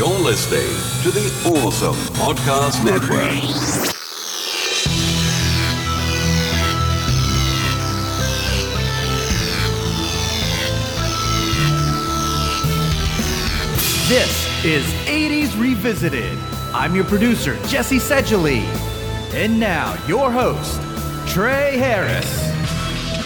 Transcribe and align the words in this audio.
You're 0.00 0.18
listening 0.20 0.62
to 1.02 1.10
the 1.10 1.26
Awesome 1.44 1.94
Podcast 2.14 2.82
Network. 2.82 3.28
This 14.08 14.64
is 14.64 14.86
80s 15.06 15.60
Revisited. 15.60 16.38
I'm 16.72 16.94
your 16.94 17.04
producer, 17.04 17.56
Jesse 17.66 17.98
Sedgley. 17.98 18.62
And 19.34 19.60
now, 19.60 20.02
your 20.06 20.32
host, 20.32 20.80
Trey 21.28 21.76
Harris. 21.76 22.50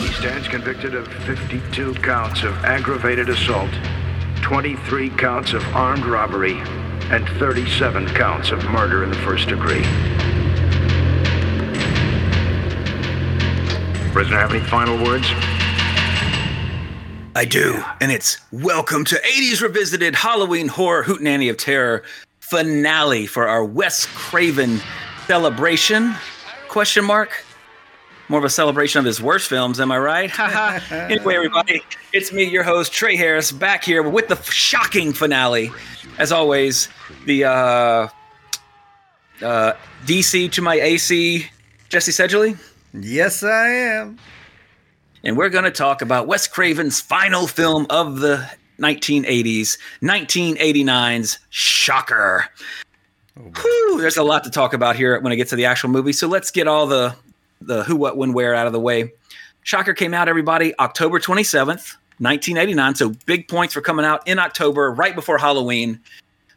He 0.00 0.08
stands 0.08 0.48
convicted 0.48 0.96
of 0.96 1.06
52 1.06 1.94
counts 1.94 2.42
of 2.42 2.52
aggravated 2.64 3.28
assault, 3.28 3.70
23 4.44 5.08
counts 5.08 5.54
of 5.54 5.66
armed 5.74 6.04
robbery, 6.04 6.58
and 7.10 7.26
37 7.38 8.06
counts 8.08 8.50
of 8.50 8.62
murder 8.66 9.02
in 9.02 9.08
the 9.08 9.16
first 9.16 9.48
degree. 9.48 9.82
Prisoner, 14.12 14.36
have 14.36 14.52
any 14.52 14.60
final 14.60 15.02
words? 15.02 15.26
I 17.34 17.46
do, 17.48 17.82
and 18.02 18.12
it's 18.12 18.36
welcome 18.52 19.06
to 19.06 19.14
80s 19.14 19.62
Revisited 19.62 20.14
Halloween 20.14 20.68
Horror 20.68 21.04
Hootenanny 21.04 21.48
of 21.48 21.56
Terror 21.56 22.02
finale 22.40 23.24
for 23.24 23.48
our 23.48 23.64
Wes 23.64 24.04
Craven 24.14 24.78
celebration? 25.26 26.14
Question 26.68 27.06
mark. 27.06 27.43
More 28.28 28.38
of 28.38 28.44
a 28.44 28.50
celebration 28.50 28.98
of 28.98 29.04
his 29.04 29.20
worst 29.20 29.48
films, 29.48 29.78
am 29.80 29.92
I 29.92 29.98
right? 29.98 30.30
Anyway, 30.90 31.34
everybody, 31.36 31.82
it's 32.12 32.32
me, 32.32 32.44
your 32.44 32.62
host 32.62 32.92
Trey 32.92 33.16
Harris, 33.16 33.52
back 33.52 33.84
here 33.84 34.02
with 34.02 34.28
the 34.28 34.36
shocking 34.42 35.12
finale. 35.12 35.70
As 36.18 36.32
always, 36.32 36.88
the 37.26 37.44
uh, 37.44 38.08
uh, 39.42 39.72
DC 40.06 40.50
to 40.52 40.62
my 40.62 40.74
AC, 40.76 41.46
Jesse 41.88 42.12
Sedgley. 42.12 42.58
Yes, 42.94 43.42
I 43.42 43.68
am. 43.68 44.18
and 45.22 45.36
we're 45.36 45.48
going 45.50 45.64
to 45.64 45.70
talk 45.70 46.00
about 46.00 46.26
Wes 46.26 46.46
Craven's 46.46 47.00
final 47.00 47.46
film 47.46 47.86
of 47.90 48.20
the 48.20 48.48
1980s, 48.78 49.78
1989's 50.02 51.38
Shocker. 51.50 52.46
Whew, 53.36 53.98
there's 54.00 54.16
a 54.16 54.22
lot 54.22 54.44
to 54.44 54.50
talk 54.50 54.72
about 54.74 54.94
here 54.96 55.18
when 55.20 55.32
I 55.32 55.36
get 55.36 55.48
to 55.48 55.56
the 55.56 55.64
actual 55.66 55.90
movie. 55.90 56.12
So 56.12 56.28
let's 56.28 56.50
get 56.52 56.68
all 56.68 56.86
the 56.86 57.16
the 57.66 57.84
who, 57.84 57.96
what, 57.96 58.16
when, 58.16 58.32
where 58.32 58.54
out 58.54 58.66
of 58.66 58.72
the 58.72 58.80
way. 58.80 59.12
Shocker 59.62 59.94
came 59.94 60.12
out, 60.12 60.28
everybody, 60.28 60.78
October 60.78 61.18
27th, 61.18 61.96
1989. 62.18 62.94
So 62.94 63.14
big 63.26 63.48
points 63.48 63.72
for 63.74 63.80
coming 63.80 64.04
out 64.04 64.26
in 64.28 64.38
October, 64.38 64.92
right 64.92 65.14
before 65.14 65.38
Halloween. 65.38 66.00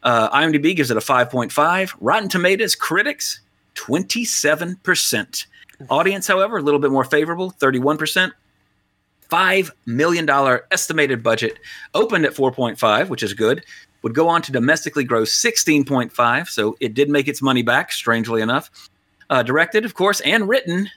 Uh, 0.04 0.30
IMDb 0.30 0.76
gives 0.76 0.92
it 0.92 0.98
a 0.98 1.02
5.5. 1.02 1.96
Rotten 2.00 2.30
Tomatoes 2.30 2.76
critics 2.76 3.40
27%. 3.76 5.46
Audience, 5.90 6.28
however, 6.28 6.58
a 6.58 6.62
little 6.62 6.80
bit 6.80 6.92
more 6.92 7.04
favorable, 7.04 7.52
31%. 7.52 8.32
$5 9.30 9.72
million 9.86 10.60
estimated 10.72 11.22
budget, 11.22 11.60
opened 11.94 12.26
at 12.26 12.34
4.5, 12.34 13.10
which 13.10 13.24
is 13.24 13.34
good. 13.34 13.64
Would 14.02 14.16
go 14.16 14.28
on 14.28 14.42
to 14.44 14.52
domestically 14.52 15.04
grow 15.04 15.24
16.5, 15.24 16.48
so 16.48 16.78
it 16.80 16.94
did 16.94 17.10
make 17.10 17.28
its 17.28 17.42
money 17.42 17.62
back, 17.62 17.92
strangely 17.92 18.42
enough. 18.42 18.70
Uh, 19.30 19.44
directed, 19.44 19.84
of 19.84 19.94
course, 19.94 20.22
and 20.22 20.48
written, 20.48 20.90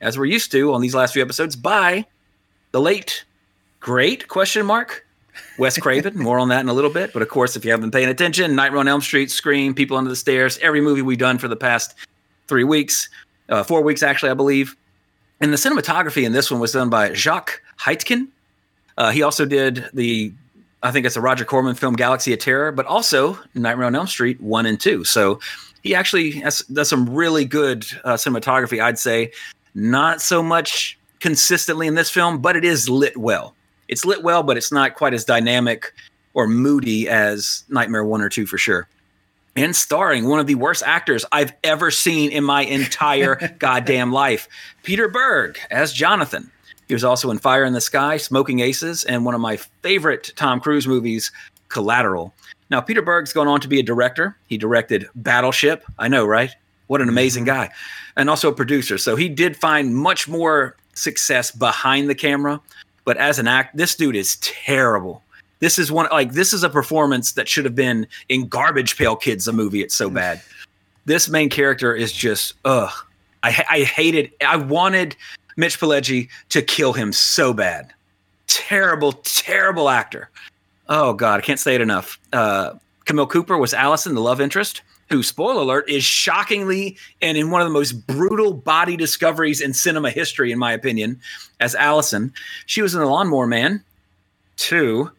as 0.00 0.18
we're 0.18 0.24
used 0.24 0.50
to 0.52 0.72
on 0.74 0.80
these 0.80 0.94
last 0.94 1.12
few 1.12 1.22
episodes, 1.22 1.54
by 1.54 2.04
the 2.72 2.80
late, 2.80 3.24
great 3.80 4.28
question 4.28 4.66
mark 4.66 5.06
Wes 5.58 5.78
Craven. 5.82 6.18
More 6.18 6.38
on 6.38 6.48
that 6.48 6.60
in 6.60 6.68
a 6.68 6.72
little 6.72 6.90
bit. 6.90 7.12
But 7.12 7.22
of 7.22 7.28
course, 7.28 7.56
if 7.56 7.64
you 7.64 7.70
haven't 7.70 7.90
been 7.90 8.00
paying 8.00 8.10
attention, 8.10 8.54
Nightmare 8.56 8.80
on 8.80 8.88
Elm 8.88 9.00
Street, 9.00 9.30
Scream, 9.30 9.74
People 9.74 9.96
Under 9.96 10.10
the 10.10 10.16
Stairs, 10.16 10.58
every 10.58 10.80
movie 10.80 11.02
we've 11.02 11.18
done 11.18 11.38
for 11.38 11.48
the 11.48 11.56
past 11.56 11.94
three 12.48 12.64
weeks, 12.64 13.08
uh, 13.48 13.62
four 13.62 13.82
weeks 13.82 14.02
actually, 14.02 14.30
I 14.30 14.34
believe. 14.34 14.76
And 15.40 15.52
the 15.52 15.56
cinematography 15.56 16.24
in 16.24 16.32
this 16.32 16.50
one 16.50 16.60
was 16.60 16.72
done 16.72 16.90
by 16.90 17.12
Jacques 17.12 17.62
Haitkin. 17.80 18.28
Uh, 18.96 19.10
he 19.10 19.22
also 19.22 19.46
did 19.46 19.88
the, 19.94 20.32
I 20.82 20.90
think 20.90 21.06
it's 21.06 21.16
a 21.16 21.20
Roger 21.20 21.44
Corman 21.44 21.76
film, 21.76 21.94
Galaxy 21.94 22.32
of 22.32 22.40
Terror, 22.40 22.72
but 22.72 22.86
also 22.86 23.38
Nightmare 23.54 23.86
on 23.86 23.94
Elm 23.94 24.08
Street 24.08 24.40
1 24.40 24.66
and 24.66 24.80
2. 24.80 25.04
So 25.04 25.38
he 25.88 25.94
actually 25.94 26.32
has, 26.32 26.58
does 26.66 26.90
some 26.90 27.08
really 27.08 27.46
good 27.46 27.86
uh, 28.04 28.12
cinematography, 28.12 28.82
I'd 28.82 28.98
say. 28.98 29.32
Not 29.74 30.20
so 30.20 30.42
much 30.42 30.98
consistently 31.20 31.86
in 31.86 31.94
this 31.94 32.10
film, 32.10 32.42
but 32.42 32.56
it 32.56 32.64
is 32.64 32.90
lit 32.90 33.16
well. 33.16 33.54
It's 33.88 34.04
lit 34.04 34.22
well, 34.22 34.42
but 34.42 34.58
it's 34.58 34.70
not 34.70 34.96
quite 34.96 35.14
as 35.14 35.24
dynamic 35.24 35.94
or 36.34 36.46
moody 36.46 37.08
as 37.08 37.64
Nightmare 37.70 38.04
1 38.04 38.20
or 38.20 38.28
2 38.28 38.44
for 38.44 38.58
sure 38.58 38.86
and 39.56 39.74
starring 39.74 40.28
one 40.28 40.38
of 40.38 40.46
the 40.46 40.54
worst 40.54 40.84
actors 40.86 41.24
I've 41.32 41.52
ever 41.64 41.90
seen 41.90 42.30
in 42.30 42.44
my 42.44 42.62
entire 42.62 43.34
goddamn 43.58 44.12
life. 44.12 44.46
Peter 44.84 45.08
Berg 45.08 45.58
as 45.70 45.92
Jonathan. 45.92 46.50
He 46.86 46.94
was 46.94 47.02
also 47.02 47.30
in 47.30 47.38
Fire 47.38 47.64
in 47.64 47.72
the 47.72 47.80
Sky, 47.80 48.18
Smoking 48.18 48.60
Aces, 48.60 49.04
and 49.04 49.24
one 49.24 49.34
of 49.34 49.40
my 49.40 49.56
favorite 49.82 50.32
Tom 50.36 50.60
Cruise 50.60 50.86
movies, 50.86 51.32
Collateral. 51.70 52.32
Now, 52.70 52.80
Peter 52.80 53.02
Berg's 53.02 53.32
gone 53.32 53.48
on 53.48 53.60
to 53.60 53.68
be 53.68 53.80
a 53.80 53.82
director. 53.82 54.36
He 54.46 54.58
directed 54.58 55.08
Battleship. 55.14 55.84
I 55.98 56.08
know, 56.08 56.26
right? 56.26 56.54
What 56.88 57.00
an 57.00 57.08
amazing 57.08 57.44
mm-hmm. 57.44 57.68
guy. 57.68 57.70
And 58.16 58.28
also 58.28 58.50
a 58.50 58.54
producer. 58.54 58.98
So 58.98 59.16
he 59.16 59.28
did 59.28 59.56
find 59.56 59.94
much 59.94 60.28
more 60.28 60.76
success 60.94 61.50
behind 61.50 62.10
the 62.10 62.14
camera. 62.14 62.60
But 63.04 63.16
as 63.16 63.38
an 63.38 63.46
act, 63.46 63.76
this 63.76 63.94
dude 63.94 64.16
is 64.16 64.36
terrible. 64.36 65.22
This 65.60 65.78
is 65.78 65.90
one 65.90 66.08
like 66.10 66.32
this 66.32 66.52
is 66.52 66.62
a 66.62 66.68
performance 66.68 67.32
that 67.32 67.48
should 67.48 67.64
have 67.64 67.74
been 67.74 68.06
in 68.28 68.48
Garbage 68.48 68.96
Pail 68.96 69.16
Kids, 69.16 69.48
a 69.48 69.52
movie. 69.52 69.82
It's 69.82 69.94
so 69.94 70.08
bad. 70.08 70.40
This 71.04 71.28
main 71.28 71.48
character 71.48 71.94
is 71.94 72.12
just 72.12 72.54
ugh. 72.64 72.92
I 73.42 73.64
I 73.68 73.80
hated. 73.82 74.30
I 74.46 74.56
wanted 74.56 75.16
Mitch 75.56 75.80
Pileggi 75.80 76.28
to 76.50 76.62
kill 76.62 76.92
him 76.92 77.12
so 77.12 77.52
bad. 77.52 77.92
Terrible, 78.46 79.12
terrible 79.12 79.88
actor. 79.88 80.30
Oh 80.88 81.12
God, 81.12 81.38
I 81.38 81.40
can't 81.42 81.60
say 81.60 81.74
it 81.74 81.80
enough. 81.80 82.18
Uh, 82.32 82.74
Camille 83.04 83.26
Cooper 83.26 83.56
was 83.58 83.74
Allison, 83.74 84.14
the 84.14 84.20
love 84.20 84.40
interest, 84.40 84.82
who, 85.10 85.22
spoiler 85.22 85.62
alert, 85.62 85.88
is 85.88 86.04
shockingly 86.04 86.96
and 87.22 87.36
in 87.36 87.50
one 87.50 87.60
of 87.60 87.66
the 87.66 87.72
most 87.72 88.06
brutal 88.06 88.52
body 88.52 88.96
discoveries 88.96 89.60
in 89.60 89.72
cinema 89.72 90.10
history, 90.10 90.52
in 90.52 90.58
my 90.58 90.72
opinion, 90.72 91.20
as 91.60 91.74
Allison. 91.74 92.32
She 92.66 92.82
was 92.82 92.94
in 92.94 93.00
The 93.00 93.06
Lawnmower 93.06 93.46
Man, 93.46 93.82
two 94.56 95.10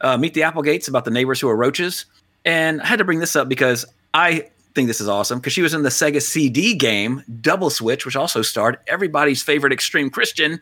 uh, 0.00 0.16
Meet 0.16 0.34
the 0.34 0.42
Applegates 0.42 0.88
about 0.88 1.04
the 1.04 1.10
neighbors 1.10 1.40
who 1.40 1.48
are 1.48 1.56
roaches. 1.56 2.06
And 2.44 2.80
I 2.80 2.86
had 2.86 2.98
to 2.98 3.04
bring 3.04 3.20
this 3.20 3.36
up 3.36 3.48
because 3.48 3.84
I 4.14 4.48
think 4.74 4.88
this 4.88 5.00
is 5.00 5.08
awesome 5.08 5.38
because 5.38 5.52
she 5.52 5.62
was 5.62 5.74
in 5.74 5.82
the 5.82 5.88
Sega 5.88 6.22
CD 6.22 6.74
game 6.74 7.24
Double 7.40 7.70
Switch, 7.70 8.04
which 8.04 8.16
also 8.16 8.42
starred 8.42 8.78
everybody's 8.86 9.42
favorite 9.42 9.72
extreme 9.72 10.10
Christian, 10.10 10.60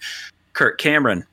Kirk 0.52 0.78
Cameron. 0.78 1.26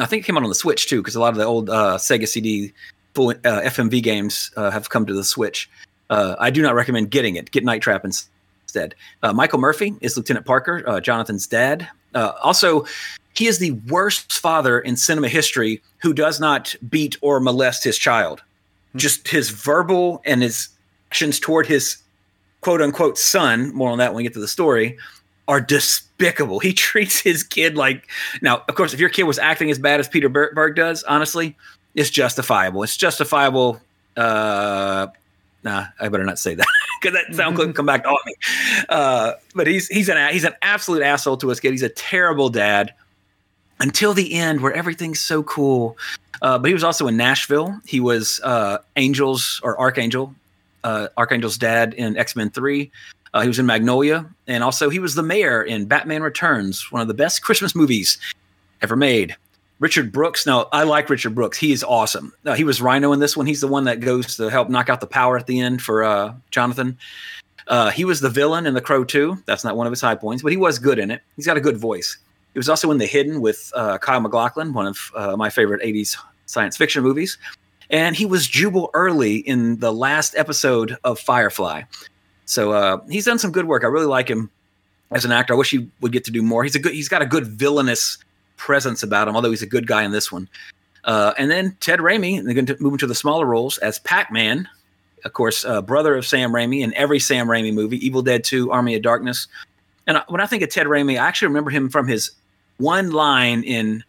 I 0.00 0.06
think 0.06 0.24
it 0.24 0.26
came 0.26 0.36
out 0.36 0.42
on 0.42 0.48
the 0.48 0.54
Switch 0.54 0.88
too 0.88 1.00
because 1.00 1.14
a 1.14 1.20
lot 1.20 1.30
of 1.30 1.36
the 1.36 1.44
old 1.44 1.70
uh, 1.70 1.96
Sega 1.96 2.26
CD 2.26 2.72
full 3.14 3.30
uh, 3.30 3.34
FMV 3.42 4.02
games 4.02 4.50
uh, 4.56 4.70
have 4.70 4.90
come 4.90 5.06
to 5.06 5.14
the 5.14 5.24
Switch. 5.24 5.68
Uh, 6.08 6.36
I 6.38 6.50
do 6.50 6.62
not 6.62 6.74
recommend 6.74 7.10
getting 7.10 7.36
it. 7.36 7.50
Get 7.50 7.64
Night 7.64 7.82
Trap 7.82 8.04
instead. 8.04 8.94
Uh, 9.22 9.32
Michael 9.32 9.58
Murphy 9.58 9.94
is 10.00 10.16
Lieutenant 10.16 10.46
Parker, 10.46 10.82
uh, 10.86 11.00
Jonathan's 11.00 11.46
dad. 11.46 11.88
Uh, 12.14 12.32
also, 12.42 12.84
he 13.34 13.46
is 13.46 13.58
the 13.58 13.72
worst 13.88 14.32
father 14.32 14.80
in 14.80 14.96
cinema 14.96 15.28
history 15.28 15.82
who 15.98 16.12
does 16.12 16.40
not 16.40 16.74
beat 16.88 17.16
or 17.20 17.40
molest 17.40 17.84
his 17.84 17.96
child. 17.96 18.42
Just 18.96 19.28
his 19.28 19.50
verbal 19.50 20.20
and 20.24 20.42
his 20.42 20.68
actions 21.10 21.38
toward 21.38 21.66
his 21.66 21.98
quote 22.60 22.82
unquote 22.82 23.18
son, 23.18 23.72
more 23.74 23.90
on 23.90 23.98
that 23.98 24.10
when 24.10 24.18
we 24.18 24.22
get 24.24 24.32
to 24.34 24.40
the 24.40 24.48
story, 24.48 24.98
are 25.46 25.60
despicable. 25.60 26.09
He 26.60 26.72
treats 26.74 27.18
his 27.18 27.42
kid 27.42 27.76
like 27.76 28.08
now, 28.42 28.62
of 28.68 28.74
course, 28.74 28.94
if 28.94 29.00
your 29.00 29.08
kid 29.08 29.24
was 29.24 29.38
acting 29.38 29.70
as 29.70 29.78
bad 29.78 30.00
as 30.00 30.08
Peter 30.08 30.28
Ber- 30.28 30.52
Berg 30.54 30.76
does, 30.76 31.02
honestly, 31.04 31.56
it's 31.94 32.10
justifiable. 32.10 32.82
It's 32.82 32.96
justifiable. 32.96 33.80
Uh, 34.16 35.08
nah, 35.64 35.86
I 35.98 36.08
better 36.08 36.24
not 36.24 36.38
say 36.38 36.54
that 36.54 36.66
because 37.00 37.18
that 37.18 37.34
sound 37.34 37.56
could 37.56 37.74
come 37.74 37.86
back 37.86 38.04
to 38.04 38.10
haunt 38.10 38.26
me. 38.26 38.34
Uh, 38.88 39.32
but 39.54 39.66
he's 39.66 39.88
he's 39.88 40.08
an 40.08 40.32
he's 40.32 40.44
an 40.44 40.54
absolute 40.62 41.02
asshole 41.02 41.38
to 41.38 41.48
his 41.48 41.60
kid. 41.60 41.72
He's 41.72 41.82
a 41.82 41.88
terrible 41.88 42.48
dad 42.48 42.94
until 43.80 44.14
the 44.14 44.34
end 44.34 44.60
where 44.60 44.72
everything's 44.72 45.20
so 45.20 45.42
cool. 45.42 45.96
Uh, 46.42 46.58
but 46.58 46.68
he 46.68 46.74
was 46.74 46.84
also 46.84 47.06
in 47.06 47.16
Nashville. 47.16 47.78
He 47.84 48.00
was 48.00 48.40
uh, 48.44 48.78
Angel's 48.96 49.60
or 49.62 49.78
Archangel, 49.78 50.34
uh, 50.84 51.08
Archangel's 51.16 51.58
dad 51.58 51.94
in 51.94 52.16
X 52.16 52.36
Men 52.36 52.50
Three. 52.50 52.90
Uh, 53.32 53.42
he 53.42 53.48
was 53.48 53.58
in 53.58 53.66
Magnolia, 53.66 54.28
and 54.46 54.64
also 54.64 54.90
he 54.90 54.98
was 54.98 55.14
the 55.14 55.22
mayor 55.22 55.62
in 55.62 55.86
Batman 55.86 56.22
Returns, 56.22 56.90
one 56.90 57.00
of 57.02 57.08
the 57.08 57.14
best 57.14 57.42
Christmas 57.42 57.74
movies 57.74 58.18
ever 58.82 58.96
made. 58.96 59.36
Richard 59.78 60.12
Brooks. 60.12 60.46
Now, 60.46 60.68
I 60.72 60.82
like 60.82 61.08
Richard 61.08 61.34
Brooks. 61.34 61.56
He 61.56 61.72
is 61.72 61.82
awesome. 61.82 62.32
Uh, 62.44 62.54
he 62.54 62.64
was 62.64 62.82
Rhino 62.82 63.12
in 63.12 63.20
this 63.20 63.36
one. 63.36 63.46
He's 63.46 63.62
the 63.62 63.68
one 63.68 63.84
that 63.84 64.00
goes 64.00 64.36
to 64.36 64.48
help 64.48 64.68
knock 64.68 64.90
out 64.90 65.00
the 65.00 65.06
power 65.06 65.38
at 65.38 65.46
the 65.46 65.58
end 65.60 65.80
for 65.80 66.04
uh, 66.04 66.34
Jonathan. 66.50 66.98
Uh, 67.66 67.90
he 67.90 68.04
was 68.04 68.20
the 68.20 68.28
villain 68.28 68.66
in 68.66 68.74
The 68.74 68.80
Crow 68.80 69.04
2. 69.04 69.44
That's 69.46 69.64
not 69.64 69.76
one 69.76 69.86
of 69.86 69.92
his 69.92 70.00
high 70.00 70.16
points, 70.16 70.42
but 70.42 70.52
he 70.52 70.58
was 70.58 70.78
good 70.78 70.98
in 70.98 71.10
it. 71.10 71.22
He's 71.36 71.46
got 71.46 71.56
a 71.56 71.60
good 71.60 71.78
voice. 71.78 72.18
He 72.52 72.58
was 72.58 72.68
also 72.68 72.90
in 72.90 72.98
The 72.98 73.06
Hidden 73.06 73.40
with 73.40 73.72
uh, 73.74 73.96
Kyle 73.98 74.20
MacLachlan, 74.20 74.72
one 74.72 74.86
of 74.86 75.12
uh, 75.14 75.36
my 75.36 75.48
favorite 75.48 75.80
80s 75.82 76.16
science 76.46 76.76
fiction 76.76 77.02
movies. 77.02 77.38
and 77.90 78.16
he 78.16 78.26
was 78.26 78.48
Jubal 78.48 78.90
Early 78.92 79.36
in 79.36 79.78
the 79.78 79.92
last 79.92 80.34
episode 80.36 80.96
of 81.04 81.18
Firefly. 81.18 81.82
So 82.50 82.72
uh, 82.72 83.00
he's 83.08 83.24
done 83.24 83.38
some 83.38 83.52
good 83.52 83.66
work. 83.66 83.84
I 83.84 83.86
really 83.86 84.06
like 84.06 84.28
him 84.28 84.50
as 85.12 85.24
an 85.24 85.30
actor. 85.30 85.54
I 85.54 85.56
wish 85.56 85.70
he 85.70 85.88
would 86.00 86.10
get 86.10 86.24
to 86.24 86.32
do 86.32 86.42
more. 86.42 86.64
He's 86.64 86.74
a 86.74 86.80
good. 86.80 86.92
He's 86.92 87.08
got 87.08 87.22
a 87.22 87.26
good 87.26 87.46
villainous 87.46 88.18
presence 88.56 89.04
about 89.04 89.28
him, 89.28 89.36
although 89.36 89.50
he's 89.50 89.62
a 89.62 89.66
good 89.66 89.86
guy 89.86 90.02
in 90.02 90.10
this 90.10 90.32
one. 90.32 90.48
Uh, 91.04 91.32
and 91.38 91.48
then 91.48 91.76
Ted 91.78 92.00
Raimi, 92.00 92.44
they're 92.44 92.54
going 92.54 92.66
to 92.66 92.76
move 92.80 92.94
into 92.94 93.06
the 93.06 93.14
smaller 93.14 93.46
roles 93.46 93.78
as 93.78 94.00
Pac-Man, 94.00 94.68
of 95.24 95.32
course, 95.32 95.64
uh, 95.64 95.80
brother 95.80 96.14
of 96.16 96.26
Sam 96.26 96.50
Raimi 96.50 96.80
in 96.80 96.92
every 96.94 97.20
Sam 97.20 97.46
Raimi 97.46 97.72
movie, 97.72 98.04
Evil 98.04 98.20
Dead 98.20 98.44
2, 98.44 98.70
Army 98.70 98.96
of 98.96 99.02
Darkness. 99.02 99.46
And 100.06 100.20
when 100.28 100.42
I 100.42 100.46
think 100.46 100.62
of 100.62 100.70
Ted 100.70 100.88
Raimi, 100.88 101.12
I 101.12 101.26
actually 101.26 101.48
remember 101.48 101.70
him 101.70 101.88
from 101.88 102.06
his 102.06 102.32
one 102.76 103.12
line 103.12 103.62
in 103.62 104.04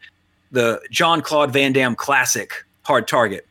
the 0.52 0.82
John 0.90 1.22
Claude 1.22 1.54
Van 1.54 1.72
Damme 1.72 1.96
classic 1.96 2.66
Hard 2.84 3.08
Target, 3.08 3.46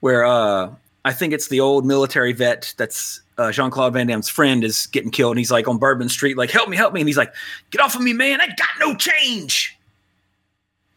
where 0.00 0.24
uh, 0.24 0.70
I 1.08 1.12
think 1.12 1.32
it's 1.32 1.48
the 1.48 1.60
old 1.60 1.86
military 1.86 2.34
vet 2.34 2.74
that's 2.76 3.22
uh, 3.38 3.50
Jean 3.50 3.70
Claude 3.70 3.94
Van 3.94 4.06
Damme's 4.06 4.28
friend 4.28 4.62
is 4.62 4.88
getting 4.88 5.10
killed, 5.10 5.32
and 5.32 5.38
he's 5.38 5.50
like 5.50 5.66
on 5.66 5.78
Bourbon 5.78 6.10
Street, 6.10 6.36
like 6.36 6.50
"Help 6.50 6.68
me, 6.68 6.76
help 6.76 6.92
me!" 6.92 7.00
And 7.00 7.08
he's 7.08 7.16
like, 7.16 7.32
"Get 7.70 7.80
off 7.80 7.94
of 7.94 8.02
me, 8.02 8.12
man! 8.12 8.42
I 8.42 8.48
got 8.48 8.68
no 8.78 8.94
change." 8.94 9.74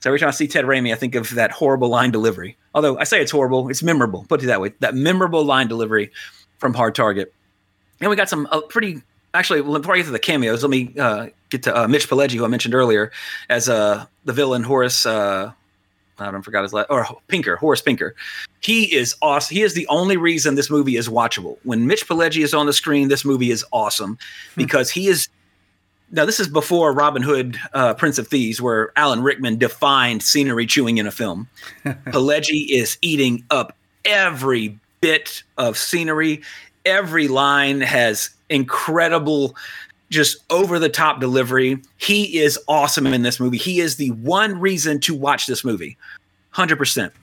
So 0.02 0.10
every 0.10 0.20
time 0.20 0.28
I 0.28 0.32
see 0.32 0.50
Ted 0.50 0.66
Raimi, 0.66 0.92
I 0.92 0.98
think 0.98 1.16
of 1.16 1.30
that 1.36 1.52
horrible 1.52 1.88
line 1.88 2.12
delivery. 2.12 2.58
Although 2.76 2.98
I 2.98 3.06
say 3.06 3.22
it's 3.22 3.32
horrible, 3.32 3.70
it's 3.70 3.84
memorable. 3.84 4.26
Put 4.28 4.44
it 4.44 4.48
that 4.48 4.60
way. 4.60 4.74
That 4.82 4.96
memorable 4.96 5.46
line 5.46 5.70
delivery 5.70 6.12
from 6.58 6.74
Hard 6.74 6.94
Target. 6.94 7.34
And 8.02 8.10
we 8.10 8.18
got 8.18 8.28
some 8.28 8.50
uh, 8.52 8.60
pretty. 8.60 9.02
Actually, 9.34 9.62
before 9.62 9.94
I 9.94 10.00
get 10.00 10.08
to 10.08 10.12
the 10.12 10.20
cameos, 10.20 10.62
let 10.62 10.72
me 10.72 10.94
uh, 11.00 11.28
get 11.50 11.64
to 11.64 11.84
uh, 11.84 11.88
Mitch 11.88 12.10
Pileggi, 12.10 12.36
who 12.36 12.44
I 12.44 12.50
mentioned 12.50 12.76
earlier, 12.76 13.14
as 13.48 13.70
uh, 13.70 14.08
the 14.26 14.34
villain 14.34 14.64
Horace. 14.64 15.06
Uh, 15.06 15.54
I 16.20 16.32
don't 16.32 16.42
forgot 16.42 16.64
his 16.64 16.74
last 16.74 16.88
or 16.90 17.08
Pinker, 17.30 17.56
Horace 17.56 17.82
Pinker. 17.82 18.14
He 18.62 18.96
is 18.96 19.16
awesome. 19.22 19.56
He 19.56 19.64
is 19.64 19.74
the 19.74 19.88
only 19.88 20.18
reason 20.18 20.56
this 20.56 20.70
movie 20.70 20.96
is 20.96 21.10
watchable. 21.10 21.58
When 21.64 21.88
Mitch 21.88 22.08
Pileggi 22.08 22.44
is 22.44 22.54
on 22.54 22.68
the 22.68 22.74
screen, 22.74 23.08
this 23.08 23.26
movie 23.26 23.52
is 23.52 23.66
awesome 23.72 24.18
hmm. 24.54 24.62
because 24.62 24.90
he 24.90 25.08
is 25.08 25.28
now 26.12 26.26
this 26.26 26.40
is 26.40 26.48
before 26.48 26.94
Robin 26.94 27.22
Hood, 27.22 27.58
uh, 27.74 27.94
Prince 27.94 28.18
of 28.18 28.28
Thieves, 28.28 28.62
where 28.62 28.92
Alan 28.98 29.24
Rickman 29.24 29.58
defined 29.58 30.22
scenery 30.22 30.66
chewing 30.66 30.98
in 30.98 31.08
a 31.08 31.12
film. 31.12 31.48
Pileggi 31.86 32.70
is 32.70 32.98
eating 33.02 33.44
up 33.50 33.76
every 34.06 34.78
bit 35.00 35.44
of 35.58 35.78
scenery. 35.78 36.42
Every 36.86 37.28
line 37.28 37.82
has 37.82 38.30
incredible, 38.50 39.56
just 40.10 40.38
over 40.50 40.80
the 40.80 40.90
top 40.90 41.22
delivery. 41.22 41.82
He 41.98 42.40
is 42.40 42.60
awesome 42.68 43.08
in 43.08 43.22
this 43.22 43.40
movie. 43.40 43.58
He 43.58 43.80
is 43.80 43.96
the 43.96 44.12
one 44.12 44.60
reason 44.60 45.00
to 45.02 45.16
watch 45.16 45.48
this 45.48 45.64
movie, 45.64 45.98
hundred 46.52 46.76
percent. 46.78 47.14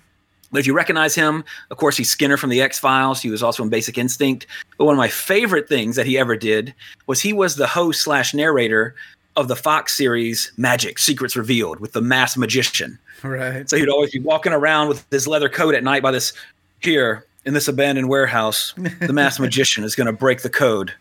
But 0.50 0.60
if 0.60 0.66
you 0.66 0.72
recognize 0.72 1.14
him, 1.14 1.44
of 1.70 1.76
course, 1.76 1.96
he's 1.96 2.10
Skinner 2.10 2.36
from 2.36 2.50
the 2.50 2.62
X 2.62 2.78
Files. 2.78 3.20
He 3.20 3.30
was 3.30 3.42
also 3.42 3.62
in 3.62 3.68
Basic 3.68 3.98
Instinct. 3.98 4.46
But 4.76 4.86
one 4.86 4.94
of 4.94 4.98
my 4.98 5.08
favorite 5.08 5.68
things 5.68 5.96
that 5.96 6.06
he 6.06 6.16
ever 6.16 6.36
did 6.36 6.74
was 7.06 7.20
he 7.20 7.32
was 7.32 7.56
the 7.56 7.66
host 7.66 8.02
slash 8.02 8.32
narrator 8.32 8.94
of 9.36 9.48
the 9.48 9.56
Fox 9.56 9.96
series 9.96 10.50
Magic 10.56 10.98
Secrets 10.98 11.36
Revealed 11.36 11.80
with 11.80 11.92
the 11.92 12.00
masked 12.00 12.38
magician. 12.38 12.98
Right. 13.22 13.68
So 13.68 13.76
he'd 13.76 13.88
always 13.88 14.10
be 14.10 14.20
walking 14.20 14.52
around 14.52 14.88
with 14.88 15.06
his 15.10 15.28
leather 15.28 15.48
coat 15.48 15.74
at 15.74 15.84
night 15.84 16.02
by 16.02 16.10
this 16.10 16.32
here 16.80 17.24
in 17.44 17.54
this 17.54 17.68
abandoned 17.68 18.08
warehouse. 18.08 18.74
The 19.00 19.12
masked 19.12 19.40
magician 19.40 19.84
is 19.84 19.94
going 19.94 20.06
to 20.06 20.12
break 20.12 20.42
the 20.42 20.50
code 20.50 20.92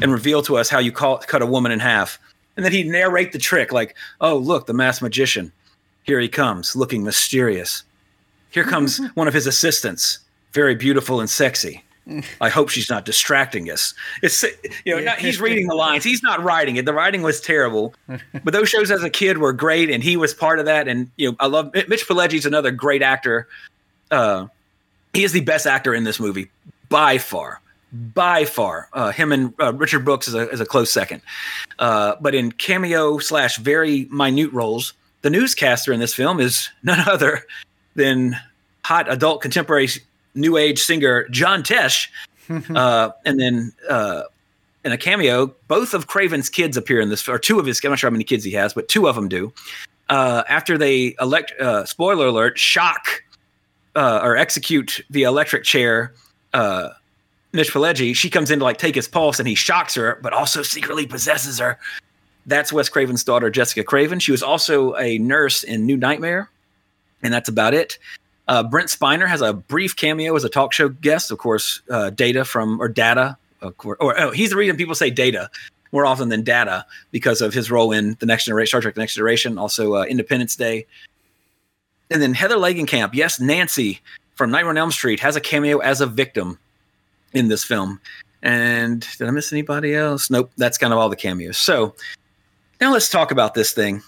and 0.00 0.12
reveal 0.12 0.42
to 0.42 0.56
us 0.56 0.68
how 0.68 0.78
you 0.78 0.92
call, 0.92 1.18
cut 1.18 1.42
a 1.42 1.46
woman 1.46 1.72
in 1.72 1.80
half. 1.80 2.18
And 2.56 2.64
then 2.64 2.72
he'd 2.72 2.88
narrate 2.88 3.32
the 3.32 3.38
trick 3.38 3.72
like, 3.72 3.96
oh, 4.20 4.36
look, 4.36 4.66
the 4.66 4.74
masked 4.74 5.02
magician. 5.02 5.52
Here 6.04 6.20
he 6.20 6.28
comes, 6.28 6.74
looking 6.74 7.04
mysterious. 7.04 7.84
Here 8.52 8.64
comes 8.64 9.00
one 9.14 9.26
of 9.26 9.34
his 9.34 9.46
assistants, 9.46 10.20
very 10.52 10.74
beautiful 10.74 11.20
and 11.20 11.28
sexy. 11.28 11.82
I 12.40 12.48
hope 12.48 12.68
she's 12.68 12.90
not 12.90 13.04
distracting 13.04 13.70
us. 13.70 13.94
It's 14.22 14.42
you 14.84 14.96
know 14.96 15.00
not, 15.00 15.18
he's 15.18 15.40
reading 15.40 15.68
the 15.68 15.74
lines. 15.74 16.02
He's 16.02 16.22
not 16.22 16.42
writing 16.42 16.74
it. 16.74 16.84
The 16.84 16.92
writing 16.92 17.22
was 17.22 17.40
terrible, 17.40 17.94
but 18.44 18.52
those 18.52 18.68
shows 18.68 18.90
as 18.90 19.04
a 19.04 19.10
kid 19.10 19.38
were 19.38 19.52
great, 19.52 19.88
and 19.88 20.02
he 20.02 20.16
was 20.16 20.34
part 20.34 20.58
of 20.58 20.64
that. 20.66 20.88
And 20.88 21.10
you 21.16 21.30
know 21.30 21.36
I 21.38 21.46
love 21.46 21.72
Mitch 21.72 22.08
Pileggi's 22.08 22.44
another 22.44 22.72
great 22.72 23.02
actor. 23.02 23.46
Uh, 24.10 24.48
he 25.14 25.22
is 25.22 25.32
the 25.32 25.42
best 25.42 25.66
actor 25.66 25.94
in 25.94 26.02
this 26.02 26.18
movie 26.18 26.50
by 26.88 27.18
far, 27.18 27.60
by 27.92 28.46
far. 28.46 28.88
Uh, 28.92 29.12
him 29.12 29.30
and 29.30 29.54
uh, 29.60 29.72
Richard 29.72 30.04
Brooks 30.04 30.26
is 30.26 30.34
a, 30.34 30.50
is 30.50 30.60
a 30.60 30.66
close 30.66 30.90
second. 30.90 31.22
Uh, 31.78 32.16
but 32.20 32.34
in 32.34 32.50
cameo 32.50 33.18
slash 33.18 33.58
very 33.58 34.06
minute 34.10 34.52
roles, 34.52 34.92
the 35.22 35.30
newscaster 35.30 35.92
in 35.92 36.00
this 36.00 36.14
film 36.14 36.40
is 36.40 36.68
none 36.82 36.98
other 37.08 37.46
than 37.94 38.36
hot 38.84 39.10
adult 39.10 39.42
contemporary 39.42 39.88
new 40.34 40.56
age 40.56 40.80
singer 40.80 41.28
John 41.28 41.62
Tesh. 41.62 42.08
uh, 42.74 43.10
and 43.24 43.38
then 43.38 43.72
uh, 43.88 44.22
in 44.84 44.92
a 44.92 44.98
cameo, 44.98 45.54
both 45.68 45.94
of 45.94 46.06
Craven's 46.06 46.48
kids 46.48 46.76
appear 46.76 47.00
in 47.00 47.08
this, 47.08 47.28
or 47.28 47.38
two 47.38 47.58
of 47.58 47.66
his. 47.66 47.80
I'm 47.84 47.90
not 47.90 47.98
sure 47.98 48.10
how 48.10 48.12
many 48.12 48.24
kids 48.24 48.44
he 48.44 48.52
has, 48.52 48.74
but 48.74 48.88
two 48.88 49.08
of 49.08 49.14
them 49.14 49.28
do. 49.28 49.52
Uh, 50.08 50.42
after 50.48 50.76
they 50.76 51.14
elect, 51.20 51.52
uh, 51.60 51.84
spoiler 51.84 52.26
alert, 52.26 52.58
shock 52.58 53.22
uh, 53.94 54.20
or 54.22 54.36
execute 54.36 55.00
the 55.08 55.22
electric 55.22 55.64
chair, 55.64 56.12
uh, 56.52 56.90
Mitch 57.52 57.72
Pileggi, 57.72 58.14
she 58.16 58.28
comes 58.30 58.50
in 58.50 58.58
to 58.58 58.64
like 58.64 58.78
take 58.78 58.94
his 58.94 59.06
pulse, 59.06 59.38
and 59.38 59.46
he 59.46 59.54
shocks 59.54 59.94
her, 59.94 60.18
but 60.22 60.32
also 60.32 60.62
secretly 60.62 61.06
possesses 61.06 61.58
her. 61.58 61.78
That's 62.46 62.72
Wes 62.72 62.88
Craven's 62.88 63.22
daughter, 63.22 63.50
Jessica 63.50 63.84
Craven. 63.84 64.18
She 64.18 64.32
was 64.32 64.42
also 64.42 64.96
a 64.96 65.18
nurse 65.18 65.62
in 65.62 65.86
New 65.86 65.96
Nightmare 65.96 66.50
and 67.22 67.32
that's 67.32 67.48
about 67.48 67.74
it. 67.74 67.98
Uh, 68.48 68.62
Brent 68.62 68.88
Spiner 68.88 69.28
has 69.28 69.40
a 69.40 69.52
brief 69.52 69.96
cameo 69.96 70.34
as 70.34 70.44
a 70.44 70.48
talk 70.48 70.72
show 70.72 70.88
guest, 70.88 71.30
of 71.30 71.38
course. 71.38 71.80
Uh, 71.88 72.10
Data 72.10 72.44
from 72.44 72.80
or 72.80 72.88
Data, 72.88 73.36
or, 73.60 73.96
or 73.96 74.20
oh, 74.20 74.30
he's 74.30 74.50
the 74.50 74.56
reason 74.56 74.76
people 74.76 74.94
say 74.94 75.10
Data 75.10 75.48
more 75.92 76.06
often 76.06 76.28
than 76.28 76.42
Data 76.42 76.84
because 77.10 77.40
of 77.40 77.54
his 77.54 77.70
role 77.70 77.92
in 77.92 78.16
the 78.18 78.26
Next 78.26 78.44
Generation, 78.46 78.68
Star 78.68 78.80
Trek: 78.80 78.94
The 78.94 79.00
Next 79.00 79.14
Generation, 79.14 79.58
also 79.58 79.94
uh, 79.96 80.04
Independence 80.04 80.56
Day, 80.56 80.86
and 82.10 82.20
then 82.20 82.34
Heather 82.34 82.56
Langenkamp, 82.56 83.14
yes, 83.14 83.40
Nancy 83.40 84.00
from 84.34 84.50
Nightmare 84.50 84.70
on 84.70 84.78
Elm 84.78 84.90
Street 84.90 85.20
has 85.20 85.36
a 85.36 85.40
cameo 85.40 85.78
as 85.78 86.00
a 86.00 86.06
victim 86.06 86.58
in 87.32 87.48
this 87.48 87.64
film. 87.64 88.00
And 88.42 89.06
did 89.18 89.28
I 89.28 89.30
miss 89.30 89.52
anybody 89.52 89.94
else? 89.94 90.30
Nope, 90.30 90.50
that's 90.56 90.78
kind 90.78 90.92
of 90.92 90.98
all 90.98 91.08
the 91.08 91.16
cameos. 91.16 91.58
So 91.58 91.94
now 92.80 92.92
let's 92.92 93.08
talk 93.08 93.30
about 93.30 93.54
this 93.54 93.72
thing 93.72 94.02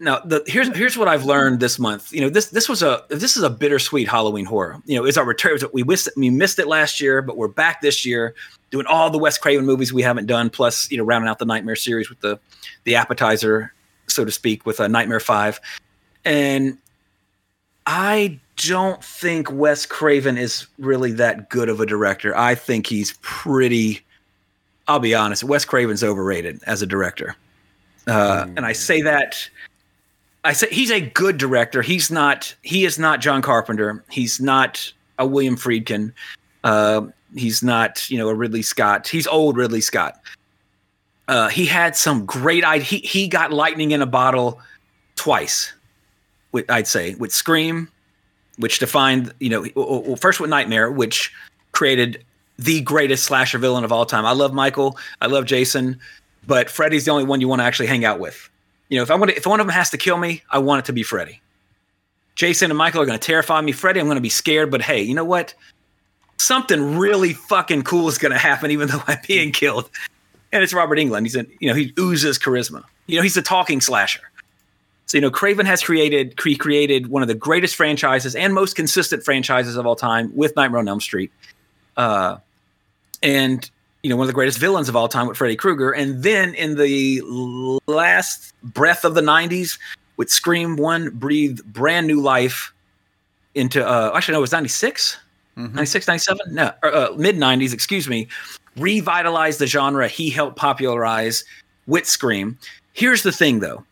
now 0.00 0.18
the, 0.20 0.42
here's 0.46 0.74
here's 0.76 0.98
what 0.98 1.08
I've 1.08 1.24
learned 1.24 1.60
this 1.60 1.78
month. 1.78 2.12
You 2.12 2.20
know, 2.22 2.28
this 2.28 2.46
this 2.46 2.68
was 2.68 2.82
a 2.82 3.04
this 3.08 3.36
is 3.36 3.42
a 3.42 3.50
bittersweet 3.50 4.08
Halloween 4.08 4.44
horror. 4.44 4.82
You 4.86 4.98
know, 4.98 5.04
it's 5.04 5.16
our 5.16 5.24
return. 5.24 5.58
We 5.72 5.84
missed 5.84 6.08
we 6.16 6.30
missed 6.30 6.58
it 6.58 6.66
last 6.66 7.00
year, 7.00 7.22
but 7.22 7.36
we're 7.36 7.48
back 7.48 7.80
this 7.80 8.04
year 8.04 8.34
doing 8.70 8.86
all 8.86 9.08
the 9.08 9.18
Wes 9.18 9.38
Craven 9.38 9.64
movies 9.64 9.92
we 9.92 10.02
haven't 10.02 10.26
done, 10.26 10.50
plus 10.50 10.90
you 10.90 10.98
know 10.98 11.04
rounding 11.04 11.28
out 11.28 11.38
the 11.38 11.44
Nightmare 11.44 11.76
series 11.76 12.08
with 12.08 12.20
the 12.20 12.38
the 12.82 12.96
appetizer, 12.96 13.72
so 14.08 14.24
to 14.24 14.32
speak, 14.32 14.66
with 14.66 14.80
a 14.80 14.88
Nightmare 14.88 15.20
Five. 15.20 15.60
And 16.24 16.76
I 17.86 18.40
don't 18.56 19.02
think 19.02 19.52
Wes 19.52 19.86
Craven 19.86 20.36
is 20.36 20.66
really 20.78 21.12
that 21.12 21.50
good 21.50 21.68
of 21.68 21.80
a 21.80 21.86
director. 21.86 22.36
I 22.36 22.56
think 22.56 22.88
he's 22.88 23.16
pretty. 23.22 24.04
I'll 24.88 24.98
be 24.98 25.14
honest. 25.14 25.44
Wes 25.44 25.64
Craven's 25.64 26.02
overrated 26.02 26.60
as 26.66 26.82
a 26.82 26.86
director, 26.86 27.36
uh, 28.08 28.44
mm. 28.44 28.54
and 28.56 28.66
I 28.66 28.72
say 28.72 29.02
that 29.02 29.48
I 30.44 30.52
say 30.52 30.68
he's 30.70 30.90
a 30.90 31.00
good 31.00 31.38
director. 31.38 31.82
He's 31.82 32.10
not. 32.10 32.54
He 32.62 32.84
is 32.84 32.98
not 32.98 33.20
John 33.20 33.42
Carpenter. 33.42 34.04
He's 34.10 34.40
not 34.40 34.92
a 35.18 35.26
William 35.26 35.56
Friedkin. 35.56 36.12
Uh, 36.62 37.06
he's 37.34 37.62
not, 37.62 38.10
you 38.10 38.18
know, 38.18 38.28
a 38.28 38.34
Ridley 38.34 38.62
Scott. 38.62 39.08
He's 39.08 39.26
old 39.26 39.56
Ridley 39.56 39.80
Scott. 39.80 40.20
Uh, 41.28 41.48
he 41.48 41.64
had 41.64 41.96
some 41.96 42.26
great. 42.26 42.64
He 42.82 42.98
he 42.98 43.26
got 43.26 43.52
lightning 43.52 43.92
in 43.92 44.02
a 44.02 44.06
bottle 44.06 44.60
twice. 45.16 45.72
With, 46.52 46.70
I'd 46.70 46.86
say 46.86 47.14
with 47.14 47.32
Scream, 47.32 47.88
which 48.58 48.78
defined, 48.78 49.32
you 49.40 49.48
know, 49.48 49.66
well, 49.74 50.16
first 50.16 50.40
with 50.40 50.50
Nightmare, 50.50 50.90
which 50.90 51.32
created 51.72 52.22
the 52.58 52.82
greatest 52.82 53.24
slasher 53.24 53.58
villain 53.58 53.82
of 53.82 53.90
all 53.90 54.06
time. 54.06 54.24
I 54.24 54.32
love 54.32 54.52
Michael. 54.52 54.96
I 55.20 55.26
love 55.26 55.46
Jason, 55.46 55.98
but 56.46 56.70
Freddy's 56.70 57.06
the 57.06 57.10
only 57.10 57.24
one 57.24 57.40
you 57.40 57.48
want 57.48 57.60
to 57.60 57.64
actually 57.64 57.86
hang 57.86 58.04
out 58.04 58.20
with. 58.20 58.48
You 58.94 59.00
know, 59.00 59.02
if 59.02 59.10
I'm 59.10 59.18
gonna 59.18 59.32
if 59.32 59.44
one 59.44 59.58
of 59.58 59.66
them 59.66 59.74
has 59.74 59.90
to 59.90 59.98
kill 59.98 60.18
me, 60.18 60.44
I 60.48 60.60
want 60.60 60.78
it 60.78 60.84
to 60.84 60.92
be 60.92 61.02
Freddy. 61.02 61.40
Jason 62.36 62.70
and 62.70 62.78
Michael 62.78 63.02
are 63.02 63.06
gonna 63.06 63.18
terrify 63.18 63.60
me. 63.60 63.72
Freddy, 63.72 63.98
I'm 63.98 64.06
gonna 64.06 64.20
be 64.20 64.28
scared, 64.28 64.70
but 64.70 64.82
hey, 64.82 65.02
you 65.02 65.16
know 65.16 65.24
what? 65.24 65.52
Something 66.36 66.96
really 66.96 67.32
fucking 67.32 67.82
cool 67.82 68.06
is 68.06 68.18
gonna 68.18 68.38
happen, 68.38 68.70
even 68.70 68.86
though 68.86 69.02
I'm 69.08 69.18
being 69.26 69.50
killed. 69.50 69.90
And 70.52 70.62
it's 70.62 70.72
Robert 70.72 70.96
Englund. 70.96 71.22
He's 71.22 71.34
a 71.34 71.44
you 71.58 71.68
know, 71.68 71.74
he 71.74 71.92
oozes 71.98 72.38
charisma. 72.38 72.84
You 73.08 73.16
know, 73.16 73.24
he's 73.24 73.36
a 73.36 73.42
talking 73.42 73.80
slasher. 73.80 74.30
So, 75.06 75.16
you 75.16 75.22
know, 75.22 75.30
Craven 75.32 75.66
has 75.66 75.82
created 75.82 76.36
created 76.36 77.08
one 77.08 77.22
of 77.22 77.26
the 77.26 77.34
greatest 77.34 77.74
franchises 77.74 78.36
and 78.36 78.54
most 78.54 78.76
consistent 78.76 79.24
franchises 79.24 79.74
of 79.74 79.86
all 79.86 79.96
time 79.96 80.30
with 80.36 80.54
Nightmare 80.54 80.78
on 80.78 80.86
Elm 80.86 81.00
Street. 81.00 81.32
Uh, 81.96 82.36
and 83.24 83.68
you 84.04 84.10
know, 84.10 84.16
one 84.16 84.24
of 84.24 84.28
the 84.28 84.34
greatest 84.34 84.58
villains 84.58 84.90
of 84.90 84.94
all 84.94 85.08
time 85.08 85.26
with 85.26 85.38
Freddy 85.38 85.56
Krueger. 85.56 85.90
And 85.90 86.22
then 86.22 86.54
in 86.56 86.76
the 86.76 87.22
last 87.86 88.52
breath 88.62 89.02
of 89.02 89.14
the 89.14 89.22
90s, 89.22 89.78
with 90.18 90.30
Scream 90.30 90.76
1, 90.76 91.10
breathed 91.14 91.64
brand 91.64 92.06
new 92.06 92.20
life 92.20 92.72
into, 93.54 93.84
uh, 93.84 94.12
actually, 94.14 94.32
no, 94.32 94.38
it 94.38 94.42
was 94.42 94.52
96. 94.52 95.18
mm-hmm. 95.56 95.74
96, 95.74 96.06
97? 96.06 96.54
No, 96.54 96.70
uh, 96.82 97.14
mid 97.16 97.36
90s, 97.36 97.72
excuse 97.72 98.06
me, 98.06 98.28
revitalized 98.76 99.58
the 99.58 99.66
genre 99.66 100.06
he 100.06 100.28
helped 100.28 100.56
popularize 100.56 101.42
with 101.86 102.06
Scream. 102.06 102.58
Here's 102.92 103.22
the 103.22 103.32
thing, 103.32 103.60
though. 103.60 103.84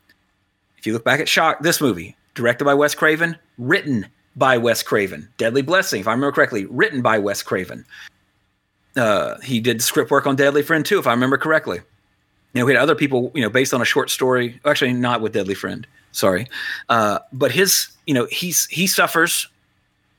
If 0.76 0.86
you 0.86 0.92
look 0.92 1.04
back 1.04 1.20
at 1.20 1.28
Shock, 1.28 1.60
this 1.60 1.80
movie, 1.80 2.14
directed 2.34 2.66
by 2.66 2.74
Wes 2.74 2.94
Craven, 2.94 3.34
written 3.56 4.06
by 4.36 4.58
Wes 4.58 4.82
Craven, 4.82 5.26
Deadly 5.38 5.62
Blessing, 5.62 6.02
if 6.02 6.08
I 6.08 6.12
remember 6.12 6.32
correctly, 6.32 6.66
written 6.66 7.00
by 7.00 7.18
Wes 7.18 7.42
Craven. 7.42 7.86
Uh, 8.96 9.38
he 9.40 9.60
did 9.60 9.82
script 9.82 10.10
work 10.10 10.26
on 10.26 10.36
Deadly 10.36 10.62
Friend 10.62 10.84
too, 10.84 10.98
if 10.98 11.06
I 11.06 11.12
remember 11.12 11.38
correctly. 11.38 11.78
You 11.78 12.60
know, 12.60 12.66
we 12.66 12.72
had 12.72 12.82
other 12.82 12.94
people, 12.94 13.32
you 13.34 13.42
know, 13.42 13.48
based 13.48 13.72
on 13.72 13.80
a 13.80 13.84
short 13.86 14.10
story. 14.10 14.60
Actually, 14.64 14.92
not 14.92 15.20
with 15.20 15.32
Deadly 15.32 15.54
Friend. 15.54 15.86
Sorry, 16.12 16.46
uh, 16.90 17.20
but 17.32 17.52
his, 17.52 17.88
you 18.06 18.12
know, 18.12 18.26
he's 18.30 18.66
he 18.66 18.86
suffers 18.86 19.48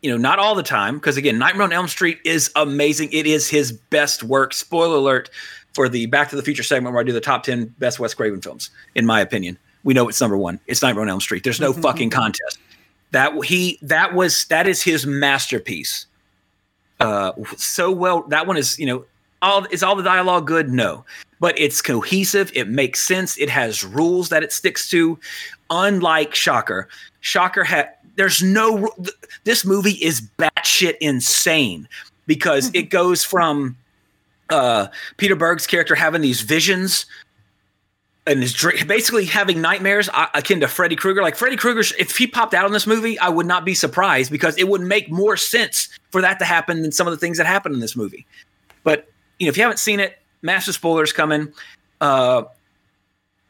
you 0.04 0.12
know, 0.12 0.18
not 0.18 0.38
all 0.38 0.54
the 0.54 0.64
time, 0.64 0.96
because 0.96 1.16
again, 1.16 1.40
Nightmare 1.40 1.64
on 1.64 1.72
Elm 1.72 1.88
Street 1.88 2.20
is 2.26 2.52
amazing. 2.58 3.10
It 3.14 3.26
is 3.26 3.50
his 3.50 3.72
best 3.72 4.22
work. 4.22 4.54
Spoiler 4.54 4.98
alert 4.98 5.30
for 5.72 5.88
the 5.88 6.06
Back 6.08 6.30
to 6.30 6.36
the 6.36 6.44
Future 6.44 6.62
segment 6.62 6.94
where 6.94 7.02
I 7.02 7.06
do 7.06 7.14
the 7.14 7.22
top 7.22 7.44
10 7.44 7.74
best 7.80 8.00
Wes 8.00 8.14
Craven 8.14 8.42
films, 8.42 8.70
in 8.96 9.06
my 9.06 9.22
opinion. 9.22 9.58
We 9.86 9.94
know 9.94 10.10
it's 10.10 10.20
number 10.20 10.38
one. 10.38 10.60
It's 10.68 10.82
Nightmare 10.82 11.04
on 11.04 11.10
Elm 11.10 11.22
Street. 11.22 11.46
There's 11.46 11.62
no 11.62 11.72
mm-hmm. 11.72 11.82
fucking 11.82 12.10
contest. 12.10 12.60
That 13.12 13.34
he 13.46 13.80
that 13.82 14.14
was 14.14 14.46
that 14.46 14.68
is 14.68 14.84
his 14.84 15.06
masterpiece. 15.06 16.06
Uh 17.04 17.34
so 17.58 17.92
well 17.92 18.24
that 18.30 18.48
one 18.48 18.58
is, 18.58 18.80
you 18.80 18.86
know, 18.86 19.06
all 19.42 19.66
is 19.72 19.84
all 19.84 19.96
the 19.96 20.04
dialogue 20.04 20.48
good? 20.48 20.70
No. 20.70 21.06
But 21.40 21.60
it's 21.60 21.82
cohesive, 21.82 22.52
it 22.56 22.70
makes 22.70 23.02
sense, 23.04 23.38
it 23.38 23.50
has 23.50 23.84
rules 23.84 24.30
that 24.30 24.44
it 24.44 24.54
sticks 24.54 24.90
to. 24.92 25.20
Unlike 25.70 26.34
Shocker. 26.34 26.88
Shocker 27.22 27.64
had 27.64 27.90
there's 28.16 28.42
no 28.42 28.90
this 29.44 29.66
movie 29.66 29.98
is 30.04 30.22
batshit 30.38 30.96
insane 31.02 31.88
because 32.28 32.72
it 32.74 32.84
goes 32.84 33.24
from 33.24 33.76
uh, 34.50 34.88
Peter 35.18 35.36
Berg's 35.36 35.68
character 35.68 35.96
having 35.96 36.22
these 36.22 36.42
visions 36.42 37.06
and 38.26 38.42
is 38.42 38.56
basically 38.88 39.26
having 39.26 39.62
nightmares 39.62 40.10
uh, 40.14 40.28
akin 40.34 40.62
to 40.62 40.68
Freddy 40.68 40.96
Krueger. 40.96 41.22
Like 41.22 41.36
Freddy 41.36 41.58
Krueger, 41.58 41.82
if 42.00 42.16
he 42.18 42.28
popped 42.28 42.54
out 42.54 42.66
in 42.66 42.72
this 42.72 42.88
movie, 42.88 43.20
I 43.20 43.30
would 43.30 43.46
not 43.46 43.66
be 43.66 43.74
surprised 43.74 44.32
because 44.32 44.58
it 44.58 44.68
would 44.68 44.82
make 44.82 45.12
more 45.12 45.36
sense 45.36 45.90
for 46.12 46.22
that 46.22 46.40
to 46.40 46.46
happen 46.46 46.82
than 46.82 46.92
some 46.92 47.08
of 47.08 47.12
the 47.12 47.18
things 47.18 47.38
that 47.38 47.46
happen 47.46 47.74
in 47.74 47.80
this 47.80 47.96
movie. 47.96 48.26
But 48.84 49.10
you 49.40 49.48
know, 49.48 49.50
if 49.50 49.58
you 49.58 49.64
haven't 49.64 49.80
seen 49.80 50.00
it, 50.00 50.18
massive 50.42 50.74
spoilers 50.74 51.12
coming. 51.12 51.52
Uh, 52.00 52.44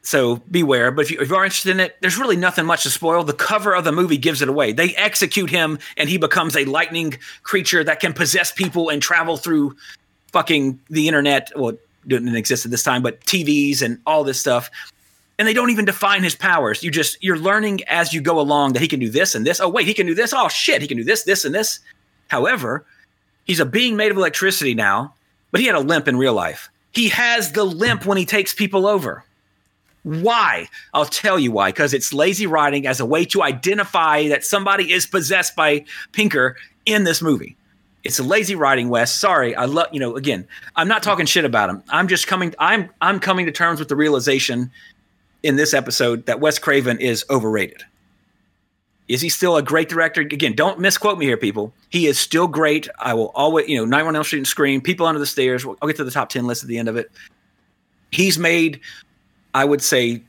so 0.01 0.37
beware. 0.51 0.91
But 0.91 1.05
if 1.05 1.11
you, 1.11 1.19
if 1.21 1.29
you, 1.29 1.35
are 1.35 1.45
interested 1.45 1.71
in 1.71 1.79
it, 1.79 1.95
there's 2.01 2.17
really 2.17 2.35
nothing 2.35 2.65
much 2.65 2.83
to 2.83 2.89
spoil. 2.89 3.23
The 3.23 3.33
cover 3.33 3.73
of 3.73 3.83
the 3.83 3.91
movie 3.91 4.17
gives 4.17 4.41
it 4.41 4.49
away. 4.49 4.73
They 4.73 4.93
execute 4.95 5.49
him, 5.49 5.79
and 5.97 6.09
he 6.09 6.17
becomes 6.17 6.55
a 6.55 6.65
lightning 6.65 7.15
creature 7.43 7.83
that 7.83 7.99
can 7.99 8.13
possess 8.13 8.51
people 8.51 8.89
and 8.89 9.01
travel 9.01 9.37
through 9.37 9.75
fucking 10.31 10.79
the 10.89 11.07
internet. 11.07 11.51
Well, 11.55 11.77
didn't 12.07 12.35
exist 12.35 12.65
at 12.65 12.71
this 12.71 12.83
time, 12.83 13.01
but 13.01 13.21
TVs 13.21 13.81
and 13.81 13.99
all 14.05 14.23
this 14.23 14.39
stuff. 14.39 14.69
And 15.39 15.47
they 15.47 15.53
don't 15.53 15.71
even 15.71 15.85
define 15.85 16.23
his 16.23 16.35
powers. 16.35 16.83
You 16.83 16.91
just 16.91 17.21
you're 17.23 17.37
learning 17.37 17.83
as 17.87 18.13
you 18.13 18.21
go 18.21 18.39
along 18.39 18.73
that 18.73 18.81
he 18.81 18.87
can 18.87 18.99
do 18.99 19.09
this 19.09 19.35
and 19.35 19.45
this. 19.45 19.59
Oh 19.59 19.69
wait, 19.69 19.87
he 19.87 19.93
can 19.93 20.05
do 20.05 20.13
this. 20.13 20.33
Oh 20.33 20.47
shit, 20.47 20.81
he 20.81 20.87
can 20.87 20.97
do 20.97 21.03
this, 21.03 21.23
this, 21.23 21.43
and 21.43 21.55
this. 21.55 21.79
However, 22.27 22.85
he's 23.45 23.59
a 23.59 23.65
being 23.65 23.95
made 23.95 24.11
of 24.11 24.17
electricity 24.17 24.73
now, 24.73 25.13
but 25.51 25.59
he 25.59 25.67
had 25.67 25.75
a 25.75 25.79
limp 25.79 26.07
in 26.07 26.17
real 26.17 26.33
life. 26.33 26.69
He 26.91 27.09
has 27.09 27.51
the 27.51 27.63
limp 27.63 28.05
when 28.05 28.17
he 28.17 28.25
takes 28.25 28.53
people 28.53 28.85
over. 28.85 29.23
Why? 30.03 30.67
I'll 30.93 31.05
tell 31.05 31.39
you 31.39 31.51
why. 31.51 31.69
Because 31.69 31.93
it's 31.93 32.13
lazy 32.13 32.45
writing 32.45 32.85
as 32.85 32.99
a 32.99 33.05
way 33.05 33.25
to 33.25 33.41
identify 33.41 34.27
that 34.27 34.45
somebody 34.45 34.91
is 34.91 35.07
possessed 35.07 35.55
by 35.55 35.85
Pinker 36.11 36.57
in 36.85 37.05
this 37.05 37.21
movie. 37.21 37.55
It's 38.03 38.19
a 38.19 38.23
lazy 38.23 38.55
writing, 38.55 38.89
Wes. 38.89 39.13
Sorry, 39.13 39.55
I 39.55 39.65
love 39.65 39.87
you 39.91 39.99
know. 39.99 40.15
Again, 40.15 40.47
I'm 40.75 40.87
not 40.87 41.03
talking 41.03 41.25
shit 41.25 41.45
about 41.45 41.69
him. 41.69 41.83
I'm 41.89 42.07
just 42.07 42.27
coming. 42.27 42.53
I'm 42.59 42.89
I'm 43.01 43.19
coming 43.19 43.45
to 43.45 43.51
terms 43.51 43.79
with 43.79 43.89
the 43.89 43.95
realization 43.95 44.71
in 45.41 45.55
this 45.55 45.73
episode 45.73 46.25
that 46.25 46.39
Wes 46.39 46.59
Craven 46.59 46.99
is 46.99 47.25
overrated. 47.29 47.83
Is 49.09 49.19
he 49.21 49.29
still 49.29 49.57
a 49.57 49.61
great 49.61 49.89
director? 49.89 50.21
Again, 50.21 50.53
don't 50.53 50.79
misquote 50.79 51.17
me 51.17 51.25
here, 51.25 51.37
people. 51.37 51.73
He 51.89 52.07
is 52.07 52.17
still 52.17 52.47
great. 52.47 52.87
I 52.99 53.13
will 53.13 53.31
always, 53.35 53.67
you 53.67 53.77
know, 53.77 53.83
911 53.83 54.15
Elm 54.15 54.23
Street 54.23 54.39
and 54.39 54.47
Scream, 54.47 54.79
People 54.79 55.05
Under 55.05 55.19
the 55.19 55.25
Stairs. 55.25 55.65
I'll 55.65 55.87
get 55.87 55.97
to 55.97 56.05
the 56.05 56.11
top 56.11 56.29
10 56.29 56.45
list 56.45 56.63
at 56.63 56.69
the 56.69 56.77
end 56.77 56.87
of 56.87 56.95
it. 56.95 57.11
He's 58.11 58.39
made 58.39 58.79
I 59.53 59.65
would 59.65 59.81
say, 59.81 60.21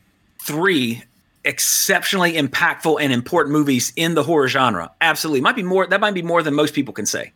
three 0.43 1.03
exceptionally 1.45 2.35
impactful 2.35 2.99
and 3.01 3.13
important 3.13 3.53
movies 3.53 3.93
in 3.97 4.15
the 4.15 4.23
horror 4.23 4.49
genre. 4.49 4.91
Absolutely, 5.01 5.41
might 5.41 5.57
be 5.57 5.63
more. 5.63 5.87
That 5.87 6.01
might 6.01 6.15
be 6.15 6.23
more 6.23 6.43
than 6.43 6.55
most 6.55 6.75
people 6.75 6.95
can 6.95 7.07
say. 7.07 7.33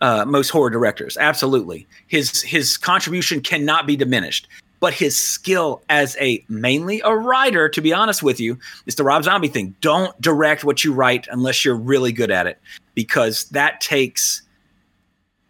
Uh, 0.00 0.24
most 0.24 0.48
horror 0.48 0.70
directors, 0.70 1.18
absolutely. 1.18 1.86
His 2.06 2.40
his 2.42 2.78
contribution 2.78 3.42
cannot 3.42 3.86
be 3.86 3.96
diminished, 3.96 4.48
but 4.80 4.94
his 4.94 5.20
skill 5.20 5.82
as 5.90 6.16
a 6.18 6.42
mainly 6.48 7.02
a 7.04 7.14
writer, 7.14 7.68
to 7.68 7.80
be 7.82 7.92
honest 7.92 8.22
with 8.22 8.40
you, 8.40 8.58
is 8.86 8.94
the 8.94 9.04
Rob 9.04 9.24
Zombie 9.24 9.48
thing. 9.48 9.74
Don't 9.82 10.18
direct 10.20 10.64
what 10.64 10.84
you 10.84 10.94
write 10.94 11.28
unless 11.30 11.64
you're 11.66 11.76
really 11.76 12.12
good 12.12 12.30
at 12.30 12.46
it, 12.46 12.58
because 12.94 13.44
that 13.50 13.82
takes 13.82 14.40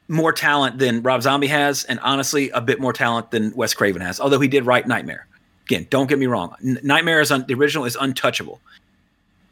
more 0.08 0.32
talent 0.32 0.78
than 0.78 1.00
Rob 1.02 1.22
Zombie 1.22 1.46
has, 1.46 1.84
and 1.84 2.00
honestly, 2.00 2.50
a 2.50 2.60
bit 2.60 2.80
more 2.80 2.92
talent 2.92 3.30
than 3.30 3.52
Wes 3.54 3.72
Craven 3.72 4.02
has. 4.02 4.18
Although 4.18 4.40
he 4.40 4.48
did 4.48 4.66
write 4.66 4.88
Nightmare. 4.88 5.28
Again, 5.66 5.86
don't 5.90 6.08
get 6.08 6.18
me 6.18 6.26
wrong. 6.26 6.56
Nightmare 6.60 7.20
is 7.20 7.30
un- 7.30 7.44
the 7.46 7.54
original 7.54 7.84
is 7.84 7.96
untouchable. 8.00 8.60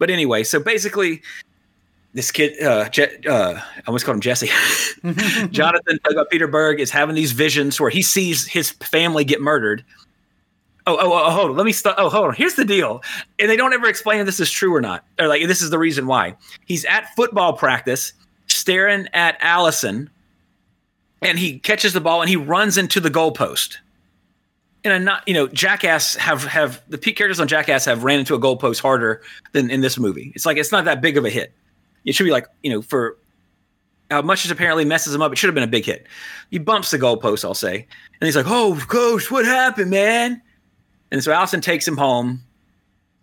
But 0.00 0.11
anyway, 0.11 0.43
so 0.43 0.59
basically, 0.59 1.23
this 2.18 2.32
kid, 2.32 2.60
uh, 2.62 2.88
Je- 2.88 3.16
uh, 3.28 3.54
I 3.54 3.82
almost 3.87 4.04
called 4.04 4.16
him 4.16 4.20
Jesse. 4.20 4.50
Jonathan 5.50 5.98
Peter 6.30 6.48
Berg 6.48 6.80
is 6.80 6.90
having 6.90 7.14
these 7.14 7.30
visions 7.32 7.80
where 7.80 7.90
he 7.90 8.02
sees 8.02 8.44
his 8.46 8.70
family 8.70 9.25
get 9.25 9.40
murdered. 9.40 9.84
Oh, 10.87 10.98
oh, 11.00 11.12
oh, 11.12 11.30
hold 11.30 11.50
on. 11.50 11.56
Let 11.56 11.64
me 11.64 11.72
stop. 11.72 11.94
Oh, 11.96 12.08
hold 12.08 12.26
on. 12.26 12.34
Here's 12.34 12.54
the 12.54 12.64
deal. 12.64 13.02
And 13.38 13.48
they 13.48 13.56
don't 13.56 13.72
ever 13.72 13.88
explain 13.88 14.18
if 14.18 14.26
this 14.26 14.40
is 14.40 14.50
true 14.50 14.75
or 14.75 14.80
not. 14.80 15.04
Or 15.20 15.28
like, 15.28 15.46
this 15.46 15.62
is 15.62 15.70
the 15.70 15.78
reason 15.78 16.06
why. 16.06 16.34
He's 16.66 16.84
at 16.87 17.14
football 17.14 17.52
practice 17.52 18.12
staring 18.48 19.06
at 19.12 19.37
Allison 19.40 20.10
and 21.22 21.38
he 21.38 21.60
catches 21.60 21.92
the 21.92 22.00
ball 22.00 22.20
and 22.20 22.28
he 22.28 22.37
runs 22.37 22.78
into 22.78 22.98
the 22.98 23.10
goalpost 23.10 23.76
and 24.84 24.92
I'm 24.92 25.04
not, 25.04 25.26
you 25.26 25.34
know, 25.34 25.48
Jackass 25.48 26.14
have 26.16 26.44
have 26.44 26.82
the 26.88 26.98
peak 26.98 27.16
characters 27.16 27.40
on 27.40 27.48
Jackass 27.48 27.84
have 27.84 28.04
ran 28.04 28.20
into 28.20 28.34
a 28.34 28.40
goalpost 28.40 28.80
harder 28.80 29.22
than 29.52 29.70
in 29.70 29.80
this 29.80 29.98
movie. 29.98 30.32
It's 30.34 30.46
like 30.46 30.56
it's 30.56 30.72
not 30.72 30.84
that 30.84 31.00
big 31.00 31.16
of 31.16 31.25
a 31.25 31.30
hit. 31.30 31.52
It 32.05 32.14
should 32.14 32.25
be 32.25 32.31
like, 32.31 32.47
you 32.62 32.71
know, 32.71 32.83
for 32.83 33.17
how 34.11 34.23
much 34.23 34.45
as 34.45 34.50
apparently 34.50 34.85
messes 34.85 35.14
him 35.14 35.23
up, 35.23 35.33
it 35.33 35.37
should 35.37 35.49
have 35.49 35.55
been 35.55 35.64
a 35.64 35.69
big 35.69 35.85
hit. 35.85 36.07
He 36.50 36.59
bumps 36.59 36.90
the 36.90 36.99
goalpost, 36.99 37.45
I'll 37.45 37.55
say, 37.55 37.87
and 38.21 38.26
he's 38.26 38.37
like, 38.37 38.47
"Oh, 38.49 38.78
coach, 38.88 39.31
what 39.31 39.45
happened, 39.45 39.90
man?" 39.90 40.40
And 41.11 41.23
so 41.23 41.33
Allison 41.33 41.61
takes 41.61 41.87
him 41.87 41.97
home, 41.97 42.43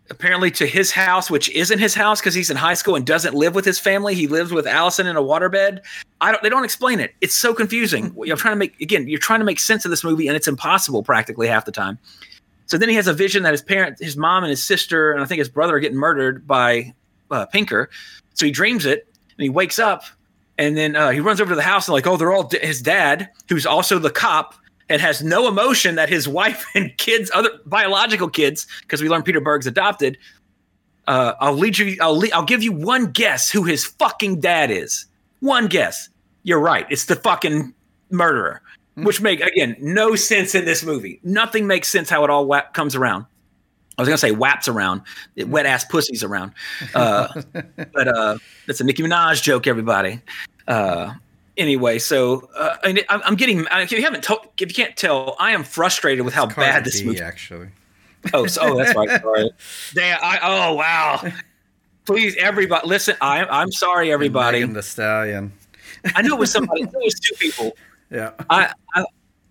apparently 0.10 0.52
to 0.52 0.68
his 0.68 0.92
house, 0.92 1.30
which 1.30 1.50
isn't 1.50 1.80
his 1.80 1.96
house 1.96 2.20
because 2.20 2.34
he's 2.34 2.50
in 2.50 2.58
high 2.58 2.74
school 2.74 2.96
and 2.96 3.06
doesn't 3.06 3.34
live 3.34 3.56
with 3.56 3.66
his 3.66 3.80
family. 3.80 4.14
He 4.16 4.28
lives 4.28 4.52
with 4.52 4.68
Allison 4.68 5.08
in 5.08 5.16
a 5.16 5.22
waterbed. 5.22 5.80
I 6.22 6.32
don't. 6.32 6.44
They 6.44 6.50
don't 6.50 6.64
explain 6.64 7.00
it. 7.00 7.16
It's 7.22 7.36
so 7.36 7.54
confusing. 7.54 8.16
I'm 8.30 8.38
trying 8.38 8.54
to 8.54 8.60
make 8.60 8.80
again. 8.80 9.08
You're 9.08 9.20
trying 9.20 9.40
to 9.40 9.46
make 9.46 9.60
sense 9.60 9.86
of 9.86 9.92
this 9.92 10.04
movie, 10.04 10.28
and 10.28 10.36
it's 10.36 10.48
impossible 10.48 11.04
practically 11.04 11.48
half 11.48 11.66
the 11.66 11.72
time. 11.72 11.98
So 12.68 12.78
then 12.78 12.90
he 12.90 12.96
has 12.96 13.08
a 13.08 13.14
vision 13.14 13.44
that 13.44 13.52
his 13.52 13.62
parent, 13.62 14.00
his 14.00 14.18
mom, 14.18 14.44
and 14.44 14.50
his 14.50 14.64
sister, 14.64 15.12
and 15.12 15.22
I 15.22 15.26
think 15.26 15.40
his 15.40 15.50
brother 15.50 15.76
are 15.76 15.80
getting 15.80 15.98
murdered 15.98 16.48
by 16.48 16.94
uh, 17.30 17.46
Pinker. 17.46 17.90
So 18.36 18.46
he 18.46 18.52
dreams 18.52 18.86
it, 18.86 19.08
and 19.38 19.44
he 19.44 19.50
wakes 19.50 19.80
up, 19.80 20.04
and 20.58 20.78
then 20.78 20.96
uh, 20.96 21.10
he 21.10 21.20
runs 21.20 21.42
over 21.42 21.50
to 21.50 21.56
the 21.56 21.62
house 21.62 21.88
and 21.88 21.94
like, 21.94 22.08
oh, 22.08 22.18
they're 22.18 22.32
all 22.32 22.44
d- 22.44 22.60
his 22.62 22.82
dad, 22.82 23.30
who's 23.50 23.66
also 23.66 24.00
the 24.00 24.10
cop, 24.10 24.54
and 24.90 25.02
has 25.02 25.24
no 25.24 25.48
emotion 25.48 25.96
that 25.96 26.10
his 26.10 26.28
wife 26.42 26.66
and 26.76 26.96
kids, 26.98 27.32
other 27.34 27.50
biological 27.66 28.30
kids, 28.30 28.68
because 28.82 29.02
we 29.02 29.10
learned 29.10 29.26
Peter 29.26 29.42
Berg's 29.42 29.68
adopted. 29.68 30.18
Uh, 31.08 31.34
I'll 31.40 31.54
lead 31.54 31.78
you. 31.78 31.98
I'll 32.02 32.18
lead, 32.18 32.32
I'll 32.34 32.46
give 32.46 32.64
you 32.64 32.72
one 32.72 33.12
guess 33.12 33.50
who 33.50 33.64
his 33.64 33.86
fucking 33.86 34.40
dad 34.40 34.72
is. 34.72 35.06
One 35.40 35.68
guess. 35.68 36.10
You're 36.44 36.60
right. 36.60 36.88
It's 36.90 37.06
the 37.06 37.16
fucking 37.16 37.74
murderer, 38.10 38.62
mm-hmm. 38.92 39.06
which 39.06 39.22
make 39.22 39.42
again 39.42 39.76
no 39.80 40.16
sense 40.16 40.56
in 40.56 40.66
this 40.66 40.84
movie. 40.84 41.20
Nothing 41.24 41.68
makes 41.68 41.90
sense 41.90 42.10
how 42.10 42.24
it 42.24 42.30
all 42.30 42.50
comes 42.74 42.96
around. 42.96 43.26
I 43.98 44.02
was 44.02 44.10
gonna 44.10 44.18
say 44.18 44.32
waps 44.32 44.68
around, 44.68 45.02
wet 45.38 45.66
ass 45.66 45.86
pussies 45.86 46.24
around, 46.24 46.52
uh, 46.94 47.28
but 47.94 48.08
uh, 48.08 48.38
that's 48.68 48.82
a 48.82 48.84
Nicki 48.84 49.04
Minaj 49.04 49.42
joke, 49.42 49.68
everybody. 49.68 50.20
Uh, 50.68 51.14
anyway, 51.58 52.00
so 52.00 52.50
uh, 52.56 52.76
I 52.84 53.22
am 53.26 53.36
getting. 53.36 53.66
If 53.72 53.92
you 53.92 54.02
haven't, 54.02 54.24
told, 54.24 54.48
if 54.60 54.70
you 54.70 54.76
can't 54.84 54.98
tell, 54.98 55.36
I 55.40 55.52
am 55.52 55.64
frustrated 55.64 56.26
with 56.26 56.34
how 56.34 56.46
bad 56.46 56.84
this 56.84 57.04
movie. 57.04 57.22
Actually. 57.22 57.70
Oh, 58.34 58.48
so, 58.48 58.62
oh, 58.64 58.78
that's 58.78 58.96
right. 58.96 59.22
Sorry. 59.22 59.52
Damn. 59.94 60.20
I, 60.22 60.40
oh, 60.42 60.74
wow. 60.74 61.32
Please, 62.06 62.36
everybody, 62.38 62.88
listen. 62.88 63.16
I, 63.22 63.46
I'm 63.46 63.72
sorry, 63.72 64.12
everybody. 64.12 64.64
the 64.64 64.82
stallion. 64.82 65.52
I 66.16 66.22
knew 66.22 66.34
it 66.34 66.40
was 66.40 66.52
somebody. 66.52 66.82
it 66.84 66.94
was 66.94 67.20
two 67.20 67.36
people. 67.36 67.76
Yeah. 68.12 68.34
I, 68.52 68.72
I 68.94 69.04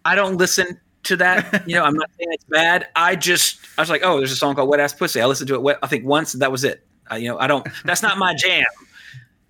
I 0.05 0.15
don't 0.15 0.37
listen 0.37 0.81
to 1.05 1.17
that. 1.17 1.67
You 1.67 1.77
know, 1.77 1.85
I'm 1.85 1.95
not 1.95 2.11
saying 2.19 2.33
it's 2.33 2.45
bad. 2.45 2.89
I 2.97 3.17
just 3.17 3.61
I 3.79 3.83
was 3.83 3.91
like, 3.91 4.03
oh, 4.05 4.19
there's 4.19 4.33
a 4.33 4.37
song 4.37 4.55
called 4.55 4.69
"Wet 4.69 4.81
Ass 4.81 4.93
Pussy." 4.93 5.21
I 5.21 5.27
listened 5.27 5.49
to 5.49 5.69
it. 5.69 5.79
I 5.83 5.87
think 5.87 6.05
once, 6.05 6.33
that 6.33 6.53
was 6.53 6.65
it. 6.65 6.87
I, 7.09 7.19
you 7.19 7.29
know, 7.29 7.39
I 7.39 7.47
don't. 7.47 7.67
That's 7.85 8.03
not 8.03 8.19
my 8.19 8.35
jam. 8.35 8.65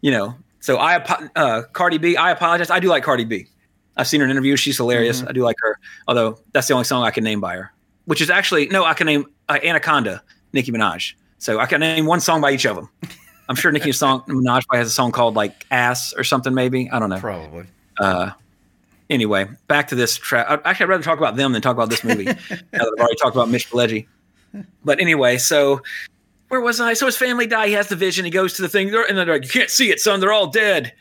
You 0.00 0.10
know, 0.10 0.36
So 0.60 0.76
I 0.76 0.96
uh, 1.36 1.62
Cardi 1.72 1.98
B. 1.98 2.16
I 2.16 2.30
apologize. 2.30 2.70
I 2.70 2.78
do 2.78 2.88
like 2.88 3.04
Cardi 3.04 3.24
B. 3.24 3.46
I've 3.96 4.08
seen 4.08 4.20
her 4.20 4.24
in 4.24 4.30
interviews. 4.30 4.60
She's 4.60 4.76
hilarious. 4.76 5.22
I 5.22 5.32
do 5.32 5.42
like 5.42 5.56
her. 5.60 5.78
Although 6.08 6.38
that's 6.52 6.66
the 6.68 6.74
only 6.74 6.84
song 6.84 7.04
I 7.04 7.10
can 7.10 7.24
name 7.24 7.40
by 7.40 7.56
her. 7.56 7.72
Which 8.06 8.20
is 8.20 8.28
actually 8.28 8.66
no. 8.66 8.84
I 8.84 8.94
can 8.94 9.06
name 9.06 9.26
uh, 9.48 9.58
Anaconda, 9.62 10.22
Nicki 10.52 10.72
Minaj. 10.72 11.14
So 11.38 11.60
I 11.60 11.66
can 11.66 11.80
name 11.80 12.06
one 12.06 12.20
song 12.20 12.40
by 12.40 12.52
each 12.52 12.64
of 12.66 12.76
them. 12.76 12.88
I'm 13.48 13.56
sure 13.56 13.70
Nicki 13.70 13.92
song 13.92 14.22
Minaj 14.28 14.66
probably 14.66 14.78
has 14.78 14.88
a 14.88 14.90
song 14.90 15.12
called 15.12 15.34
like 15.36 15.66
"Ass" 15.70 16.12
or 16.14 16.24
something. 16.24 16.54
Maybe 16.54 16.90
I 16.90 16.98
don't 16.98 17.10
know. 17.10 17.20
Probably. 17.20 17.66
Uh, 17.98 18.30
anyway, 19.10 19.46
back 19.68 19.88
to 19.88 19.94
this. 19.94 20.16
Tra- 20.16 20.42
I- 20.48 20.68
actually, 20.70 20.84
I'd 20.84 20.88
rather 20.90 21.02
talk 21.02 21.18
about 21.18 21.36
them 21.36 21.52
than 21.52 21.62
talk 21.62 21.74
about 21.76 21.90
this 21.90 22.04
movie. 22.04 22.24
now 22.24 22.34
that 22.50 22.64
I've 22.74 23.00
already 23.00 23.16
talked 23.16 23.36
about 23.36 23.48
Mitch 23.48 23.70
Pileggi. 23.70 24.06
But 24.84 25.00
anyway, 25.00 25.38
so 25.38 25.80
where 26.48 26.60
was 26.60 26.80
I? 26.80 26.94
So 26.94 27.06
his 27.06 27.16
family 27.16 27.46
die. 27.46 27.68
He 27.68 27.72
has 27.72 27.88
the 27.88 27.96
vision. 27.96 28.24
He 28.24 28.30
goes 28.30 28.54
to 28.54 28.62
the 28.62 28.68
thing, 28.68 28.90
they're- 28.90 29.04
and 29.04 29.16
they're 29.18 29.26
like, 29.26 29.44
"You 29.44 29.50
can't 29.50 29.70
see 29.70 29.90
it, 29.90 30.00
son. 30.00 30.20
They're 30.20 30.32
all 30.32 30.46
dead." 30.48 30.92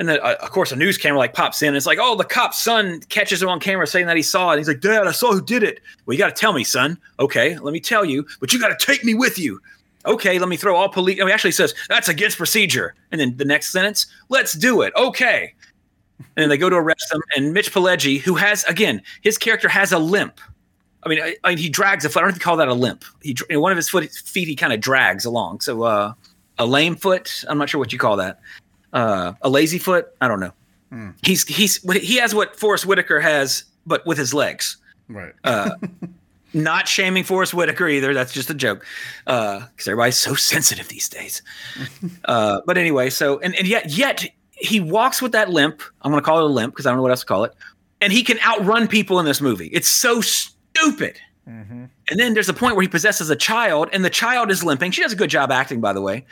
And 0.00 0.08
then, 0.08 0.20
uh, 0.20 0.36
of 0.40 0.50
course, 0.50 0.70
a 0.70 0.76
news 0.76 0.96
camera 0.96 1.18
like 1.18 1.34
pops 1.34 1.60
in. 1.60 1.68
And 1.68 1.76
it's 1.76 1.86
like, 1.86 1.98
"Oh, 2.00 2.14
the 2.16 2.24
cop's 2.24 2.60
son 2.60 3.00
catches 3.08 3.42
him 3.42 3.48
on 3.48 3.58
camera 3.60 3.86
saying 3.86 4.06
that 4.06 4.16
he 4.16 4.22
saw 4.22 4.50
it." 4.50 4.52
And 4.54 4.60
he's 4.60 4.68
like, 4.68 4.80
"Dad, 4.80 5.06
I 5.06 5.10
saw 5.12 5.32
who 5.32 5.42
did 5.42 5.62
it." 5.64 5.80
Well, 6.06 6.14
you 6.14 6.18
got 6.18 6.34
to 6.34 6.40
tell 6.40 6.52
me, 6.52 6.62
son. 6.64 6.98
Okay, 7.18 7.58
let 7.58 7.72
me 7.72 7.80
tell 7.80 8.04
you, 8.04 8.26
but 8.40 8.52
you 8.52 8.60
got 8.60 8.76
to 8.78 8.86
take 8.86 9.04
me 9.04 9.14
with 9.14 9.38
you. 9.38 9.60
Okay, 10.06 10.38
let 10.38 10.48
me 10.48 10.56
throw 10.56 10.76
all 10.76 10.88
police. 10.88 11.18
Oh, 11.20 11.26
he 11.26 11.32
actually 11.32 11.50
says 11.52 11.74
that's 11.88 12.08
against 12.08 12.36
procedure. 12.38 12.94
And 13.10 13.20
then 13.20 13.36
the 13.36 13.44
next 13.44 13.70
sentence, 13.70 14.06
let's 14.28 14.52
do 14.54 14.82
it. 14.82 14.92
Okay. 14.96 15.52
And 16.18 16.26
then 16.36 16.48
they 16.48 16.58
go 16.58 16.68
to 16.68 16.76
arrest 16.76 17.12
him. 17.12 17.22
And 17.36 17.52
Mitch 17.52 17.72
Pileggi, 17.72 18.20
who 18.20 18.34
has 18.34 18.64
again, 18.64 19.02
his 19.22 19.38
character 19.38 19.68
has 19.68 19.92
a 19.92 19.98
limp. 19.98 20.40
I 21.04 21.08
mean, 21.08 21.20
I, 21.22 21.36
I 21.44 21.50
mean, 21.50 21.58
he 21.58 21.68
drags 21.68 22.04
a 22.04 22.08
foot. 22.08 22.22
I 22.22 22.26
don't 22.26 22.34
you 22.34 22.40
call 22.40 22.56
that 22.56 22.68
a 22.68 22.74
limp. 22.74 23.04
He 23.22 23.36
one 23.50 23.72
of 23.72 23.76
his 23.76 23.88
foot 23.88 24.10
feet 24.10 24.48
he 24.48 24.56
kind 24.56 24.72
of 24.72 24.80
drags 24.80 25.24
along. 25.24 25.60
So 25.60 25.82
uh, 25.82 26.14
a 26.58 26.66
lame 26.66 26.96
foot. 26.96 27.44
I'm 27.48 27.58
not 27.58 27.68
sure 27.70 27.78
what 27.78 27.92
you 27.92 27.98
call 27.98 28.16
that. 28.16 28.40
Uh, 28.92 29.34
a 29.42 29.48
lazy 29.48 29.78
foot. 29.78 30.08
I 30.20 30.28
don't 30.28 30.40
know. 30.40 30.52
He's 31.22 31.46
he's 31.46 31.82
he 31.92 32.16
has 32.16 32.34
what 32.34 32.58
Forest 32.58 32.86
Whitaker 32.86 33.20
has, 33.20 33.64
but 33.86 34.06
with 34.06 34.16
his 34.16 34.32
legs 34.32 34.78
Right. 35.08 35.32
Uh, 35.44 35.70
not 36.54 36.88
shaming 36.88 37.24
Forest 37.24 37.54
Whitaker 37.54 37.88
either. 37.88 38.14
That's 38.14 38.32
just 38.32 38.50
a 38.50 38.54
joke, 38.54 38.84
because 39.24 39.86
everybody's 39.86 40.18
so 40.18 40.34
sensitive 40.34 40.88
these 40.88 41.08
days. 41.08 41.42
Uh, 42.24 42.60
but 42.66 42.78
anyway, 42.78 43.10
so 43.10 43.38
and, 43.40 43.54
and 43.56 43.66
yet 43.66 43.90
yet 43.90 44.26
he 44.60 44.80
walks 44.80 45.22
with 45.22 45.32
that 45.32 45.50
limp. 45.50 45.82
I'm 46.02 46.10
going 46.10 46.22
to 46.22 46.24
call 46.24 46.38
it 46.38 46.44
a 46.44 46.46
limp 46.46 46.74
because 46.74 46.86
I 46.86 46.90
don't 46.90 46.98
know 46.98 47.02
what 47.02 47.10
else 47.10 47.20
to 47.20 47.26
call 47.26 47.44
it. 47.44 47.54
And 48.00 48.12
he 48.12 48.22
can 48.22 48.38
outrun 48.40 48.88
people 48.88 49.18
in 49.18 49.26
this 49.26 49.40
movie. 49.40 49.68
It's 49.68 49.88
so 49.88 50.20
stupid. 50.20 51.18
And 52.10 52.20
then 52.20 52.34
there's 52.34 52.48
a 52.48 52.54
point 52.54 52.76
where 52.76 52.82
he 52.82 52.88
possesses 52.88 53.30
a 53.30 53.36
child, 53.36 53.88
and 53.92 54.04
the 54.04 54.10
child 54.10 54.50
is 54.50 54.62
limping. 54.62 54.90
She 54.92 55.02
does 55.02 55.12
a 55.12 55.16
good 55.16 55.30
job 55.30 55.50
acting, 55.50 55.80
by 55.80 55.92
the 55.92 56.00
way. 56.00 56.24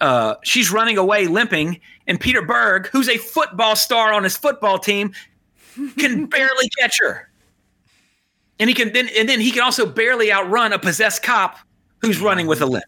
Uh, 0.00 0.34
she's 0.44 0.70
running 0.70 0.98
away 0.98 1.26
limping, 1.26 1.80
and 2.06 2.20
Peter 2.20 2.42
Berg, 2.42 2.88
who's 2.88 3.08
a 3.08 3.16
football 3.16 3.74
star 3.74 4.12
on 4.12 4.22
his 4.22 4.36
football 4.36 4.78
team, 4.78 5.12
can 5.98 6.26
barely 6.26 6.68
catch 6.78 6.98
her 7.00 7.30
and 8.60 8.68
he 8.68 8.74
can 8.74 8.92
then 8.92 9.08
and 9.16 9.28
then 9.28 9.40
he 9.40 9.50
can 9.50 9.62
also 9.62 9.84
barely 9.84 10.32
outrun 10.32 10.72
a 10.72 10.78
possessed 10.78 11.22
cop 11.22 11.58
who's 12.00 12.20
running 12.20 12.46
with 12.46 12.60
a 12.60 12.66
limp. 12.66 12.84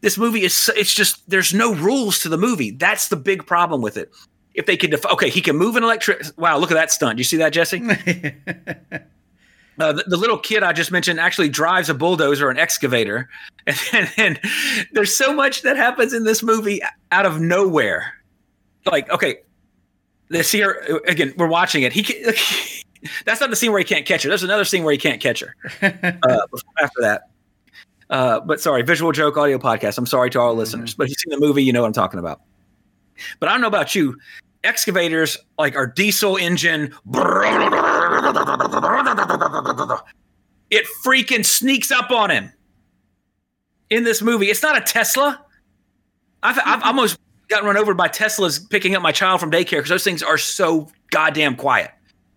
This 0.00 0.16
movie 0.16 0.42
is 0.42 0.70
it's 0.76 0.94
just 0.94 1.28
there's 1.28 1.52
no 1.52 1.74
rules 1.74 2.20
to 2.20 2.28
the 2.28 2.38
movie. 2.38 2.70
That's 2.70 3.08
the 3.08 3.16
big 3.16 3.46
problem 3.46 3.82
with 3.82 3.96
it. 3.96 4.12
If 4.54 4.66
they 4.66 4.76
could, 4.76 4.90
def- 4.90 5.06
okay, 5.06 5.28
he 5.28 5.40
can 5.40 5.56
move 5.56 5.76
an 5.76 5.84
electric. 5.84 6.22
Wow, 6.36 6.58
look 6.58 6.70
at 6.70 6.74
that 6.74 6.90
stunt. 6.90 7.18
You 7.18 7.24
see 7.24 7.36
that, 7.36 7.52
Jesse? 7.52 7.80
Uh, 9.80 9.92
the, 9.92 10.02
the 10.08 10.16
little 10.16 10.38
kid 10.38 10.62
I 10.62 10.72
just 10.72 10.90
mentioned 10.90 11.20
actually 11.20 11.48
drives 11.48 11.88
a 11.88 11.94
bulldozer 11.94 12.48
or 12.48 12.50
an 12.50 12.58
excavator, 12.58 13.28
and, 13.66 13.78
and, 13.92 14.10
and 14.16 14.40
there's 14.92 15.14
so 15.14 15.32
much 15.32 15.62
that 15.62 15.76
happens 15.76 16.12
in 16.12 16.24
this 16.24 16.42
movie 16.42 16.80
out 17.12 17.26
of 17.26 17.40
nowhere. 17.40 18.14
Like, 18.90 19.08
okay, 19.10 19.36
this 20.28 20.50
here 20.50 21.00
again, 21.06 21.32
we're 21.36 21.46
watching 21.46 21.82
it. 21.82 21.92
He 21.92 22.02
can, 22.02 22.34
that's 23.24 23.40
not 23.40 23.50
the 23.50 23.56
scene 23.56 23.70
where 23.70 23.78
he 23.78 23.84
can't 23.84 24.04
catch 24.04 24.22
her. 24.24 24.28
There's 24.28 24.42
another 24.42 24.64
scene 24.64 24.82
where 24.82 24.92
he 24.92 24.98
can't 24.98 25.20
catch 25.20 25.40
her. 25.40 25.54
Uh, 25.82 26.40
after 26.80 27.00
that, 27.00 27.22
uh, 28.10 28.40
but 28.40 28.60
sorry, 28.60 28.82
visual 28.82 29.12
joke 29.12 29.36
audio 29.36 29.58
podcast. 29.58 29.98
I'm 29.98 30.06
sorry 30.06 30.30
to 30.30 30.40
all 30.40 30.48
our 30.48 30.54
listeners, 30.54 30.94
but 30.94 31.04
if 31.04 31.10
you've 31.10 31.18
seen 31.18 31.30
the 31.30 31.46
movie, 31.46 31.62
you 31.62 31.72
know 31.72 31.82
what 31.82 31.88
I'm 31.88 31.92
talking 31.92 32.18
about. 32.18 32.40
But 33.40 33.48
I 33.48 33.52
don't 33.52 33.60
know 33.60 33.68
about 33.68 33.94
you. 33.94 34.16
Excavators 34.64 35.36
like 35.58 35.76
our 35.76 35.86
diesel 35.86 36.36
engine. 36.36 36.94
It 40.70 40.86
freaking 41.04 41.44
sneaks 41.44 41.90
up 41.90 42.10
on 42.10 42.30
him 42.30 42.52
in 43.90 44.04
this 44.04 44.22
movie. 44.22 44.46
It's 44.46 44.62
not 44.62 44.76
a 44.76 44.80
Tesla. 44.80 45.44
I've, 46.42 46.58
I've 46.64 46.82
almost 46.82 47.18
gotten 47.48 47.66
run 47.66 47.76
over 47.76 47.94
by 47.94 48.08
Teslas 48.08 48.68
picking 48.68 48.94
up 48.94 49.02
my 49.02 49.12
child 49.12 49.40
from 49.40 49.50
daycare 49.50 49.78
because 49.78 49.88
those 49.88 50.04
things 50.04 50.22
are 50.22 50.38
so 50.38 50.88
goddamn 51.10 51.56
quiet, 51.56 51.90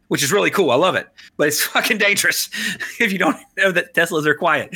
which 0.08 0.24
is 0.24 0.32
really 0.32 0.50
cool. 0.50 0.72
I 0.72 0.76
love 0.76 0.96
it, 0.96 1.08
but 1.38 1.48
it's 1.48 1.62
fucking 1.66 1.98
dangerous 1.98 2.50
if 3.00 3.12
you 3.12 3.18
don't 3.18 3.38
know 3.58 3.72
that 3.72 3.94
Teslas 3.94 4.26
are 4.26 4.36
quiet. 4.36 4.76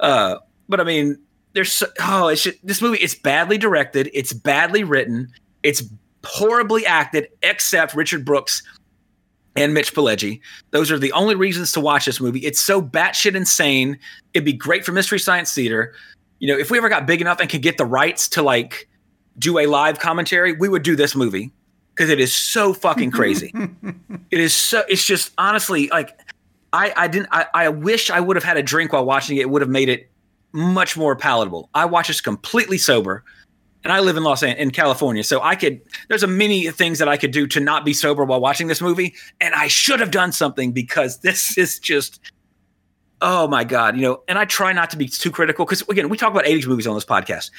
Uh, 0.00 0.36
but 0.68 0.80
I 0.80 0.84
mean, 0.84 1.18
there's 1.54 1.72
so, 1.72 1.86
oh, 2.00 2.28
it's 2.28 2.42
just, 2.42 2.64
this 2.66 2.82
movie. 2.82 2.98
It's 2.98 3.14
badly 3.14 3.58
directed. 3.58 4.10
It's 4.12 4.32
badly 4.32 4.84
written. 4.84 5.28
It's 5.62 5.82
horribly 6.24 6.86
acted, 6.86 7.28
except 7.42 7.94
Richard 7.94 8.24
Brooks 8.24 8.62
and 9.56 9.74
Mitch 9.74 9.94
Pileggi. 9.94 10.40
Those 10.70 10.90
are 10.90 10.98
the 10.98 11.12
only 11.12 11.34
reasons 11.34 11.72
to 11.72 11.80
watch 11.80 12.06
this 12.06 12.20
movie. 12.20 12.40
It's 12.40 12.60
so 12.60 12.80
batshit 12.80 13.34
insane. 13.34 13.98
It'd 14.34 14.44
be 14.44 14.52
great 14.52 14.84
for 14.84 14.92
Mystery 14.92 15.18
Science 15.18 15.52
Theater. 15.54 15.94
You 16.38 16.48
know, 16.48 16.58
if 16.58 16.70
we 16.70 16.78
ever 16.78 16.88
got 16.88 17.06
big 17.06 17.20
enough 17.20 17.40
and 17.40 17.50
could 17.50 17.62
get 17.62 17.78
the 17.78 17.84
rights 17.84 18.28
to 18.30 18.42
like 18.42 18.88
do 19.38 19.58
a 19.58 19.66
live 19.66 19.98
commentary, 19.98 20.52
we 20.52 20.68
would 20.68 20.82
do 20.82 20.94
this 20.94 21.16
movie 21.16 21.50
because 21.94 22.10
it 22.10 22.20
is 22.20 22.32
so 22.32 22.72
fucking 22.72 23.10
crazy. 23.10 23.52
it 24.30 24.38
is 24.38 24.54
so. 24.54 24.84
It's 24.88 25.04
just 25.04 25.32
honestly 25.38 25.88
like 25.88 26.16
I 26.72 26.92
I 26.96 27.08
didn't 27.08 27.28
I, 27.32 27.46
I 27.54 27.68
wish 27.68 28.10
I 28.10 28.20
would 28.20 28.36
have 28.36 28.44
had 28.44 28.56
a 28.56 28.62
drink 28.62 28.92
while 28.92 29.04
watching 29.04 29.36
it. 29.36 29.40
It 29.40 29.50
would 29.50 29.62
have 29.62 29.70
made 29.70 29.88
it 29.88 30.10
much 30.52 30.96
more 30.96 31.16
palatable. 31.16 31.70
I 31.74 31.84
watch 31.84 32.08
this 32.08 32.20
completely 32.20 32.78
sober 32.78 33.24
and 33.84 33.92
I 33.92 34.00
live 34.00 34.16
in 34.16 34.24
Los 34.24 34.42
Angeles 34.42 34.62
in 34.62 34.70
California, 34.70 35.24
so 35.24 35.40
I 35.40 35.54
could. 35.54 35.80
There's 36.08 36.22
a 36.22 36.26
many 36.26 36.70
things 36.70 36.98
that 36.98 37.08
I 37.08 37.16
could 37.16 37.30
do 37.30 37.46
to 37.48 37.60
not 37.60 37.84
be 37.84 37.92
sober 37.92 38.24
while 38.24 38.40
watching 38.40 38.66
this 38.66 38.80
movie, 38.80 39.14
and 39.40 39.54
I 39.54 39.68
should 39.68 40.00
have 40.00 40.10
done 40.10 40.32
something 40.32 40.72
because 40.72 41.18
this 41.20 41.56
is 41.58 41.78
just. 41.78 42.20
Oh 43.20 43.48
my 43.48 43.64
god, 43.64 43.96
you 43.96 44.02
know, 44.02 44.22
and 44.28 44.38
I 44.38 44.44
try 44.44 44.72
not 44.72 44.90
to 44.90 44.96
be 44.96 45.08
too 45.08 45.32
critical 45.32 45.64
because 45.64 45.82
again, 45.88 46.08
we 46.08 46.16
talk 46.16 46.30
about 46.30 46.44
'80s 46.44 46.66
movies 46.66 46.86
on 46.86 46.94
this 46.94 47.04
podcast. 47.04 47.50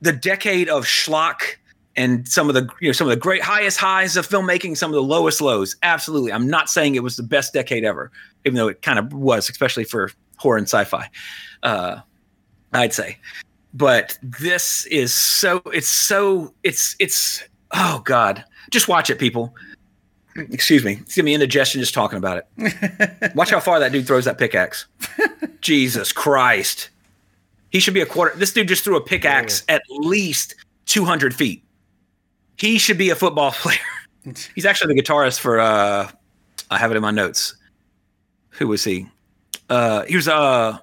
The 0.00 0.12
decade 0.12 0.68
of 0.68 0.84
schlock 0.84 1.56
and 1.96 2.28
some 2.28 2.48
of 2.48 2.54
the 2.54 2.68
you 2.80 2.88
know 2.88 2.92
some 2.92 3.06
of 3.06 3.10
the 3.10 3.20
great 3.20 3.42
highest 3.42 3.78
highs 3.78 4.16
of 4.16 4.28
filmmaking, 4.28 4.76
some 4.76 4.90
of 4.90 4.94
the 4.94 5.02
lowest 5.02 5.40
lows. 5.40 5.76
Absolutely, 5.82 6.32
I'm 6.32 6.48
not 6.48 6.68
saying 6.68 6.94
it 6.94 7.02
was 7.02 7.16
the 7.16 7.22
best 7.22 7.52
decade 7.52 7.84
ever, 7.84 8.10
even 8.44 8.56
though 8.56 8.68
it 8.68 8.82
kind 8.82 8.98
of 8.98 9.12
was, 9.12 9.48
especially 9.48 9.84
for 9.84 10.10
horror 10.36 10.58
and 10.58 10.66
sci-fi. 10.66 11.08
Uh, 11.62 12.00
I'd 12.72 12.92
say. 12.92 13.18
But 13.74 14.18
this 14.22 14.86
is 14.86 15.12
so 15.12 15.62
it's 15.66 15.88
so 15.88 16.54
it's 16.62 16.96
it's 16.98 17.42
oh 17.72 18.02
god. 18.04 18.44
Just 18.70 18.88
watch 18.88 19.10
it 19.10 19.18
people. 19.18 19.54
Excuse 20.36 20.84
me. 20.84 20.98
It's 21.00 21.14
giving 21.14 21.26
me 21.26 21.34
indigestion 21.34 21.80
just 21.80 21.94
talking 21.94 22.18
about 22.18 22.44
it. 22.58 23.34
Watch 23.34 23.50
how 23.50 23.60
far 23.60 23.80
that 23.80 23.90
dude 23.92 24.06
throws 24.06 24.26
that 24.26 24.36
pickaxe. 24.36 24.84
Jesus 25.62 26.12
christ. 26.12 26.90
He 27.70 27.80
should 27.80 27.94
be 27.94 28.02
a 28.02 28.06
quarter 28.06 28.36
this 28.36 28.52
dude 28.52 28.68
just 28.68 28.84
threw 28.84 28.96
a 28.96 29.00
pickaxe 29.00 29.62
at 29.68 29.82
least 29.88 30.54
200 30.86 31.34
feet 31.34 31.64
he 32.56 32.78
should 32.78 32.98
be 32.98 33.10
a 33.10 33.14
football 33.14 33.50
player 33.52 33.78
he's 34.54 34.64
actually 34.66 34.94
the 34.94 35.00
guitarist 35.00 35.38
for 35.40 35.60
uh 35.60 36.10
i 36.70 36.78
have 36.78 36.90
it 36.90 36.96
in 36.96 37.02
my 37.02 37.10
notes 37.10 37.54
who 38.50 38.66
was 38.66 38.82
he 38.82 39.06
uh 39.70 40.02
he 40.04 40.16
was 40.16 40.26
uh 40.28 40.78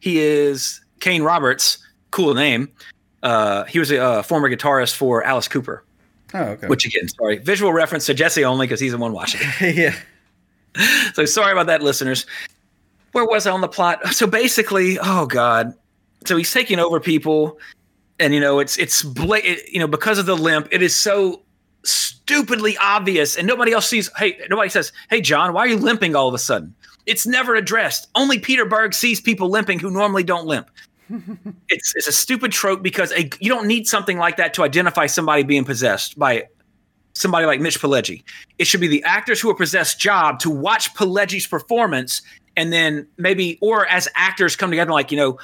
he 0.00 0.18
is 0.18 0.80
kane 1.00 1.22
roberts 1.22 1.78
cool 2.10 2.34
name. 2.34 2.68
Uh, 3.22 3.64
he 3.64 3.78
was 3.78 3.90
a 3.90 4.02
uh, 4.02 4.22
former 4.22 4.48
guitarist 4.48 4.96
for 4.96 5.22
Alice 5.24 5.48
Cooper, 5.48 5.84
Oh, 6.32 6.38
okay. 6.42 6.68
which 6.68 6.86
again, 6.86 7.08
sorry, 7.08 7.38
visual 7.38 7.72
reference 7.72 8.06
to 8.06 8.14
Jesse 8.14 8.44
only 8.44 8.66
because 8.66 8.80
he's 8.80 8.92
the 8.92 8.98
one 8.98 9.12
watching 9.12 9.40
yeah. 9.60 9.94
So 11.14 11.24
sorry 11.24 11.52
about 11.52 11.66
that, 11.66 11.82
listeners. 11.82 12.26
Where 13.12 13.24
was 13.26 13.46
I 13.46 13.50
on 13.50 13.60
the 13.60 13.68
plot? 13.68 14.06
So 14.14 14.26
basically, 14.26 14.98
oh 15.02 15.26
god, 15.26 15.74
so 16.24 16.36
he's 16.36 16.52
taking 16.52 16.78
over 16.78 17.00
people, 17.00 17.58
and 18.20 18.34
you 18.34 18.40
know 18.40 18.60
it's 18.60 18.78
it's 18.78 19.02
bla- 19.02 19.38
it, 19.38 19.68
you 19.72 19.80
know 19.80 19.88
because 19.88 20.18
of 20.18 20.26
the 20.26 20.36
limp, 20.36 20.68
it 20.70 20.82
is 20.82 20.94
so 20.94 21.42
stupidly 21.82 22.76
obvious, 22.78 23.36
and 23.36 23.46
nobody 23.46 23.72
else 23.72 23.88
sees. 23.88 24.10
Hey, 24.16 24.38
nobody 24.48 24.68
says, 24.68 24.92
"Hey, 25.08 25.20
John, 25.20 25.52
why 25.52 25.62
are 25.62 25.68
you 25.68 25.78
limping 25.78 26.14
all 26.14 26.28
of 26.28 26.34
a 26.34 26.38
sudden?" 26.38 26.74
It's 27.06 27.26
never 27.26 27.54
addressed. 27.54 28.08
Only 28.14 28.38
Peter 28.38 28.64
Berg 28.64 28.94
sees 28.94 29.20
people 29.20 29.48
limping 29.48 29.80
who 29.80 29.90
normally 29.90 30.22
don't 30.22 30.46
limp. 30.46 30.70
it's 31.68 31.94
it's 31.96 32.06
a 32.06 32.12
stupid 32.12 32.52
trope 32.52 32.82
because 32.82 33.10
a, 33.12 33.28
you 33.40 33.48
don't 33.48 33.66
need 33.66 33.88
something 33.88 34.18
like 34.18 34.36
that 34.36 34.54
to 34.54 34.62
identify 34.62 35.06
somebody 35.06 35.42
being 35.42 35.64
possessed 35.64 36.18
by 36.18 36.46
somebody 37.14 37.46
like 37.46 37.60
Mitch 37.60 37.80
Pileggi. 37.80 38.22
It 38.58 38.66
should 38.66 38.80
be 38.80 38.86
the 38.86 39.02
actors 39.04 39.40
who 39.40 39.50
are 39.50 39.54
possessed 39.54 39.98
job 39.98 40.38
to 40.40 40.50
watch 40.50 40.94
Pileggi's 40.94 41.46
performance 41.46 42.22
and 42.56 42.72
then 42.72 43.06
maybe 43.16 43.58
or 43.60 43.86
as 43.86 44.08
actors 44.14 44.56
come 44.56 44.70
together 44.70 44.92
like, 44.92 45.10
you 45.10 45.16
know, 45.16 45.38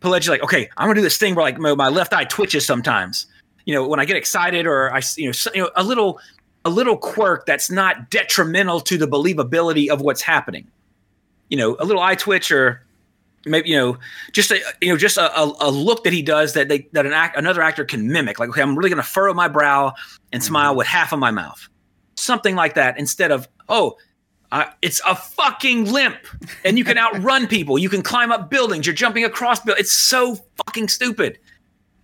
Pileggi 0.00 0.28
like, 0.28 0.42
okay, 0.42 0.68
I'm 0.76 0.86
gonna 0.86 0.96
do 0.96 1.02
this 1.02 1.16
thing 1.16 1.34
where 1.34 1.44
like 1.44 1.58
my, 1.58 1.74
my 1.74 1.88
left 1.88 2.12
eye 2.12 2.24
twitches 2.24 2.66
sometimes. 2.66 3.26
you 3.64 3.74
know, 3.74 3.86
when 3.86 3.98
I 3.98 4.04
get 4.04 4.16
excited 4.16 4.66
or 4.66 4.94
I, 4.94 5.02
you 5.16 5.26
know, 5.26 5.32
so, 5.32 5.50
you 5.54 5.62
know, 5.62 5.70
a 5.76 5.82
little, 5.82 6.20
a 6.64 6.70
little 6.70 6.96
quirk 6.96 7.46
that's 7.46 7.70
not 7.70 8.10
detrimental 8.10 8.80
to 8.82 8.98
the 8.98 9.06
believability 9.06 9.88
of 9.88 10.00
what's 10.00 10.22
happening. 10.22 10.68
You 11.48 11.56
know, 11.56 11.76
a 11.78 11.84
little 11.84 12.02
eye 12.02 12.16
twitch 12.16 12.50
or 12.50 12.86
maybe 13.46 13.70
you 13.70 13.76
know 13.76 13.96
just 14.32 14.50
a 14.50 14.60
you 14.80 14.88
know 14.88 14.96
just 14.96 15.16
a, 15.16 15.40
a, 15.40 15.52
a 15.60 15.70
look 15.70 16.04
that 16.04 16.12
he 16.12 16.22
does 16.22 16.52
that 16.54 16.68
they 16.68 16.88
that 16.92 17.06
an 17.06 17.12
act 17.12 17.36
another 17.36 17.62
actor 17.62 17.84
can 17.84 18.10
mimic 18.10 18.38
like 18.38 18.48
okay 18.48 18.60
i'm 18.60 18.76
really 18.76 18.90
going 18.90 19.02
to 19.02 19.08
furrow 19.08 19.32
my 19.32 19.48
brow 19.48 19.92
and 20.32 20.42
smile 20.42 20.70
mm-hmm. 20.70 20.78
with 20.78 20.86
half 20.86 21.12
of 21.12 21.18
my 21.18 21.30
mouth 21.30 21.68
something 22.16 22.56
like 22.56 22.74
that 22.74 22.98
instead 22.98 23.30
of 23.30 23.48
oh 23.68 23.96
uh, 24.52 24.66
it's 24.82 25.00
a 25.06 25.14
fucking 25.14 25.90
limp 25.90 26.16
and 26.64 26.78
you 26.78 26.84
can 26.84 26.98
outrun 26.98 27.46
people 27.48 27.78
you 27.78 27.88
can 27.88 28.02
climb 28.02 28.30
up 28.30 28.50
buildings 28.50 28.86
you're 28.86 28.94
jumping 28.94 29.24
across 29.24 29.60
buildings 29.60 29.86
it's 29.86 29.92
so 29.92 30.36
fucking 30.66 30.88
stupid 30.88 31.38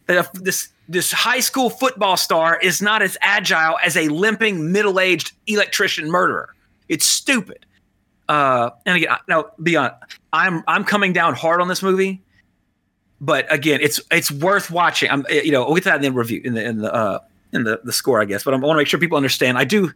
that 0.06 0.32
this 0.34 0.68
this 0.88 1.12
high 1.12 1.40
school 1.40 1.70
football 1.70 2.16
star 2.16 2.58
is 2.60 2.82
not 2.82 3.02
as 3.02 3.16
agile 3.22 3.78
as 3.84 3.96
a 3.96 4.08
limping 4.08 4.72
middle-aged 4.72 5.32
electrician 5.46 6.10
murderer 6.10 6.54
it's 6.88 7.04
stupid 7.04 7.64
uh, 8.28 8.70
and 8.86 8.96
again, 8.96 9.10
now 9.28 9.50
be 9.62 9.76
honest, 9.76 9.96
I'm 10.32 10.62
I'm 10.66 10.84
coming 10.84 11.12
down 11.12 11.34
hard 11.34 11.60
on 11.60 11.68
this 11.68 11.82
movie, 11.82 12.22
but 13.20 13.52
again, 13.52 13.80
it's 13.82 14.00
it's 14.10 14.30
worth 14.30 14.70
watching. 14.70 15.10
I'm 15.10 15.26
you 15.28 15.52
know 15.52 15.66
we'll 15.66 15.74
get 15.74 15.84
that 15.84 15.96
in 15.96 16.02
the 16.02 16.12
review 16.12 16.40
in 16.44 16.54
the 16.54 16.64
in 16.64 16.78
the 16.78 16.94
uh, 16.94 17.18
in 17.52 17.64
the 17.64 17.80
the 17.84 17.92
score, 17.92 18.22
I 18.22 18.24
guess. 18.24 18.44
But 18.44 18.54
I 18.54 18.56
want 18.56 18.76
to 18.76 18.80
make 18.80 18.86
sure 18.86 18.98
people 18.98 19.16
understand. 19.16 19.58
I 19.58 19.64
do 19.64 19.92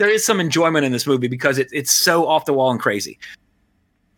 there 0.00 0.08
is 0.08 0.24
some 0.24 0.40
enjoyment 0.40 0.84
in 0.84 0.92
this 0.92 1.06
movie 1.06 1.28
because 1.28 1.58
it, 1.58 1.68
it's 1.72 1.92
so 1.92 2.26
off 2.26 2.46
the 2.46 2.54
wall 2.54 2.70
and 2.70 2.80
crazy, 2.80 3.18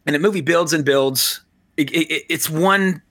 and 0.06 0.14
the 0.14 0.20
movie 0.20 0.40
builds 0.40 0.72
and 0.72 0.84
builds. 0.84 1.42
It, 1.76 1.90
it, 1.90 2.24
it's 2.28 2.48
one 2.48 3.02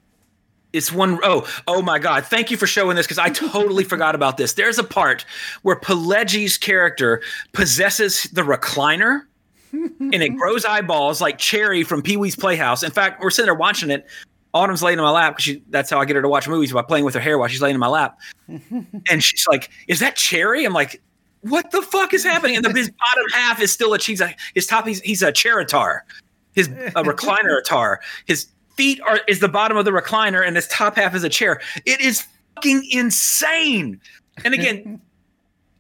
it's 0.72 0.92
one 0.92 1.20
oh 1.24 1.46
oh 1.68 1.82
my 1.82 2.00
god 2.00 2.24
thank 2.24 2.50
you 2.50 2.56
for 2.56 2.68
showing 2.68 2.96
this 2.96 3.06
because 3.06 3.18
i 3.18 3.28
totally 3.28 3.84
forgot 3.84 4.14
about 4.14 4.38
this 4.38 4.54
there's 4.54 4.78
a 4.78 4.84
part 4.84 5.26
where 5.64 5.76
Pileggi's 5.76 6.60
character 6.60 7.22
possesses 7.54 8.24
the 8.32 8.44
recliner 8.44 9.24
and 9.74 10.16
it 10.16 10.30
grows 10.36 10.66
eyeballs 10.66 11.22
like 11.22 11.38
Chairry 11.38 11.84
from 11.84 12.02
Pee 12.02 12.18
Wee's 12.18 12.36
Playhouse. 12.36 12.84
In 12.84 12.92
fact, 12.92 13.22
we're 13.22 13.30
sitting 13.30 13.48
there 13.48 13.56
watching 13.56 13.90
it. 13.90 14.06
Autumn's 14.54 14.84
laying 14.84 14.98
in 14.98 15.04
my 15.04 15.12
lap 15.12 15.38
because 15.38 15.62
that's 15.70 15.90
how 15.90 16.00
I 16.00 16.06
get 16.06 16.18
her 16.18 16.22
to 16.22 16.28
watch 16.28 16.48
movies 16.48 16.74
by 16.74 16.82
playing 16.82 17.06
with 17.06 17.14
her 17.14 17.22
hair 17.22 17.38
while 17.38 17.48
she's 17.48 17.62
laying 17.62 17.76
in 17.76 17.80
my 17.80 17.88
lap. 17.88 18.20
and 19.10 19.24
she's 19.24 19.48
like, 19.48 19.70
"Is 19.88 20.00
that 20.00 20.18
Chairry?" 20.18 20.66
I'm 20.66 20.74
like, 20.74 21.02
"What 21.42 21.72
the 21.72 21.82
fuck 21.82 22.14
is 22.14 22.24
happening?" 22.24 22.56
And 22.56 22.66
the, 22.66 22.72
his 22.72 22.90
bottom 22.90 23.26
half 23.34 23.62
is 23.62 23.72
still 23.72 23.94
a 23.94 24.00
cheese. 24.00 24.22
His 24.56 24.68
top, 24.68 24.88
he's, 24.88 25.02
he's 25.02 25.22
a 25.22 25.32
Cheritar, 25.32 26.02
his 26.54 26.68
a 26.68 27.04
recliner 27.04 27.64
tar. 27.64 28.02
His 28.26 28.48
feet 28.76 29.02
are 29.02 29.22
is 29.28 29.40
the 29.40 29.50
bottom 29.50 29.78
of 29.78 29.86
the 29.86 29.92
recliner, 29.92 30.46
and 30.46 30.56
his 30.56 30.68
top 30.68 30.96
half 30.96 31.16
is 31.16 31.24
a 31.24 31.30
chair. 31.30 31.62
It 31.86 32.02
is 32.02 32.26
fucking 32.56 32.88
insane. 32.92 34.00
And 34.44 34.54
again, 34.54 35.02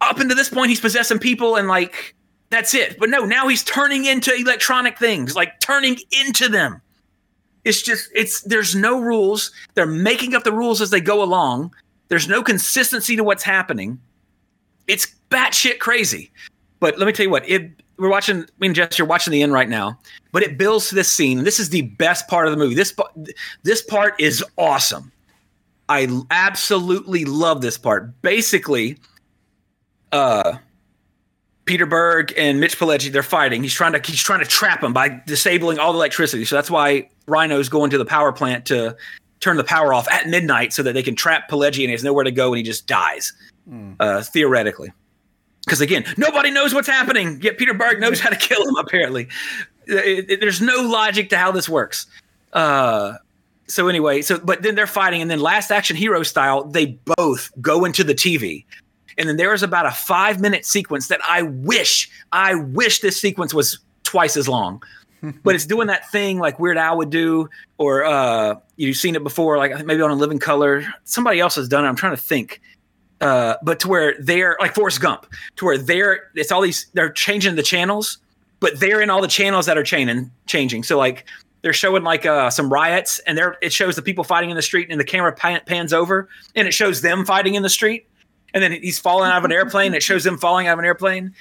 up 0.01 0.19
until 0.19 0.35
this 0.35 0.49
point, 0.49 0.69
he's 0.69 0.81
possessing 0.81 1.19
people 1.19 1.55
and 1.55 1.67
like 1.67 2.15
that's 2.49 2.73
it. 2.73 2.99
But 2.99 3.09
no, 3.09 3.25
now 3.25 3.47
he's 3.47 3.63
turning 3.63 4.05
into 4.05 4.33
electronic 4.35 4.99
things, 4.99 5.35
like 5.35 5.59
turning 5.59 5.97
into 6.11 6.49
them. 6.49 6.81
It's 7.63 7.81
just 7.81 8.09
it's 8.13 8.41
there's 8.41 8.75
no 8.75 8.99
rules. 8.99 9.51
They're 9.75 9.85
making 9.85 10.35
up 10.35 10.43
the 10.43 10.51
rules 10.51 10.81
as 10.81 10.89
they 10.89 11.01
go 11.01 11.23
along. 11.23 11.73
There's 12.09 12.27
no 12.27 12.43
consistency 12.43 13.15
to 13.15 13.23
what's 13.23 13.43
happening. 13.43 13.99
It's 14.91 15.15
batshit 15.29 15.79
crazy. 15.79 16.31
But 16.81 16.99
let 16.99 17.05
me 17.05 17.13
tell 17.13 17.23
you 17.23 17.29
what, 17.29 17.47
it 17.49 17.71
we're 17.97 18.09
watching. 18.09 18.45
me 18.59 18.67
and 18.67 18.75
Jess, 18.75 18.97
you're 18.97 19.07
watching 19.07 19.31
the 19.31 19.41
end 19.41 19.53
right 19.53 19.69
now, 19.69 19.97
but 20.31 20.43
it 20.43 20.57
builds 20.57 20.89
to 20.89 20.95
this 20.95 21.09
scene. 21.11 21.43
This 21.43 21.59
is 21.59 21.69
the 21.69 21.83
best 21.83 22.27
part 22.27 22.47
of 22.47 22.51
the 22.51 22.57
movie. 22.57 22.75
This 22.75 22.93
this 23.63 23.81
part 23.81 24.19
is 24.19 24.43
awesome. 24.57 25.11
I 25.87 26.07
absolutely 26.29 27.25
love 27.25 27.61
this 27.61 27.77
part. 27.77 28.21
Basically, 28.21 28.97
uh, 30.11 30.57
Peter 31.65 31.85
Berg 31.85 32.33
and 32.37 32.59
Mitch 32.59 32.77
Pileggi, 32.77 33.11
they're 33.11 33.23
fighting. 33.23 33.63
He's 33.63 33.73
trying 33.73 33.93
to 33.93 34.01
he's 34.03 34.23
trying 34.23 34.39
to 34.39 34.45
trap 34.45 34.83
him 34.83 34.91
by 34.91 35.21
disabling 35.25 35.79
all 35.79 35.93
the 35.93 35.99
electricity. 35.99 36.43
So 36.43 36.55
that's 36.55 36.71
why 36.71 37.09
Rhino's 37.27 37.69
going 37.69 37.91
to 37.91 37.97
the 37.97 38.05
power 38.05 38.33
plant 38.33 38.65
to 38.65 38.97
turn 39.39 39.57
the 39.57 39.63
power 39.63 39.93
off 39.93 40.07
at 40.11 40.27
midnight 40.27 40.73
so 40.73 40.83
that 40.83 40.93
they 40.93 41.03
can 41.03 41.15
trap 41.15 41.49
Pileggi 41.49 41.83
and 41.83 41.89
he 41.89 41.91
has 41.91 42.03
nowhere 42.03 42.23
to 42.23 42.31
go 42.31 42.49
and 42.49 42.57
he 42.57 42.63
just 42.63 42.87
dies. 42.87 43.31
Mm. 43.69 43.95
Uh, 43.99 44.21
theoretically. 44.21 44.91
Because 45.65 45.81
again, 45.81 46.05
nobody 46.17 46.51
knows 46.51 46.73
what's 46.73 46.87
happening. 46.87 47.39
Yet 47.41 47.57
Peter 47.57 47.73
Berg 47.73 47.99
knows 47.99 48.19
how 48.19 48.29
to 48.29 48.35
kill 48.47 48.67
him, 48.67 48.75
apparently. 48.77 49.27
It, 49.87 50.29
it, 50.29 50.39
there's 50.39 50.61
no 50.61 50.81
logic 50.81 51.29
to 51.29 51.37
how 51.37 51.51
this 51.51 51.69
works. 51.69 52.07
Uh, 52.53 53.13
so 53.67 53.87
anyway, 53.87 54.21
so 54.21 54.39
but 54.39 54.63
then 54.63 54.75
they're 54.75 54.87
fighting, 54.87 55.21
and 55.21 55.31
then 55.31 55.39
last 55.39 55.71
action 55.71 55.95
hero 55.95 56.23
style, 56.23 56.65
they 56.65 56.97
both 57.17 57.51
go 57.61 57.85
into 57.85 58.03
the 58.03 58.15
TV. 58.15 58.65
And 59.17 59.29
then 59.29 59.37
there 59.37 59.53
is 59.53 59.63
about 59.63 59.85
a 59.85 59.91
five 59.91 60.41
minute 60.41 60.65
sequence 60.65 61.07
that 61.07 61.19
I 61.27 61.43
wish, 61.43 62.09
I 62.31 62.55
wish 62.55 62.99
this 62.99 63.19
sequence 63.19 63.53
was 63.53 63.79
twice 64.03 64.35
as 64.35 64.47
long. 64.47 64.81
but 65.43 65.53
it's 65.55 65.65
doing 65.65 65.87
that 65.87 66.09
thing 66.11 66.39
like 66.39 66.59
Weird 66.59 66.77
Al 66.77 66.97
would 66.97 67.11
do, 67.11 67.47
or 67.77 68.03
uh, 68.03 68.55
you've 68.75 68.97
seen 68.97 69.15
it 69.15 69.23
before, 69.23 69.57
like 69.57 69.85
maybe 69.85 70.01
on 70.01 70.11
In 70.11 70.17
Living 70.17 70.39
Color. 70.39 70.85
Somebody 71.03 71.39
else 71.39 71.55
has 71.55 71.67
done 71.67 71.85
it. 71.85 71.87
I'm 71.87 71.95
trying 71.95 72.15
to 72.15 72.21
think. 72.21 72.61
Uh, 73.21 73.55
but 73.61 73.79
to 73.79 73.87
where 73.87 74.15
they're 74.19 74.57
like 74.59 74.75
Forrest 74.75 74.99
Gump, 74.99 75.27
to 75.57 75.65
where 75.65 75.77
they're 75.77 76.29
it's 76.35 76.51
all 76.51 76.61
these 76.61 76.87
they're 76.93 77.11
changing 77.11 77.55
the 77.55 77.63
channels, 77.63 78.17
but 78.59 78.79
they're 78.79 78.99
in 78.99 79.09
all 79.09 79.21
the 79.21 79.27
channels 79.27 79.65
that 79.67 79.77
are 79.77 79.83
changing 79.83 80.31
changing. 80.47 80.83
So 80.83 80.97
like 80.97 81.25
they're 81.61 81.73
showing 81.73 82.03
like 82.03 82.25
uh, 82.25 82.49
some 82.49 82.73
riots, 82.73 83.19
and 83.19 83.37
there 83.37 83.57
it 83.61 83.71
shows 83.71 83.95
the 83.95 84.01
people 84.01 84.23
fighting 84.23 84.49
in 84.49 84.55
the 84.55 84.61
street, 84.61 84.87
and 84.89 84.99
the 84.99 85.05
camera 85.05 85.31
pan, 85.31 85.61
pans 85.65 85.93
over, 85.93 86.27
and 86.55 86.67
it 86.67 86.73
shows 86.73 87.01
them 87.01 87.23
fighting 87.23 87.55
in 87.55 87.61
the 87.63 87.69
street 87.69 88.07
and 88.53 88.63
then 88.63 88.71
he's 88.71 88.99
falling 88.99 89.31
out 89.31 89.37
of 89.37 89.45
an 89.45 89.51
airplane. 89.51 89.93
It 89.93 90.03
shows 90.03 90.25
him 90.25 90.37
falling 90.37 90.67
out 90.67 90.73
of 90.73 90.79
an 90.79 90.85
airplane, 90.85 91.33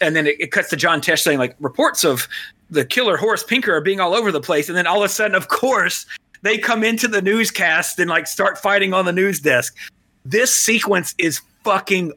and 0.00 0.16
then 0.16 0.26
it, 0.26 0.40
it 0.40 0.52
cuts 0.52 0.70
to 0.70 0.76
John 0.76 1.00
Tesh 1.00 1.20
saying 1.20 1.38
like 1.38 1.54
reports 1.60 2.04
of 2.04 2.28
the 2.70 2.84
killer 2.84 3.16
Horace 3.16 3.44
Pinker 3.44 3.74
are 3.74 3.80
being 3.80 4.00
all 4.00 4.14
over 4.14 4.32
the 4.32 4.40
place, 4.40 4.68
and 4.68 4.76
then 4.76 4.86
all 4.86 4.98
of 4.98 5.04
a 5.04 5.08
sudden, 5.08 5.34
of 5.34 5.48
course, 5.48 6.06
they 6.42 6.58
come 6.58 6.84
into 6.84 7.08
the 7.08 7.22
newscast 7.22 7.98
and 7.98 8.10
like 8.10 8.26
start 8.26 8.58
fighting 8.58 8.92
on 8.92 9.04
the 9.04 9.12
news 9.12 9.40
desk. 9.40 9.76
This 10.26 10.52
sequence 10.52 11.14
is 11.18 11.40
fucking 11.62 12.12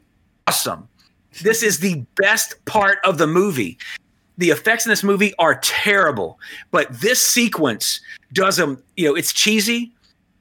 awesome. 0.48 0.88
This 1.42 1.62
is 1.62 1.78
the 1.78 2.04
best 2.16 2.62
part 2.64 2.98
of 3.04 3.18
the 3.18 3.26
movie. 3.28 3.78
The 4.36 4.50
effects 4.50 4.84
in 4.84 4.90
this 4.90 5.04
movie 5.04 5.32
are 5.38 5.60
terrible, 5.62 6.40
but 6.72 6.88
this 7.00 7.24
sequence 7.24 8.00
does 8.32 8.56
them. 8.56 8.82
You 8.96 9.08
know, 9.08 9.14
it's 9.14 9.32
cheesy, 9.32 9.92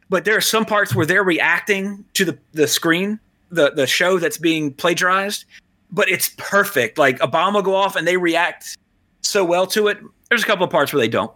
but 0.10 0.26
there 0.26 0.36
are 0.36 0.42
some 0.42 0.66
parts 0.66 0.96
where 0.96 1.06
they're 1.06 1.24
reacting 1.24 2.04
to 2.14 2.26
the 2.26 2.40
the 2.54 2.68
screen 2.68 3.20
the 3.52 3.72
the 3.72 3.86
show 3.86 4.18
that's 4.18 4.40
being 4.40 4.74
plagiarized, 4.74 5.46
but 5.92 6.10
it's 6.10 6.30
perfect. 6.38 6.98
Like 6.98 7.22
a 7.22 7.28
bomb 7.28 7.54
will 7.54 7.62
go 7.62 7.76
off 7.76 7.96
and 7.96 8.08
they 8.08 8.18
react 8.18 8.78
so 9.22 9.46
well 9.46 9.68
to 9.68 9.90
it. 9.90 10.00
There's 10.30 10.44
a 10.44 10.48
couple 10.48 10.66
of 10.66 10.72
parts 10.72 10.92
where 10.92 11.02
they 11.02 11.08
don't, 11.08 11.32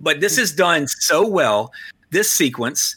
but 0.00 0.20
this 0.20 0.38
is 0.38 0.50
done 0.50 0.86
so 0.88 1.26
well. 1.26 1.72
This 2.10 2.32
sequence 2.32 2.96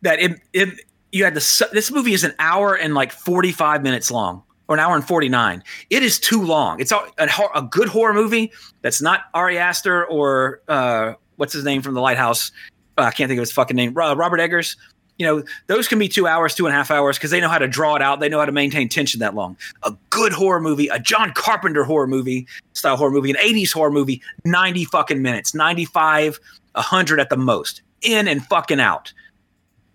that 0.00 0.18
it, 0.18 0.40
it 0.54 0.80
you 1.16 1.24
had 1.24 1.34
the 1.34 1.68
this 1.72 1.90
movie 1.90 2.12
is 2.12 2.24
an 2.24 2.34
hour 2.38 2.74
and 2.74 2.94
like 2.94 3.12
45 3.12 3.82
minutes 3.82 4.10
long 4.10 4.42
or 4.68 4.76
an 4.76 4.80
hour 4.80 4.94
and 4.94 5.06
49 5.06 5.62
it 5.90 6.02
is 6.02 6.18
too 6.18 6.42
long 6.42 6.78
it's 6.80 6.92
a, 6.92 7.00
a, 7.18 7.28
a 7.54 7.62
good 7.62 7.88
horror 7.88 8.14
movie 8.14 8.52
that's 8.82 9.00
not 9.00 9.22
ari 9.34 9.58
aster 9.58 10.04
or 10.06 10.60
uh, 10.68 11.14
what's 11.36 11.52
his 11.52 11.64
name 11.64 11.82
from 11.82 11.94
the 11.94 12.00
lighthouse 12.00 12.52
uh, 12.98 13.02
i 13.02 13.10
can't 13.10 13.28
think 13.28 13.38
of 13.38 13.42
his 13.42 13.52
fucking 13.52 13.76
name 13.76 13.94
robert 13.94 14.40
eggers 14.40 14.76
you 15.18 15.26
know, 15.26 15.42
those 15.66 15.88
can 15.88 15.98
be 15.98 16.08
two 16.08 16.26
hours, 16.26 16.54
two 16.54 16.66
and 16.66 16.74
a 16.74 16.76
half 16.76 16.90
hours 16.90 17.16
because 17.16 17.30
they 17.30 17.40
know 17.40 17.48
how 17.48 17.58
to 17.58 17.68
draw 17.68 17.96
it 17.96 18.02
out. 18.02 18.20
They 18.20 18.28
know 18.28 18.38
how 18.38 18.44
to 18.44 18.52
maintain 18.52 18.88
tension 18.88 19.20
that 19.20 19.34
long. 19.34 19.56
A 19.82 19.94
good 20.10 20.32
horror 20.32 20.60
movie, 20.60 20.88
a 20.88 20.98
John 20.98 21.32
Carpenter 21.32 21.84
horror 21.84 22.06
movie, 22.06 22.46
style 22.74 22.96
horror 22.96 23.10
movie, 23.10 23.30
an 23.30 23.36
80s 23.36 23.72
horror 23.72 23.90
movie, 23.90 24.20
90 24.44 24.84
fucking 24.84 25.22
minutes, 25.22 25.54
95, 25.54 26.38
100 26.72 27.20
at 27.20 27.30
the 27.30 27.36
most, 27.36 27.80
in 28.02 28.28
and 28.28 28.44
fucking 28.44 28.80
out. 28.80 29.12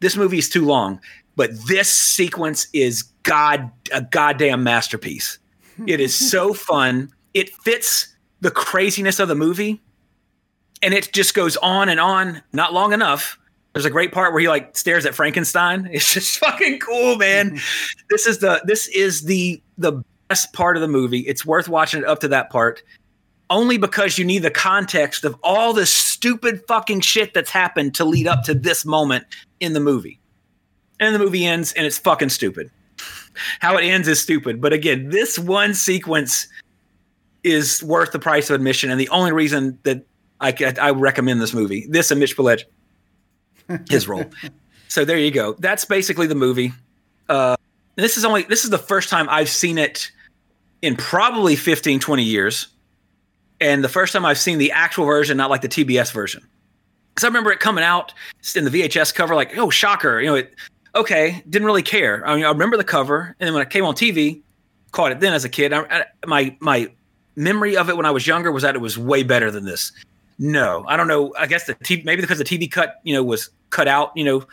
This 0.02 0.18
movie 0.18 0.38
is 0.38 0.50
too 0.50 0.66
long, 0.66 1.00
but 1.36 1.52
this 1.68 1.90
sequence 1.90 2.68
is 2.74 3.04
god 3.24 3.72
a 3.94 4.02
goddamn 4.02 4.64
masterpiece. 4.64 5.40
It 5.88 6.00
is 6.00 6.14
so 6.14 6.54
fun. 6.70 7.10
It 7.34 7.50
fits 7.50 8.14
the 8.42 8.52
craziness 8.52 9.20
of 9.20 9.30
the 9.30 9.36
movie 9.36 9.82
and 10.82 10.94
it 10.94 11.14
just 11.14 11.34
goes 11.34 11.56
on 11.58 11.90
and 11.90 12.00
on, 12.00 12.42
not 12.52 12.74
long 12.74 12.92
enough 12.92 13.38
there's 13.74 13.86
a 13.86 13.90
great 13.90 14.12
part 14.12 14.34
where 14.34 14.42
he 14.42 14.48
like 14.48 14.76
stares 14.76 15.06
at 15.06 15.16
Frankenstein. 15.16 15.90
It's 15.92 16.14
just 16.14 16.40
fucking 16.40 16.80
cool, 16.80 17.18
man. 17.18 17.60
this 18.10 18.28
is 18.28 18.40
the 18.40 18.62
this 18.66 18.88
is 18.90 19.24
the 19.24 19.62
the 19.78 20.04
best 20.28 20.54
part 20.54 20.78
of 20.78 20.82
the 20.82 20.88
movie. 20.88 21.20
It's 21.20 21.46
worth 21.46 21.70
watching 21.70 22.02
it 22.02 22.08
up 22.08 22.20
to 22.20 22.28
that 22.30 22.50
part. 22.50 22.84
Only 23.50 23.78
because 23.78 24.18
you 24.18 24.24
need 24.24 24.40
the 24.40 24.52
context 24.52 25.26
of 25.26 25.36
all 25.44 25.74
the 25.74 25.86
stupid 25.86 26.62
fucking 26.68 27.02
shit 27.02 27.34
that's 27.34 27.50
happened 27.50 27.96
to 27.96 28.06
lead 28.06 28.28
up 28.28 28.44
to 28.44 28.54
this 28.54 28.86
moment 28.86 29.26
in 29.62 29.72
the 29.72 29.80
movie. 29.80 30.20
And 31.00 31.16
the 31.16 31.20
movie 31.20 31.46
ends 31.46 31.72
and 31.74 31.86
it's 31.86 31.98
fucking 31.98 32.30
stupid. 32.30 32.70
How 33.60 33.78
it 33.78 33.84
ends 33.84 34.10
is 34.10 34.20
stupid. 34.20 34.60
But 34.60 34.74
again, 34.74 35.10
this 35.10 35.40
one 35.40 35.74
sequence 35.74 36.48
is 37.44 37.82
worth 37.82 38.12
the 38.12 38.20
price 38.20 38.50
of 38.50 38.56
admission 38.56 38.92
and 38.92 39.00
the 39.00 39.10
only 39.10 39.32
reason 39.32 39.80
that 39.84 40.06
I, 40.42 40.54
I 40.80 40.92
recommend 40.92 41.42
this 41.42 41.54
movie. 41.54 41.88
This 41.90 42.12
and 42.12 42.20
Mitch 42.20 42.36
Pileggi 42.36 42.66
his 43.90 44.08
role. 44.08 44.26
so 44.88 45.06
there 45.06 45.18
you 45.18 45.32
go. 45.32 45.56
That's 45.60 45.86
basically 45.86 46.28
the 46.28 46.36
movie. 46.36 46.74
Uh, 47.30 47.56
this 47.96 48.18
is 48.18 48.26
only 48.26 48.44
this 48.44 48.64
is 48.64 48.70
the 48.70 48.78
first 48.78 49.10
time 49.10 49.28
I've 49.30 49.50
seen 49.50 49.78
it 49.78 50.12
in 50.82 50.96
probably 50.96 51.56
15, 51.56 52.00
20 52.00 52.24
years. 52.24 52.68
And 53.60 53.84
the 53.84 53.90
first 53.90 54.14
time 54.14 54.26
I've 54.26 54.40
seen 54.40 54.58
the 54.58 54.72
actual 54.72 55.06
version, 55.06 55.38
not 55.38 55.50
like 55.52 55.62
the 55.62 55.70
TBS 55.70 56.12
version. 56.12 56.48
Because 57.14 57.26
I 57.26 57.28
remember 57.28 57.52
it 57.52 57.60
coming 57.60 57.84
out 57.84 58.14
in 58.56 58.64
the 58.64 58.70
VHS 58.70 59.14
cover, 59.14 59.36
like, 59.36 59.58
oh, 59.58 59.70
shocker. 59.70 60.20
You 60.20 60.28
know, 60.28 60.36
it, 60.36 60.56
okay, 60.96 61.44
didn't 61.50 61.66
really 61.66 61.84
care. 61.84 62.26
I 62.26 62.36
mean, 62.36 62.46
I 62.46 62.50
remember 62.50 62.78
the 62.78 62.84
cover. 62.84 63.36
And 63.40 63.48
then 63.48 63.54
when 63.54 63.62
it 63.62 63.70
came 63.70 63.84
on 63.84 63.96
TV, 63.96 64.42
caught 64.92 65.12
it 65.12 65.20
then 65.20 65.34
as 65.34 65.46
a 65.46 65.50
kid. 65.50 65.74
I, 65.74 65.82
I, 65.84 66.06
my, 66.26 66.56
my 66.60 66.92
memory 67.36 67.76
of 67.76 67.90
it 67.90 67.98
when 67.98 68.06
I 68.06 68.12
was 68.12 68.26
younger 68.26 68.52
was 68.52 68.64
that 68.64 68.76
it 68.76 68.82
was 68.82 68.98
way 68.98 69.24
better 69.24 69.52
than 69.52 69.66
this. 69.66 69.92
No, 70.40 70.86
I 70.88 70.98
don't 70.98 71.08
know. 71.08 71.34
I 71.38 71.48
guess 71.48 71.66
the 71.66 71.76
TV, 71.76 72.04
maybe 72.06 72.22
because 72.22 72.38
the 72.38 72.44
TV 72.44 72.72
cut, 72.72 73.00
you 73.04 73.14
know, 73.14 73.24
was 73.24 73.50
cut 73.70 73.88
out, 73.88 74.12
you 74.16 74.24
know, 74.24 74.46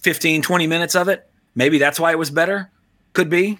15, 0.00 0.42
20 0.42 0.66
minutes 0.66 0.94
of 0.94 1.08
it. 1.08 1.28
Maybe 1.54 1.78
that's 1.78 2.00
why 2.00 2.10
it 2.10 2.18
was 2.18 2.30
better. 2.30 2.70
Could 3.12 3.30
be 3.30 3.58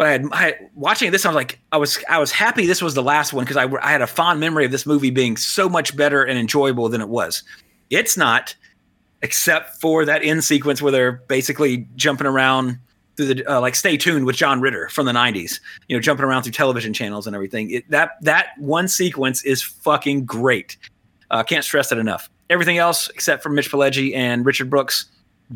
but 0.00 0.06
I 0.06 0.12
had, 0.12 0.28
I 0.32 0.36
had, 0.36 0.70
watching 0.74 1.10
this. 1.10 1.26
I 1.26 1.28
was 1.28 1.34
like, 1.34 1.60
I 1.72 1.76
was 1.76 2.02
I 2.08 2.16
was 2.16 2.32
happy 2.32 2.64
this 2.64 2.80
was 2.80 2.94
the 2.94 3.02
last 3.02 3.34
one 3.34 3.44
because 3.44 3.58
I, 3.58 3.70
I 3.82 3.90
had 3.90 4.00
a 4.00 4.06
fond 4.06 4.40
memory 4.40 4.64
of 4.64 4.70
this 4.70 4.86
movie 4.86 5.10
being 5.10 5.36
so 5.36 5.68
much 5.68 5.94
better 5.94 6.22
and 6.22 6.38
enjoyable 6.38 6.88
than 6.88 7.02
it 7.02 7.10
was. 7.10 7.42
It's 7.90 8.16
not, 8.16 8.54
except 9.22 9.80
for 9.80 10.04
that 10.04 10.24
end 10.24 10.44
sequence 10.44 10.80
where 10.80 10.92
they're 10.92 11.12
basically 11.12 11.88
jumping 11.96 12.26
around 12.26 12.78
through 13.16 13.34
the 13.34 13.46
uh, 13.46 13.60
like 13.60 13.74
Stay 13.74 13.96
Tuned 13.96 14.24
with 14.24 14.36
John 14.36 14.60
Ritter 14.60 14.88
from 14.88 15.06
the 15.06 15.12
'90s. 15.12 15.60
You 15.88 15.96
know, 15.96 16.00
jumping 16.00 16.24
around 16.24 16.44
through 16.44 16.52
television 16.52 16.92
channels 16.92 17.26
and 17.26 17.34
everything. 17.34 17.70
It, 17.70 17.90
that 17.90 18.12
that 18.22 18.48
one 18.58 18.88
sequence 18.88 19.42
is 19.44 19.62
fucking 19.62 20.24
great. 20.24 20.76
Uh, 21.30 21.42
can't 21.42 21.64
stress 21.64 21.92
it 21.92 21.98
enough. 21.98 22.30
Everything 22.48 22.78
else 22.78 23.08
except 23.10 23.42
for 23.42 23.50
Mitch 23.50 23.70
Pileggi 23.70 24.14
and 24.14 24.44
Richard 24.44 24.70
Brooks, 24.70 25.06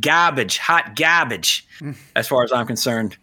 garbage, 0.01 0.59
hot 0.59 0.95
garbage, 0.95 1.67
as 2.17 2.29
far 2.29 2.45
as 2.45 2.53
I'm 2.53 2.67
concerned. 2.67 3.17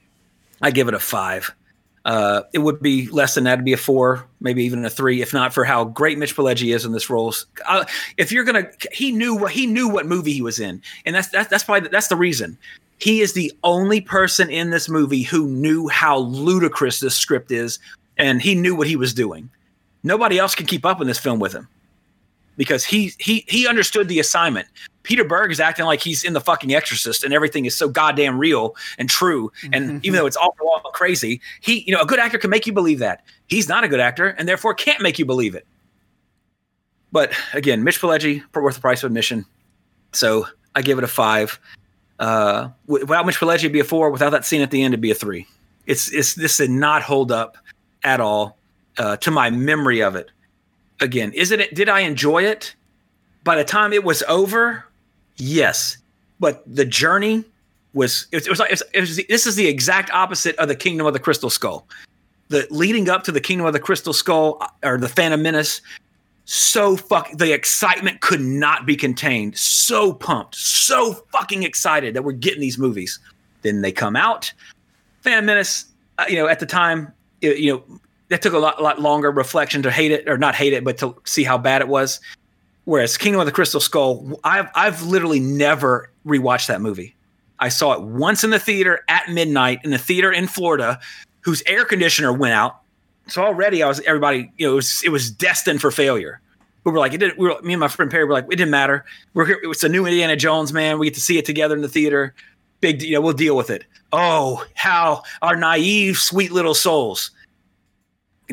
I 0.62 0.71
give 0.71 0.88
it 0.88 0.93
a 0.93 1.00
five. 1.00 1.54
Uh, 2.03 2.41
it 2.51 2.59
would 2.59 2.81
be 2.81 3.07
less 3.09 3.35
than 3.35 3.43
that. 3.43 3.53
It'd 3.53 3.65
be 3.65 3.73
a 3.73 3.77
four, 3.77 4.25
maybe 4.39 4.63
even 4.63 4.83
a 4.85 4.89
three, 4.89 5.21
if 5.21 5.33
not 5.33 5.53
for 5.53 5.63
how 5.63 5.83
great 5.83 6.17
Mitch 6.17 6.35
Pileggi 6.35 6.73
is 6.73 6.83
in 6.83 6.93
this 6.93 7.09
role. 7.09 7.33
Uh, 7.67 7.85
if 8.17 8.31
you're 8.31 8.43
gonna, 8.43 8.67
he 8.91 9.11
knew 9.11 9.35
what 9.35 9.51
he 9.51 9.67
knew 9.67 9.87
what 9.87 10.07
movie 10.07 10.33
he 10.33 10.41
was 10.41 10.59
in, 10.59 10.81
and 11.05 11.15
that's 11.15 11.29
that's 11.29 11.49
that's 11.49 11.63
probably 11.63 11.89
that's 11.89 12.07
the 12.07 12.15
reason. 12.15 12.57
He 12.97 13.21
is 13.21 13.33
the 13.33 13.51
only 13.63 14.01
person 14.01 14.49
in 14.49 14.69
this 14.69 14.89
movie 14.89 15.23
who 15.23 15.47
knew 15.47 15.87
how 15.87 16.19
ludicrous 16.19 16.99
this 16.99 17.15
script 17.15 17.51
is, 17.51 17.79
and 18.17 18.41
he 18.41 18.55
knew 18.55 18.75
what 18.75 18.87
he 18.87 18.95
was 18.95 19.13
doing. 19.13 19.49
Nobody 20.03 20.39
else 20.39 20.55
can 20.55 20.65
keep 20.65 20.85
up 20.85 21.01
in 21.01 21.07
this 21.07 21.19
film 21.19 21.39
with 21.39 21.53
him 21.53 21.67
because 22.57 22.83
he 22.83 23.13
he 23.19 23.45
he 23.47 23.67
understood 23.67 24.07
the 24.07 24.19
assignment. 24.19 24.67
Peter 25.03 25.23
Berg 25.23 25.51
is 25.51 25.59
acting 25.59 25.85
like 25.85 26.01
he's 26.01 26.23
in 26.23 26.33
the 26.33 26.41
fucking 26.41 26.73
Exorcist, 26.73 27.23
and 27.23 27.33
everything 27.33 27.65
is 27.65 27.75
so 27.75 27.89
goddamn 27.89 28.37
real 28.37 28.75
and 28.97 29.09
true. 29.09 29.51
And 29.71 30.03
even 30.05 30.17
though 30.17 30.25
it's 30.25 30.37
all, 30.37 30.55
all 30.61 30.91
crazy, 30.93 31.41
he 31.61 31.83
you 31.87 31.93
know 31.93 32.01
a 32.01 32.05
good 32.05 32.19
actor 32.19 32.37
can 32.37 32.49
make 32.49 32.67
you 32.67 32.73
believe 32.73 32.99
that. 32.99 33.23
He's 33.47 33.67
not 33.67 33.83
a 33.83 33.87
good 33.87 33.99
actor, 33.99 34.27
and 34.27 34.47
therefore 34.47 34.73
can't 34.73 35.01
make 35.01 35.19
you 35.19 35.25
believe 35.25 35.55
it. 35.55 35.65
But 37.11 37.33
again, 37.53 37.83
Mitch 37.83 37.99
Pileggi 37.99 38.43
worth 38.53 38.75
the 38.75 38.81
price 38.81 39.03
of 39.03 39.07
admission. 39.07 39.45
So 40.13 40.47
I 40.75 40.81
give 40.81 40.97
it 40.97 41.03
a 41.03 41.07
five. 41.07 41.59
Uh, 42.19 42.69
without 42.87 43.25
Mitch 43.25 43.39
Pileggi, 43.39 43.55
it'd 43.55 43.73
be 43.73 43.79
a 43.79 43.83
four. 43.83 44.11
Without 44.11 44.29
that 44.29 44.45
scene 44.45 44.61
at 44.61 44.71
the 44.71 44.83
end, 44.83 44.93
it'd 44.93 45.01
be 45.01 45.11
a 45.11 45.15
three. 45.15 45.47
It's 45.87 46.11
it's 46.11 46.35
this 46.35 46.57
did 46.57 46.69
not 46.69 47.01
hold 47.01 47.31
up 47.31 47.57
at 48.03 48.19
all 48.19 48.57
uh, 48.97 49.17
to 49.17 49.31
my 49.31 49.49
memory 49.49 50.01
of 50.01 50.15
it 50.15 50.31
again, 51.01 51.33
is 51.33 51.51
it? 51.51 51.73
Did 51.73 51.89
I 51.89 52.01
enjoy 52.01 52.43
it? 52.43 52.75
By 53.43 53.55
the 53.55 53.63
time 53.63 53.91
it 53.91 54.03
was 54.03 54.23
over, 54.23 54.85
yes. 55.41 55.97
But 56.39 56.63
the 56.65 56.86
journey 56.86 57.43
was. 57.93 58.27
It, 58.32 58.47
was 58.47 58.60
it 58.60 58.69
was, 58.69 58.84
it 58.93 58.99
was, 58.99 59.17
this 59.27 59.45
is 59.45 59.56
the 59.56 59.67
exact 59.67 60.12
opposite 60.12 60.56
of 60.58 60.67
the 60.67 60.75
Kingdom 60.75 61.08
of 61.08 61.13
the 61.13 61.19
Crystal 61.19 61.49
Skull. 61.49 61.88
The 62.49 62.67
leading 62.69 63.10
up 63.10 63.23
to 63.25 63.32
the 63.32 63.41
Kingdom 63.41 63.65
of 63.65 63.73
the 63.73 63.80
Crystal 63.80 64.13
Skull 64.13 64.58
uh, 64.62 64.67
or 64.84 64.97
the 64.97 65.08
Phantom 65.08 65.41
Menace, 65.41 65.82
so 66.45 66.97
fuck 66.97 67.32
the 67.38 67.54
excitement 67.54 68.21
could 68.21 68.41
not 68.41 68.86
be 68.86 68.95
contained. 68.95 69.58
So 69.58 70.13
pumped, 70.13 70.56
so 70.56 71.13
fucking 71.32 71.63
excited 71.63 72.13
that 72.13 72.23
we're 72.23 72.34
getting 72.34 72.62
these 72.62 72.77
movies. 72.77 73.19
Then 73.62 73.82
they 73.82 73.91
come 73.91 74.15
out. 74.15 74.51
Phantom 75.21 75.45
Menace, 75.45 75.86
uh, 76.17 76.25
you 76.27 76.36
know, 76.36 76.47
at 76.47 76.60
the 76.60 76.65
time, 76.65 77.13
you 77.41 77.73
know, 77.73 77.99
that 78.30 78.41
took 78.41 78.54
a 78.54 78.60
lot, 78.60 78.82
lot 78.82 78.99
longer 78.99 79.32
reflection 79.32 79.82
to 79.84 79.91
hate 79.91 80.12
it 80.12 80.27
or 80.27 80.38
not 80.38 80.56
hate 80.56 80.73
it, 80.73 80.84
but 80.84 80.97
to 80.97 81.15
see 81.25 81.43
how 81.43 81.58
bad 81.58 81.82
it 81.82 81.88
was. 81.88 82.19
Whereas 82.86 83.17
Kingdom 83.17 83.39
of 83.39 83.46
the 83.46 83.52
Crystal 83.52 83.80
Skull, 83.80 84.39
I've 84.44 84.67
I've 84.76 85.04
literally 85.04 85.39
never 85.39 86.10
rewatched 86.26 86.67
that 86.67 86.82
movie. 86.82 87.15
I 87.60 87.70
saw 87.70 87.94
it 87.94 88.02
once 88.02 88.44
in 88.44 88.50
the 88.50 88.60
theater 88.60 89.02
at 89.08 89.30
midnight 89.30 89.80
in 89.84 89.91
the 89.91 89.98
theater 89.98 90.32
in 90.32 90.48
Florida, 90.48 91.00
whose 91.41 91.62
air 91.67 91.86
conditioner 91.86 92.34
went 92.34 92.54
out. 92.54 92.82
So 93.28 93.44
already 93.44 93.84
I 93.84 93.88
was 93.88 94.00
everybody, 94.02 94.52
you 94.58 94.65
know, 94.65 94.74
it 94.74 94.76
was 94.76 95.02
it 95.06 95.10
was 95.10 95.30
destined 95.30 95.80
for 95.80 95.91
failure. 95.91 96.41
We 96.84 96.91
were 96.91 96.98
like, 96.98 97.13
it 97.13 97.20
didn't. 97.20 97.38
We 97.38 97.48
were, 97.48 97.62
me 97.62 97.74
and 97.74 97.80
my 97.80 97.88
friend 97.88 98.10
Perry 98.10 98.26
were 98.26 98.34
like, 98.34 98.46
it 98.46 98.56
didn't 98.56 98.72
matter. 98.72 99.06
We're 99.36 99.46
here. 99.46 99.60
It's 99.63 99.84
a 99.84 99.89
new 99.89 100.08
Indiana 100.08 100.36
Jones, 100.36 100.74
man. 100.74 100.98
We 100.98 101.06
get 101.06 101.13
to 101.13 101.22
see 101.22 101.38
it 101.38 101.46
together 101.46 101.76
in 101.76 101.82
the 101.84 101.88
theater. 101.88 102.34
Big, 102.80 103.04
you 103.04 103.13
know, 103.13 103.22
we'll 103.22 103.34
deal 103.34 103.56
with 103.56 103.70
it. 103.70 103.86
Oh, 104.12 104.65
how 104.74 105.22
our 105.44 105.56
naive, 105.56 106.17
sweet 106.17 106.52
little 106.52 106.74
souls 106.74 107.30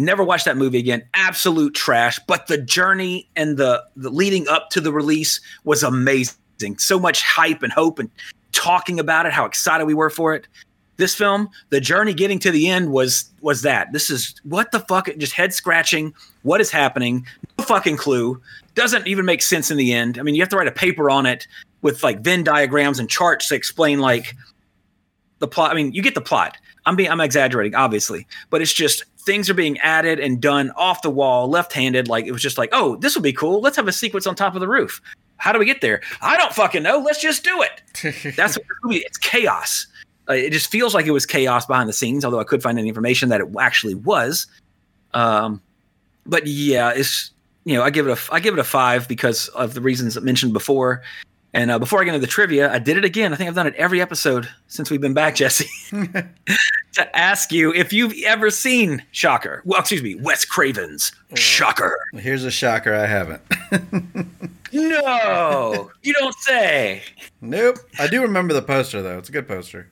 never 0.00 0.22
watched 0.24 0.44
that 0.44 0.56
movie 0.56 0.78
again. 0.78 1.02
Absolute 1.14 1.74
trash. 1.74 2.18
But 2.26 2.46
the 2.46 2.58
journey 2.58 3.28
and 3.36 3.56
the 3.56 3.82
the 3.96 4.10
leading 4.10 4.48
up 4.48 4.70
to 4.70 4.80
the 4.80 4.92
release 4.92 5.40
was 5.64 5.82
amazing. 5.82 6.78
So 6.78 6.98
much 6.98 7.22
hype 7.22 7.62
and 7.62 7.72
hope 7.72 7.98
and 7.98 8.10
talking 8.52 8.98
about 8.98 9.26
it, 9.26 9.32
how 9.32 9.44
excited 9.44 9.86
we 9.86 9.94
were 9.94 10.10
for 10.10 10.34
it. 10.34 10.46
This 10.96 11.14
film, 11.14 11.48
the 11.70 11.80
journey 11.80 12.12
getting 12.12 12.40
to 12.40 12.50
the 12.50 12.68
end 12.68 12.90
was 12.90 13.30
was 13.40 13.62
that. 13.62 13.92
This 13.92 14.10
is 14.10 14.34
what 14.42 14.72
the 14.72 14.80
fuck 14.80 15.08
just 15.16 15.32
head 15.32 15.54
scratching. 15.54 16.12
What 16.42 16.60
is 16.60 16.70
happening? 16.70 17.24
No 17.56 17.64
fucking 17.64 17.96
clue. 17.96 18.42
Doesn't 18.74 19.06
even 19.06 19.24
make 19.24 19.42
sense 19.42 19.70
in 19.70 19.76
the 19.76 19.92
end. 19.92 20.18
I 20.18 20.22
mean, 20.22 20.34
you 20.34 20.42
have 20.42 20.48
to 20.48 20.56
write 20.56 20.66
a 20.66 20.72
paper 20.72 21.08
on 21.08 21.24
it 21.24 21.46
with 21.82 22.02
like 22.02 22.20
Venn 22.20 22.42
diagrams 22.42 22.98
and 22.98 23.08
charts 23.08 23.48
to 23.48 23.54
explain 23.54 24.00
like 24.00 24.34
the 25.38 25.46
plot. 25.46 25.70
I 25.70 25.74
mean, 25.74 25.92
you 25.92 26.02
get 26.02 26.14
the 26.14 26.20
plot. 26.20 26.56
I'm 26.88 26.96
being 26.96 27.10
I'm 27.10 27.20
exaggerating, 27.20 27.74
obviously, 27.74 28.26
but 28.48 28.62
it's 28.62 28.72
just 28.72 29.04
things 29.18 29.50
are 29.50 29.54
being 29.54 29.78
added 29.80 30.18
and 30.18 30.40
done 30.40 30.70
off 30.70 31.02
the 31.02 31.10
wall, 31.10 31.48
left-handed. 31.48 32.08
Like 32.08 32.24
it 32.24 32.32
was 32.32 32.40
just 32.40 32.56
like, 32.56 32.70
oh, 32.72 32.96
this 32.96 33.14
will 33.14 33.22
be 33.22 33.32
cool. 33.32 33.60
Let's 33.60 33.76
have 33.76 33.86
a 33.86 33.92
sequence 33.92 34.26
on 34.26 34.34
top 34.34 34.54
of 34.54 34.60
the 34.60 34.68
roof. 34.68 35.02
How 35.36 35.52
do 35.52 35.58
we 35.58 35.66
get 35.66 35.82
there? 35.82 36.00
I 36.22 36.38
don't 36.38 36.52
fucking 36.52 36.82
know. 36.82 36.98
Let's 36.98 37.20
just 37.20 37.44
do 37.44 37.62
it. 37.62 38.34
That's 38.36 38.56
what 38.56 38.66
movie. 38.82 38.98
It's 38.98 39.18
chaos. 39.18 39.86
Uh, 40.28 40.32
it 40.32 40.50
just 40.50 40.70
feels 40.70 40.94
like 40.94 41.06
it 41.06 41.10
was 41.10 41.26
chaos 41.26 41.66
behind 41.66 41.90
the 41.90 41.92
scenes. 41.92 42.24
Although 42.24 42.40
I 42.40 42.44
could 42.44 42.62
find 42.62 42.78
any 42.78 42.88
information 42.88 43.28
that 43.28 43.42
it 43.42 43.48
actually 43.60 43.94
was. 43.94 44.46
Um, 45.12 45.60
but 46.24 46.46
yeah, 46.46 46.90
it's 46.90 47.30
you 47.64 47.74
know 47.74 47.82
I 47.82 47.90
give 47.90 48.08
it 48.08 48.18
a 48.18 48.32
I 48.32 48.40
give 48.40 48.54
it 48.54 48.60
a 48.60 48.64
five 48.64 49.06
because 49.08 49.48
of 49.48 49.74
the 49.74 49.82
reasons 49.82 50.18
mentioned 50.20 50.54
before. 50.54 51.02
And 51.58 51.72
uh, 51.72 51.78
before 51.80 52.00
I 52.00 52.04
get 52.04 52.14
into 52.14 52.24
the 52.24 52.30
trivia, 52.30 52.72
I 52.72 52.78
did 52.78 52.96
it 52.96 53.04
again. 53.04 53.32
I 53.32 53.36
think 53.36 53.48
I've 53.48 53.54
done 53.56 53.66
it 53.66 53.74
every 53.74 54.00
episode 54.00 54.48
since 54.68 54.92
we've 54.92 55.00
been 55.00 55.12
back, 55.12 55.34
Jesse, 55.34 55.66
to 56.92 57.16
ask 57.16 57.50
you 57.50 57.74
if 57.74 57.92
you've 57.92 58.14
ever 58.24 58.48
seen 58.48 59.04
Shocker. 59.10 59.62
Well, 59.64 59.80
excuse 59.80 60.00
me, 60.00 60.14
Wes 60.14 60.44
Craven's 60.44 61.10
Shocker. 61.34 61.98
Here's 62.14 62.44
a 62.44 62.50
shocker 62.52 62.94
I 62.94 63.06
haven't. 63.06 63.42
no, 64.72 65.90
you 66.04 66.12
don't 66.12 66.34
say. 66.36 67.02
Nope. 67.40 67.78
I 67.98 68.06
do 68.06 68.22
remember 68.22 68.54
the 68.54 68.62
poster 68.62 69.02
though. 69.02 69.18
It's 69.18 69.28
a 69.28 69.32
good 69.32 69.48
poster. 69.48 69.88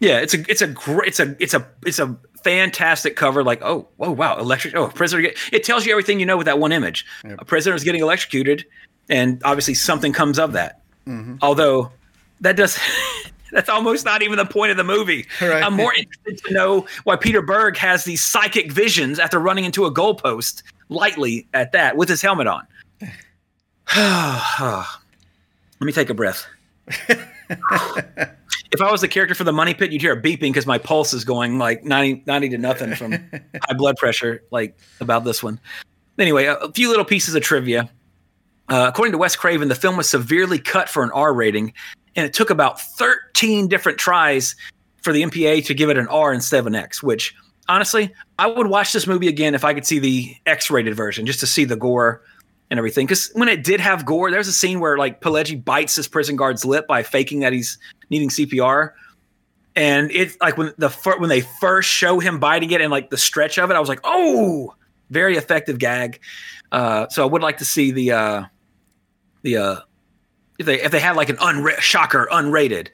Yeah, 0.00 0.18
it's 0.18 0.34
a 0.34 0.44
it's 0.50 0.62
a 0.62 0.66
great 0.66 1.06
it's 1.06 1.20
a 1.20 1.36
it's 1.38 1.54
a 1.54 1.64
it's 1.86 2.00
a 2.00 2.16
fantastic 2.42 3.14
cover. 3.14 3.44
Like 3.44 3.62
oh 3.62 3.86
oh 4.00 4.10
wow, 4.10 4.36
electric. 4.36 4.74
Oh, 4.74 4.88
prisoner. 4.88 5.22
Get, 5.22 5.38
it 5.52 5.62
tells 5.62 5.86
you 5.86 5.92
everything 5.92 6.18
you 6.18 6.26
know 6.26 6.36
with 6.36 6.46
that 6.46 6.58
one 6.58 6.72
image. 6.72 7.06
Yep. 7.24 7.40
A 7.40 7.44
prisoner 7.44 7.76
is 7.76 7.84
getting 7.84 8.02
electrocuted 8.02 8.64
and 9.08 9.40
obviously 9.44 9.74
something 9.74 10.12
comes 10.12 10.38
of 10.38 10.52
that. 10.52 10.80
Mm-hmm. 11.06 11.36
Although 11.42 11.90
that 12.40 12.56
does 12.56 12.78
that's 13.52 13.68
almost 13.68 14.04
not 14.04 14.22
even 14.22 14.36
the 14.36 14.46
point 14.46 14.70
of 14.70 14.76
the 14.76 14.84
movie. 14.84 15.26
Right. 15.40 15.62
I'm 15.62 15.74
more 15.74 15.94
interested 15.94 16.38
to 16.46 16.54
know 16.54 16.86
why 17.04 17.16
Peter 17.16 17.42
Berg 17.42 17.76
has 17.76 18.04
these 18.04 18.22
psychic 18.22 18.72
visions 18.72 19.18
after 19.18 19.38
running 19.38 19.64
into 19.64 19.84
a 19.84 19.92
goalpost 19.92 20.62
lightly 20.88 21.46
at 21.54 21.72
that 21.72 21.96
with 21.96 22.08
his 22.08 22.22
helmet 22.22 22.46
on. 22.46 22.66
Let 23.96 25.86
me 25.86 25.92
take 25.92 26.10
a 26.10 26.14
breath. 26.14 26.46
if 26.88 28.80
I 28.80 28.90
was 28.90 29.00
the 29.02 29.08
character 29.08 29.34
for 29.34 29.44
the 29.44 29.52
money 29.52 29.74
pit, 29.74 29.92
you'd 29.92 30.00
hear 30.00 30.12
a 30.12 30.20
beeping 30.20 30.40
because 30.40 30.66
my 30.66 30.78
pulse 30.78 31.12
is 31.12 31.24
going 31.24 31.58
like 31.58 31.84
90, 31.84 32.22
90 32.26 32.48
to 32.50 32.58
nothing 32.58 32.94
from 32.94 33.12
high 33.32 33.74
blood 33.74 33.96
pressure, 33.96 34.42
like 34.50 34.76
about 35.00 35.24
this 35.24 35.42
one. 35.42 35.60
Anyway, 36.18 36.46
a, 36.46 36.54
a 36.56 36.72
few 36.72 36.88
little 36.88 37.04
pieces 37.04 37.34
of 37.34 37.42
trivia. 37.42 37.90
Uh, 38.68 38.86
according 38.88 39.12
to 39.12 39.18
Wes 39.18 39.36
Craven, 39.36 39.68
the 39.68 39.74
film 39.74 39.96
was 39.96 40.08
severely 40.08 40.58
cut 40.58 40.88
for 40.88 41.02
an 41.02 41.10
R 41.12 41.34
rating, 41.34 41.72
and 42.16 42.24
it 42.24 42.32
took 42.32 42.50
about 42.50 42.80
13 42.80 43.68
different 43.68 43.98
tries 43.98 44.54
for 45.02 45.12
the 45.12 45.22
MPA 45.22 45.64
to 45.66 45.74
give 45.74 45.90
it 45.90 45.98
an 45.98 46.08
R 46.08 46.32
instead 46.32 46.60
of 46.60 46.66
an 46.66 46.74
X, 46.74 47.02
which 47.02 47.34
honestly, 47.68 48.12
I 48.38 48.46
would 48.46 48.68
watch 48.68 48.92
this 48.92 49.06
movie 49.06 49.28
again 49.28 49.54
if 49.54 49.64
I 49.64 49.74
could 49.74 49.86
see 49.86 49.98
the 49.98 50.34
X 50.46 50.70
rated 50.70 50.94
version 50.94 51.26
just 51.26 51.40
to 51.40 51.46
see 51.46 51.64
the 51.64 51.76
gore 51.76 52.22
and 52.70 52.78
everything. 52.78 53.06
Because 53.06 53.30
when 53.34 53.48
it 53.48 53.64
did 53.64 53.80
have 53.80 54.06
gore, 54.06 54.30
there's 54.30 54.48
a 54.48 54.52
scene 54.52 54.80
where 54.80 54.96
like 54.96 55.20
Pileggi 55.20 55.62
bites 55.62 55.96
his 55.96 56.08
prison 56.08 56.36
guard's 56.36 56.64
lip 56.64 56.86
by 56.86 57.02
faking 57.02 57.40
that 57.40 57.52
he's 57.52 57.78
needing 58.10 58.28
CPR. 58.28 58.92
and 59.74 60.10
it's 60.10 60.36
like 60.40 60.56
when 60.56 60.72
the 60.78 60.90
when 61.18 61.28
they 61.28 61.40
first 61.40 61.88
show 61.88 62.18
him 62.18 62.38
biting 62.38 62.70
it 62.70 62.80
and 62.80 62.90
like 62.90 63.10
the 63.10 63.16
stretch 63.16 63.58
of 63.58 63.70
it, 63.70 63.74
I 63.74 63.80
was 63.80 63.88
like, 63.88 64.00
oh, 64.04 64.74
very 65.12 65.36
effective 65.36 65.78
gag. 65.78 66.20
Uh, 66.72 67.08
so 67.08 67.22
I 67.22 67.30
would 67.30 67.42
like 67.42 67.58
to 67.58 67.64
see 67.64 67.92
the 67.92 68.12
uh, 68.12 68.44
the 69.42 69.56
uh, 69.56 69.76
if 70.58 70.66
they 70.66 70.80
if 70.80 70.90
they 70.90 71.00
had 71.00 71.16
like 71.16 71.28
an 71.28 71.36
unra- 71.36 71.78
shocker 71.78 72.28
unrated, 72.32 72.88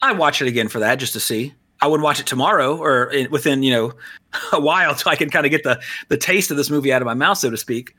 I 0.00 0.12
watch 0.12 0.42
it 0.42 0.48
again 0.48 0.68
for 0.68 0.78
that 0.80 0.96
just 0.96 1.12
to 1.14 1.20
see. 1.20 1.54
I 1.80 1.88
would 1.88 2.00
watch 2.00 2.20
it 2.20 2.26
tomorrow 2.26 2.76
or 2.76 3.10
in, 3.10 3.30
within 3.30 3.62
you 3.62 3.72
know 3.72 3.92
a 4.52 4.60
while 4.60 4.94
so 4.94 5.10
I 5.10 5.16
can 5.16 5.30
kind 5.30 5.46
of 5.46 5.50
get 5.50 5.64
the 5.64 5.80
the 6.08 6.16
taste 6.16 6.50
of 6.50 6.56
this 6.56 6.70
movie 6.70 6.92
out 6.92 7.02
of 7.02 7.06
my 7.06 7.14
mouth, 7.14 7.38
so 7.38 7.50
to 7.50 7.56
speak. 7.56 7.96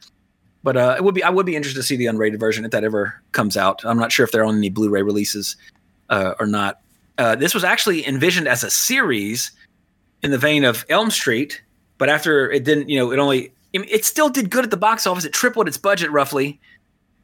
But 0.61 0.77
uh, 0.77 0.95
it 0.97 1.03
would 1.03 1.15
be 1.15 1.23
I 1.23 1.29
would 1.29 1.45
be 1.45 1.55
interested 1.55 1.79
to 1.79 1.83
see 1.83 1.97
the 1.97 2.05
unrated 2.05 2.39
version 2.39 2.63
if 2.63 2.71
that 2.71 2.83
ever 2.83 3.21
comes 3.33 3.57
out. 3.57 3.83
I'm 3.83 3.97
not 3.97 4.11
sure 4.11 4.23
if 4.23 4.31
they're 4.31 4.45
on 4.45 4.57
any 4.57 4.69
Blu-ray 4.69 5.01
releases 5.01 5.57
uh, 6.09 6.35
or 6.39 6.47
not. 6.47 6.79
Uh, 7.17 7.35
this 7.35 7.53
was 7.53 7.63
actually 7.63 8.07
envisioned 8.07 8.47
as 8.47 8.63
a 8.63 8.69
series 8.69 9.51
in 10.23 10.31
the 10.31 10.37
vein 10.37 10.63
of 10.63 10.85
Elm 10.89 11.11
Street, 11.11 11.61
but 11.97 12.09
after 12.09 12.49
it 12.49 12.63
didn't, 12.63 12.89
you 12.89 12.97
know, 12.97 13.11
it 13.11 13.19
only 13.19 13.51
it 13.73 14.05
still 14.05 14.29
did 14.29 14.49
good 14.49 14.63
at 14.63 14.71
the 14.71 14.77
box 14.77 15.07
office. 15.07 15.25
It 15.25 15.33
tripled 15.33 15.67
its 15.67 15.77
budget 15.77 16.11
roughly, 16.11 16.59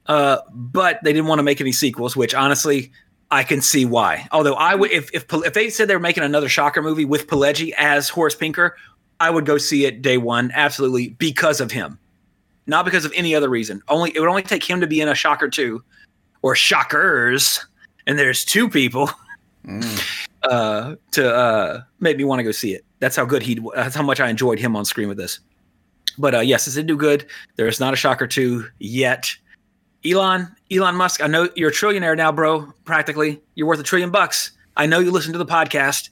uh, 0.07 0.39
but 0.51 0.99
they 1.03 1.13
didn't 1.13 1.27
want 1.27 1.39
to 1.39 1.43
make 1.43 1.61
any 1.61 1.71
sequels. 1.71 2.15
Which 2.15 2.33
honestly, 2.33 2.91
I 3.31 3.43
can 3.43 3.61
see 3.61 3.85
why. 3.85 4.27
Although 4.31 4.55
I 4.55 4.75
would, 4.75 4.91
if 4.91 5.13
if 5.13 5.25
if 5.31 5.53
they 5.53 5.69
said 5.69 5.87
they 5.87 5.95
were 5.95 5.99
making 5.99 6.23
another 6.23 6.49
Shocker 6.49 6.81
movie 6.81 7.05
with 7.05 7.27
Pileggi 7.27 7.73
as 7.77 8.09
Horace 8.09 8.35
Pinker, 8.35 8.75
I 9.19 9.29
would 9.29 9.45
go 9.45 9.57
see 9.57 9.85
it 9.85 10.01
day 10.01 10.17
one, 10.17 10.51
absolutely 10.55 11.09
because 11.09 11.61
of 11.61 11.71
him, 11.71 11.99
not 12.65 12.85
because 12.85 13.05
of 13.05 13.13
any 13.15 13.35
other 13.35 13.49
reason. 13.49 13.81
Only 13.87 14.11
it 14.15 14.19
would 14.19 14.29
only 14.29 14.43
take 14.43 14.67
him 14.67 14.81
to 14.81 14.87
be 14.87 15.01
in 15.01 15.07
a 15.07 15.15
Shocker 15.15 15.49
two, 15.49 15.83
or 16.41 16.55
Shockers, 16.55 17.63
and 18.07 18.17
there's 18.17 18.43
two 18.43 18.69
people 18.69 19.11
uh, 20.43 20.95
to 21.11 21.35
uh, 21.35 21.81
make 21.99 22.17
me 22.17 22.23
want 22.23 22.39
to 22.39 22.43
go 22.43 22.51
see 22.51 22.73
it. 22.73 22.83
That's 22.99 23.15
how 23.15 23.25
good 23.25 23.43
he. 23.43 23.59
That's 23.75 23.95
how 23.95 24.03
much 24.03 24.19
I 24.19 24.29
enjoyed 24.29 24.59
him 24.59 24.75
on 24.75 24.85
screen 24.85 25.07
with 25.07 25.17
this. 25.17 25.39
But 26.19 26.35
uh, 26.35 26.39
yes, 26.41 26.67
it 26.67 26.75
did 26.75 26.85
do 26.87 26.97
good. 26.97 27.25
There 27.55 27.67
is 27.67 27.79
not 27.79 27.93
a 27.93 27.95
Shocker 27.97 28.27
two 28.27 28.67
yet. 28.77 29.33
Elon, 30.05 30.53
Elon 30.71 30.95
Musk, 30.95 31.21
I 31.21 31.27
know 31.27 31.49
you're 31.55 31.69
a 31.69 31.73
trillionaire 31.73 32.15
now, 32.15 32.31
bro. 32.31 32.71
Practically, 32.85 33.41
you're 33.55 33.67
worth 33.67 33.79
a 33.79 33.83
trillion 33.83 34.11
bucks. 34.11 34.51
I 34.77 34.85
know 34.85 34.99
you 34.99 35.11
listen 35.11 35.33
to 35.33 35.39
the 35.39 35.45
podcast. 35.45 36.09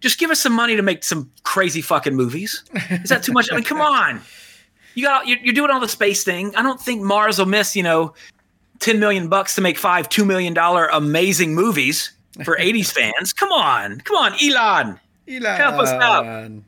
Just 0.00 0.18
give 0.18 0.30
us 0.30 0.40
some 0.40 0.52
money 0.52 0.76
to 0.76 0.82
make 0.82 1.02
some 1.04 1.30
crazy 1.42 1.80
fucking 1.80 2.14
movies. 2.14 2.62
Is 2.90 3.08
that 3.08 3.22
too 3.22 3.32
much? 3.32 3.50
I 3.50 3.54
mean, 3.54 3.64
come 3.64 3.80
on. 3.80 4.20
You 4.94 5.04
got 5.04 5.26
you're, 5.26 5.38
you're 5.38 5.54
doing 5.54 5.70
all 5.70 5.80
the 5.80 5.88
space 5.88 6.24
thing. 6.24 6.54
I 6.56 6.62
don't 6.62 6.80
think 6.80 7.02
Mars 7.02 7.38
will 7.38 7.46
miss, 7.46 7.74
you 7.74 7.82
know, 7.82 8.14
10 8.80 9.00
million 9.00 9.28
bucks 9.28 9.54
to 9.54 9.60
make 9.60 9.78
five 9.78 10.08
$2 10.08 10.26
million 10.26 10.56
amazing 10.92 11.54
movies 11.54 12.12
for 12.44 12.56
80s 12.60 12.92
fans. 12.92 13.32
Come 13.32 13.52
on. 13.52 14.00
Come 14.00 14.16
on, 14.16 14.32
Elon. 14.42 15.00
Elon. 15.28 15.56
Help 15.56 15.80
us 15.80 15.88
out. 15.88 16.50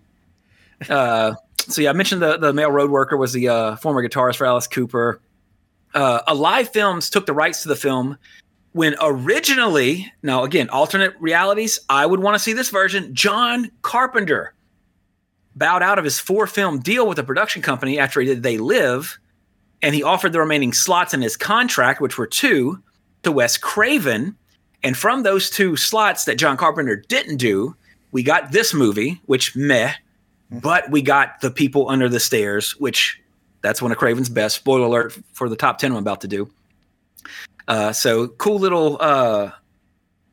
Uh, 0.88 1.34
so 1.68 1.82
yeah, 1.82 1.90
I 1.90 1.92
mentioned 1.92 2.22
the 2.22 2.36
the 2.38 2.52
male 2.52 2.70
road 2.70 2.90
worker 2.90 3.16
was 3.16 3.32
the 3.32 3.48
uh, 3.48 3.76
former 3.76 4.06
guitarist 4.06 4.36
for 4.36 4.46
Alice 4.46 4.66
Cooper. 4.66 5.20
Uh, 5.94 6.20
Alive 6.26 6.70
Films 6.70 7.08
took 7.10 7.26
the 7.26 7.32
rights 7.32 7.62
to 7.62 7.68
the 7.68 7.76
film 7.76 8.18
when 8.72 8.94
originally, 9.00 10.10
now 10.22 10.44
again, 10.44 10.68
alternate 10.70 11.14
realities. 11.20 11.78
I 11.88 12.06
would 12.06 12.20
want 12.20 12.34
to 12.34 12.38
see 12.38 12.52
this 12.52 12.70
version. 12.70 13.14
John 13.14 13.70
Carpenter 13.82 14.54
bowed 15.56 15.82
out 15.82 15.98
of 15.98 16.04
his 16.04 16.18
four 16.18 16.46
film 16.46 16.78
deal 16.78 17.06
with 17.06 17.16
the 17.16 17.24
production 17.24 17.62
company 17.62 17.98
after 17.98 18.20
he 18.20 18.26
did 18.26 18.42
They 18.42 18.58
Live, 18.58 19.18
and 19.82 19.94
he 19.94 20.02
offered 20.02 20.32
the 20.32 20.40
remaining 20.40 20.72
slots 20.72 21.14
in 21.14 21.22
his 21.22 21.36
contract, 21.36 22.00
which 22.00 22.18
were 22.18 22.26
two, 22.26 22.82
to 23.22 23.32
Wes 23.32 23.56
Craven. 23.56 24.36
And 24.82 24.96
from 24.96 25.22
those 25.22 25.50
two 25.50 25.76
slots 25.76 26.24
that 26.24 26.38
John 26.38 26.56
Carpenter 26.56 26.96
didn't 26.96 27.38
do, 27.38 27.74
we 28.12 28.22
got 28.22 28.52
this 28.52 28.72
movie, 28.72 29.20
which 29.26 29.56
meh, 29.56 29.92
but 30.50 30.90
we 30.90 31.02
got 31.02 31.40
The 31.40 31.50
People 31.50 31.88
Under 31.88 32.08
the 32.08 32.20
Stairs, 32.20 32.72
which 32.78 33.20
that's 33.60 33.82
one 33.82 33.92
of 33.92 33.98
Craven's 33.98 34.28
best. 34.28 34.56
Spoiler 34.56 34.86
alert 34.86 35.18
for 35.32 35.48
the 35.48 35.56
top 35.56 35.78
10 35.78 35.92
I'm 35.92 35.98
about 35.98 36.20
to 36.22 36.28
do. 36.28 36.50
Uh, 37.66 37.92
so 37.92 38.28
cool 38.28 38.58
little 38.58 38.96
uh, 39.00 39.50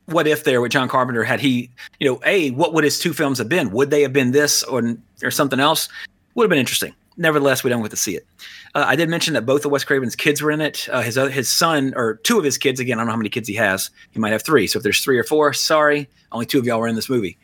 what 0.05 0.27
if 0.27 0.43
there 0.43 0.61
with 0.61 0.71
John 0.71 0.87
Carpenter 0.87 1.23
had 1.23 1.39
he, 1.39 1.69
you 1.99 2.09
know, 2.09 2.21
a 2.25 2.51
what 2.51 2.73
would 2.73 2.83
his 2.83 2.99
two 2.99 3.13
films 3.13 3.37
have 3.39 3.49
been? 3.49 3.71
Would 3.71 3.89
they 3.89 4.01
have 4.03 4.13
been 4.13 4.31
this 4.31 4.63
or 4.63 4.95
or 5.23 5.31
something 5.31 5.59
else? 5.59 5.89
Would 6.35 6.43
have 6.43 6.49
been 6.49 6.59
interesting. 6.59 6.93
Nevertheless, 7.17 7.63
we 7.63 7.69
don't 7.69 7.81
get 7.81 7.91
to 7.91 7.97
see 7.97 8.15
it. 8.15 8.27
Uh, 8.73 8.83
I 8.85 8.97
did 8.97 9.09
mention 9.09 9.33
that 9.35 9.45
both 9.45 9.63
of 9.63 9.71
Wes 9.71 9.85
Craven's 9.85 10.17
kids 10.17 10.41
were 10.41 10.51
in 10.51 10.61
it. 10.61 10.87
Uh, 10.91 11.01
his 11.01 11.15
his 11.15 11.49
son 11.49 11.93
or 11.95 12.15
two 12.23 12.37
of 12.37 12.43
his 12.43 12.57
kids. 12.57 12.79
Again, 12.79 12.97
I 12.97 13.01
don't 13.01 13.07
know 13.07 13.13
how 13.13 13.17
many 13.17 13.29
kids 13.29 13.47
he 13.47 13.55
has. 13.55 13.89
He 14.11 14.19
might 14.19 14.31
have 14.31 14.43
three. 14.43 14.67
So 14.67 14.77
if 14.77 14.83
there's 14.83 15.01
three 15.01 15.17
or 15.17 15.23
four, 15.23 15.53
sorry, 15.53 16.09
only 16.31 16.45
two 16.45 16.59
of 16.59 16.65
y'all 16.65 16.79
were 16.79 16.87
in 16.87 16.95
this 16.95 17.09
movie. 17.09 17.37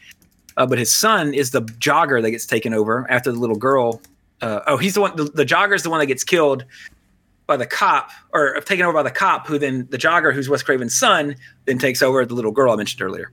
Uh, 0.57 0.65
but 0.65 0.77
his 0.77 0.93
son 0.93 1.33
is 1.33 1.51
the 1.51 1.61
jogger 1.61 2.21
that 2.21 2.31
gets 2.31 2.45
taken 2.45 2.73
over 2.73 3.09
after 3.09 3.31
the 3.31 3.39
little 3.39 3.55
girl. 3.55 4.01
Uh, 4.41 4.61
oh, 4.67 4.77
he's 4.77 4.95
the 4.95 5.01
one. 5.01 5.15
The, 5.15 5.25
the 5.25 5.45
jogger 5.45 5.75
is 5.75 5.83
the 5.83 5.89
one 5.89 5.99
that 5.99 6.07
gets 6.07 6.23
killed 6.23 6.65
by 7.47 7.57
the 7.57 7.65
cop, 7.65 8.11
or 8.33 8.59
taken 8.61 8.85
over 8.85 8.93
by 8.93 9.03
the 9.03 9.11
cop, 9.11 9.47
who 9.47 9.59
then 9.59 9.87
the 9.91 9.97
jogger, 9.97 10.33
who's 10.33 10.49
Wes 10.49 10.63
Craven's 10.63 10.97
son, 10.97 11.35
then 11.65 11.77
takes 11.77 12.01
over 12.01 12.25
the 12.25 12.33
little 12.33 12.51
girl 12.51 12.71
I 12.71 12.75
mentioned 12.75 13.01
earlier. 13.01 13.31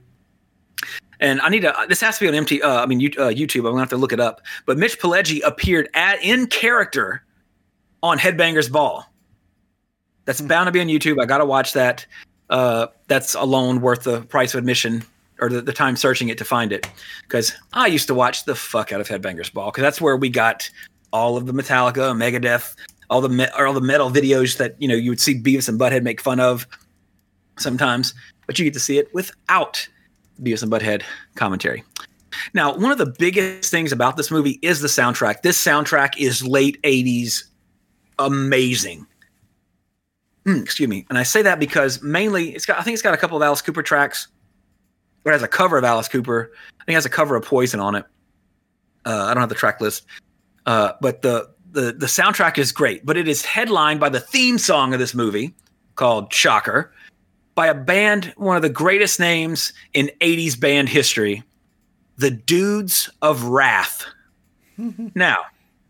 And 1.19 1.41
I 1.41 1.49
need 1.49 1.61
to. 1.61 1.73
This 1.87 2.01
has 2.01 2.17
to 2.17 2.25
be 2.25 2.29
on 2.29 2.35
MT. 2.35 2.61
Uh, 2.61 2.81
I 2.81 2.85
mean, 2.85 2.99
you, 2.99 3.09
uh, 3.17 3.29
YouTube. 3.29 3.59
I'm 3.59 3.71
gonna 3.71 3.79
have 3.79 3.89
to 3.89 3.97
look 3.97 4.13
it 4.13 4.19
up. 4.19 4.41
But 4.65 4.77
Mitch 4.77 4.99
Pileggi 4.99 5.41
appeared 5.45 5.89
at 5.93 6.23
in 6.23 6.47
character 6.47 7.23
on 8.01 8.17
Headbangers 8.17 8.71
Ball. 8.71 9.05
That's 10.25 10.41
bound 10.41 10.67
to 10.67 10.71
be 10.71 10.79
on 10.79 10.87
YouTube. 10.87 11.21
I 11.21 11.25
gotta 11.25 11.45
watch 11.45 11.73
that. 11.73 12.05
Uh, 12.49 12.87
that's 13.07 13.35
alone 13.35 13.81
worth 13.81 14.03
the 14.03 14.21
price 14.21 14.53
of 14.53 14.59
admission 14.59 15.03
or 15.41 15.49
the, 15.49 15.61
the 15.61 15.73
time 15.73 15.95
searching 15.95 16.29
it 16.29 16.37
to 16.37 16.45
find 16.45 16.71
it. 16.71 16.89
Because 17.23 17.53
I 17.73 17.87
used 17.87 18.07
to 18.07 18.13
watch 18.13 18.45
the 18.45 18.55
fuck 18.55 18.91
out 18.91 19.01
of 19.01 19.07
Headbangers 19.07 19.51
Ball 19.51 19.71
because 19.71 19.81
that's 19.81 20.01
where 20.01 20.17
we 20.17 20.29
got 20.29 20.69
all 21.11 21.37
of 21.37 21.45
the 21.45 21.53
Metallica, 21.53 22.15
Megadeth, 22.15 22.75
all 23.09 23.21
the 23.21 23.29
me- 23.29 23.47
all 23.57 23.73
the 23.73 23.81
metal 23.81 24.09
videos 24.09 24.57
that 24.57 24.75
you 24.79 24.87
know 24.87 24.95
you 24.95 25.11
would 25.11 25.21
see 25.21 25.39
Beavis 25.39 25.69
and 25.69 25.79
Butthead 25.79 26.03
make 26.03 26.21
fun 26.21 26.39
of 26.39 26.67
sometimes, 27.57 28.13
but 28.45 28.57
you 28.57 28.65
get 28.65 28.73
to 28.73 28.79
see 28.79 28.97
it 28.97 29.13
without 29.13 29.87
Beavis 30.41 30.63
and 30.63 30.71
Butthead 30.71 31.03
commentary. 31.35 31.83
Now, 32.53 32.75
one 32.75 32.91
of 32.91 32.97
the 32.97 33.13
biggest 33.17 33.71
things 33.71 33.91
about 33.91 34.15
this 34.15 34.31
movie 34.31 34.59
is 34.61 34.81
the 34.81 34.87
soundtrack. 34.87 35.41
This 35.41 35.61
soundtrack 35.61 36.17
is 36.17 36.45
late 36.45 36.81
80s 36.83 37.43
amazing. 38.19 39.07
Mm, 40.45 40.61
excuse 40.61 40.87
me. 40.87 41.05
And 41.09 41.17
I 41.17 41.23
say 41.23 41.41
that 41.41 41.59
because 41.59 42.01
mainly 42.01 42.55
it's 42.55 42.65
got 42.65 42.79
I 42.79 42.83
think 42.83 42.93
it's 42.93 43.01
got 43.01 43.13
a 43.13 43.17
couple 43.17 43.37
of 43.37 43.43
Alice 43.43 43.61
Cooper 43.61 43.83
tracks. 43.83 44.27
It 45.25 45.31
has 45.31 45.43
a 45.43 45.47
cover 45.47 45.77
of 45.77 45.83
Alice 45.83 46.07
Cooper. 46.07 46.51
I 46.79 46.83
think 46.85 46.93
it 46.93 46.97
has 46.97 47.05
a 47.05 47.09
cover 47.09 47.35
of 47.35 47.45
Poison 47.45 47.79
on 47.79 47.95
it. 47.95 48.05
Uh, 49.05 49.25
I 49.25 49.33
don't 49.33 49.41
have 49.41 49.49
the 49.49 49.55
track 49.55 49.81
list. 49.81 50.05
Uh, 50.65 50.93
but 51.01 51.21
the, 51.21 51.49
the 51.71 51.93
the 51.93 52.05
soundtrack 52.05 52.57
is 52.57 52.71
great, 52.71 53.05
but 53.05 53.17
it 53.17 53.27
is 53.27 53.43
headlined 53.43 53.99
by 53.99 54.09
the 54.09 54.19
theme 54.19 54.57
song 54.57 54.93
of 54.93 54.99
this 54.99 55.13
movie 55.13 55.53
called 55.95 56.33
Shocker 56.33 56.93
by 57.59 57.67
a 57.67 57.75
band, 57.75 58.33
one 58.37 58.55
of 58.55 58.61
the 58.61 58.69
greatest 58.69 59.19
names 59.19 59.73
in 59.93 60.09
80s 60.21 60.57
band 60.57 60.87
history, 60.87 61.43
the 62.17 62.31
Dudes 62.31 63.09
of 63.21 63.43
Wrath. 63.43 64.05
now, 65.15 65.39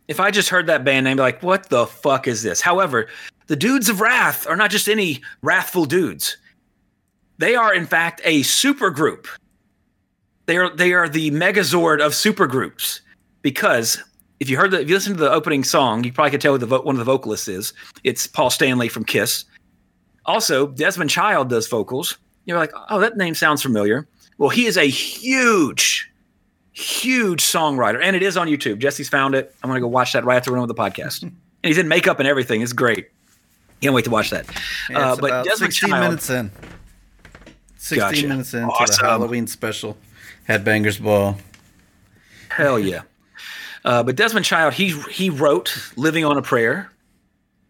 if 0.08 0.20
I 0.20 0.32
just 0.32 0.50
heard 0.50 0.66
that 0.66 0.84
band 0.84 1.04
name, 1.04 1.12
I'd 1.12 1.18
be 1.18 1.22
like, 1.22 1.44
what 1.44 1.70
the 1.70 1.86
fuck 1.86 2.28
is 2.28 2.42
this? 2.42 2.60
However, 2.60 3.08
the 3.46 3.56
Dudes 3.56 3.88
of 3.88 4.02
Wrath 4.02 4.48
are 4.48 4.56
not 4.56 4.72
just 4.72 4.90
any 4.90 5.22
wrathful 5.44 5.86
dudes. 5.86 6.38
They 7.40 7.56
are, 7.56 7.74
in 7.74 7.86
fact, 7.86 8.22
a 8.24 8.42
supergroup. 8.42 9.26
They 10.46 10.58
are 10.58 10.76
they 10.76 10.94
are 10.94 11.08
the 11.08 11.32
Megazord 11.32 12.06
of 12.06 12.12
supergroups 12.12 13.00
because 13.42 13.98
if 14.40 14.50
you 14.50 14.58
heard 14.58 14.72
the 14.72 14.82
if 14.82 14.90
you 14.90 14.96
listen 14.96 15.14
to 15.14 15.20
the 15.20 15.32
opening 15.32 15.64
song, 15.64 16.04
you 16.04 16.12
probably 16.12 16.32
could 16.32 16.42
tell 16.42 16.54
who 16.54 16.58
the 16.58 16.66
vo- 16.66 16.82
one 16.82 16.96
of 16.96 17.00
the 17.00 17.06
vocalists 17.06 17.48
is. 17.48 17.74
It's 18.04 18.28
Paul 18.28 18.50
Stanley 18.50 18.90
from 18.90 19.06
Kiss. 19.06 19.46
Also, 20.26 20.68
Desmond 20.68 21.10
Child 21.10 21.50
does 21.50 21.68
vocals. 21.68 22.18
You're 22.46 22.58
like, 22.58 22.72
oh, 22.90 23.00
that 23.00 23.16
name 23.16 23.36
sounds 23.36 23.62
familiar. 23.62 24.08
Well, 24.38 24.50
he 24.50 24.66
is 24.66 24.78
a 24.78 24.88
huge, 24.88 26.12
huge 26.72 27.42
songwriter, 27.42 28.02
and 28.02 28.16
it 28.16 28.24
is 28.24 28.38
on 28.38 28.48
YouTube. 28.48 28.80
Jesse's 28.80 29.08
found 29.08 29.34
it. 29.34 29.56
I'm 29.64 29.70
gonna 29.70 29.80
go 29.80 29.88
watch 29.88 30.14
that 30.14 30.26
right 30.26 30.38
after 30.38 30.52
we're 30.52 30.58
done 30.58 30.68
with 30.68 30.76
the 30.76 30.82
podcast. 30.82 31.24
and 31.24 31.34
he's 31.62 31.78
in 31.78 31.88
makeup 31.88 32.20
and 32.20 32.28
everything. 32.28 32.62
It's 32.62 32.74
great. 32.74 33.10
Can't 33.82 33.94
wait 33.94 34.06
to 34.06 34.12
watch 34.12 34.30
that. 34.32 34.46
Yeah, 34.90 35.12
uh, 35.12 35.16
but 35.16 35.46
Desmond 35.46 35.74
16 35.74 35.90
Child, 35.90 36.04
minutes 36.04 36.30
in. 36.30 36.52
16 37.80 37.98
Gotcha. 38.00 38.28
minutes 38.28 38.54
into 38.54 38.68
Awesome. 38.68 38.96
the 39.02 39.08
Halloween 39.10 39.48
special. 39.48 39.98
Headbangers 40.48 41.02
Ball. 41.02 41.38
Hell 42.50 42.78
yeah. 42.78 43.02
Uh, 43.86 44.04
but 44.04 44.16
Desmond 44.18 44.46
Child, 44.46 44.74
he 44.74 44.90
he 45.10 45.30
wrote 45.30 45.92
"Living 45.96 46.26
on 46.26 46.38
a 46.38 46.42
Prayer," 46.42 46.92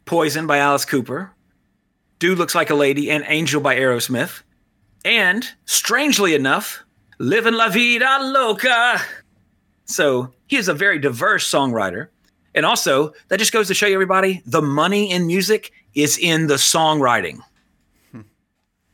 "Poison" 0.06 0.48
by 0.48 0.58
Alice 0.58 0.84
Cooper, 0.86 1.32
"Dude 2.18 2.40
Looks 2.40 2.56
Like 2.56 2.72
a 2.72 2.76
Lady," 2.76 3.12
and 3.12 3.24
"Angel" 3.28 3.62
by 3.62 3.76
Aerosmith, 3.76 4.42
and 5.06 5.46
strangely 5.66 6.34
enough, 6.34 6.80
"Living 7.20 7.54
La 7.54 7.70
Vida 7.70 8.18
Loca." 8.22 9.00
So 9.86 10.34
he 10.48 10.56
is 10.58 10.68
a 10.68 10.74
very 10.74 10.98
diverse 10.98 11.48
songwriter, 11.50 12.08
and 12.56 12.66
also 12.66 13.14
that 13.28 13.38
just 13.38 13.52
goes 13.54 13.68
to 13.68 13.76
show 13.76 13.86
you 13.86 13.94
everybody 13.94 14.42
the 14.48 14.62
money 14.64 15.12
in 15.12 15.28
music 15.28 15.72
is 15.94 16.18
in 16.18 16.48
the 16.48 16.56
songwriting. 16.56 17.40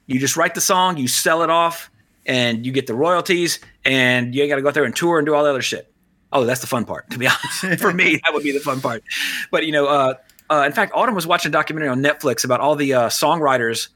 You 0.08 0.20
just 0.20 0.38
write 0.38 0.56
the 0.56 0.62
song, 0.62 0.98
you 0.98 1.08
sell 1.08 1.42
it 1.42 1.50
off, 1.50 1.90
and 2.26 2.66
you 2.66 2.72
get 2.72 2.88
the 2.88 2.96
royalties, 2.96 3.60
and 3.84 4.34
you 4.34 4.42
ain't 4.42 4.50
got 4.50 4.58
to 4.58 4.62
go 4.62 4.68
out 4.68 4.74
there 4.74 4.84
and 4.84 4.96
tour 4.96 5.18
and 5.18 5.26
do 5.26 5.34
all 5.34 5.44
the 5.44 5.50
other 5.50 5.62
shit. 5.62 5.92
Oh, 6.32 6.44
that's 6.46 6.62
the 6.62 6.68
fun 6.68 6.86
part. 6.86 7.10
To 7.12 7.18
be 7.18 7.28
honest, 7.64 7.82
for 7.82 7.94
me, 7.94 8.20
that 8.24 8.34
would 8.34 8.44
be 8.44 8.52
the 8.52 8.60
fun 8.60 8.82
part. 8.82 9.04
But 9.52 9.66
you 9.66 9.72
know, 9.72 9.88
uh, 9.88 10.16
uh, 10.50 10.64
in 10.66 10.72
fact, 10.72 10.92
Autumn 10.96 11.16
was 11.16 11.26
watching 11.26 11.50
a 11.50 11.54
documentary 11.54 11.90
on 11.90 12.02
Netflix 12.02 12.44
about 12.44 12.60
all 12.60 12.76
the 12.76 12.94
uh, 12.94 13.10
songwriters 13.10 13.90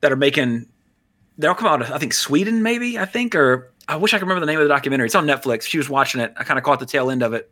that 0.00 0.12
are 0.12 0.16
making. 0.16 0.66
They'll 1.38 1.54
come 1.54 1.68
out. 1.68 1.82
of, 1.82 1.90
I 1.90 1.98
think 1.98 2.12
Sweden, 2.12 2.62
maybe. 2.62 2.98
I 2.98 3.04
think, 3.04 3.34
or 3.34 3.72
I 3.88 3.96
wish 3.96 4.12
I 4.14 4.18
could 4.18 4.28
remember 4.28 4.40
the 4.44 4.52
name 4.52 4.60
of 4.60 4.64
the 4.64 4.68
documentary. 4.68 5.06
It's 5.06 5.14
on 5.14 5.26
Netflix. 5.26 5.62
She 5.62 5.78
was 5.78 5.88
watching 5.88 6.20
it. 6.20 6.32
I 6.36 6.44
kind 6.44 6.58
of 6.58 6.64
caught 6.64 6.78
the 6.78 6.86
tail 6.86 7.10
end 7.10 7.22
of 7.22 7.32
it. 7.32 7.50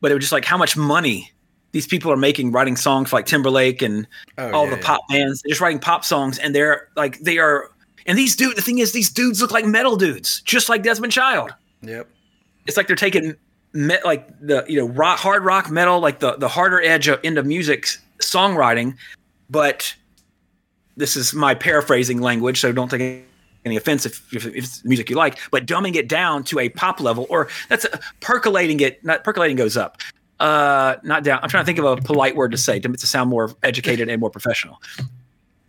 But 0.00 0.10
it 0.10 0.14
was 0.14 0.24
just 0.24 0.32
like 0.32 0.44
how 0.44 0.58
much 0.58 0.76
money 0.76 1.32
these 1.74 1.88
people 1.88 2.10
are 2.12 2.16
making 2.16 2.52
writing 2.52 2.76
songs 2.76 3.12
like 3.12 3.26
Timberlake 3.26 3.82
and 3.82 4.06
Oh, 4.38 4.50
all 4.52 4.64
yeah, 4.64 4.70
the 4.70 4.76
yeah. 4.76 4.86
pop 4.86 5.00
bands. 5.08 5.42
They're 5.42 5.50
just 5.50 5.60
writing 5.60 5.80
pop 5.80 6.04
songs, 6.04 6.38
and 6.38 6.54
they're 6.54 6.88
like 6.96 7.18
they 7.18 7.38
are. 7.38 7.68
And 8.06 8.16
these 8.16 8.36
dude, 8.36 8.56
the 8.56 8.62
thing 8.62 8.78
is, 8.78 8.92
these 8.92 9.10
dudes 9.10 9.42
look 9.42 9.50
like 9.50 9.66
metal 9.66 9.96
dudes, 9.96 10.40
just 10.42 10.68
like 10.68 10.84
Desmond 10.84 11.12
Child. 11.12 11.52
Yep. 11.82 12.08
It's 12.66 12.76
like 12.76 12.86
they're 12.86 12.96
taking 12.96 13.34
me, 13.72 13.96
like 14.04 14.28
the 14.40 14.64
you 14.68 14.78
know 14.78 14.86
rock, 14.86 15.18
hard 15.18 15.44
rock 15.44 15.68
metal, 15.68 15.98
like 15.98 16.20
the 16.20 16.36
the 16.36 16.48
harder 16.48 16.80
edge 16.80 17.08
of, 17.08 17.18
end 17.24 17.38
of 17.38 17.44
music 17.44 17.88
songwriting, 18.20 18.96
but 19.50 19.94
this 20.96 21.16
is 21.16 21.34
my 21.34 21.54
paraphrasing 21.54 22.20
language, 22.20 22.60
so 22.60 22.70
don't 22.70 22.88
take 22.88 23.24
any 23.64 23.76
offense 23.76 24.06
if, 24.06 24.32
if, 24.32 24.46
if 24.46 24.54
it's 24.54 24.84
music 24.84 25.10
you 25.10 25.16
like, 25.16 25.38
but 25.50 25.66
dumbing 25.66 25.96
it 25.96 26.06
down 26.06 26.44
to 26.44 26.58
a 26.60 26.68
pop 26.68 27.00
level, 27.00 27.26
or 27.30 27.48
that's 27.68 27.84
a, 27.84 27.98
percolating 28.20 28.78
it. 28.80 29.02
Not 29.04 29.24
percolating 29.24 29.56
goes 29.56 29.76
up, 29.76 29.98
uh, 30.44 30.96
not 31.02 31.24
down. 31.24 31.40
I'm 31.42 31.48
trying 31.48 31.62
to 31.62 31.66
think 31.66 31.78
of 31.78 31.86
a 31.86 31.96
polite 31.96 32.36
word 32.36 32.50
to 32.50 32.58
say 32.58 32.78
to, 32.78 32.88
to 32.88 33.06
sound 33.06 33.30
more 33.30 33.54
educated 33.62 34.10
and 34.10 34.20
more 34.20 34.28
professional, 34.28 34.80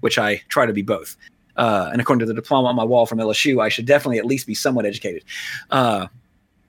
which 0.02 0.20
I 0.20 0.42
try 0.50 0.66
to 0.66 0.74
be 0.74 0.82
both. 0.82 1.16
Uh, 1.56 1.90
and 1.94 2.02
according 2.02 2.20
to 2.20 2.26
the 2.26 2.34
diploma 2.34 2.68
on 2.68 2.76
my 2.76 2.84
wall 2.84 3.06
from 3.06 3.20
LSU, 3.20 3.64
I 3.64 3.70
should 3.70 3.86
definitely 3.86 4.18
at 4.18 4.26
least 4.26 4.46
be 4.46 4.54
somewhat 4.54 4.86
educated. 4.86 5.24
Uh, 5.72 6.08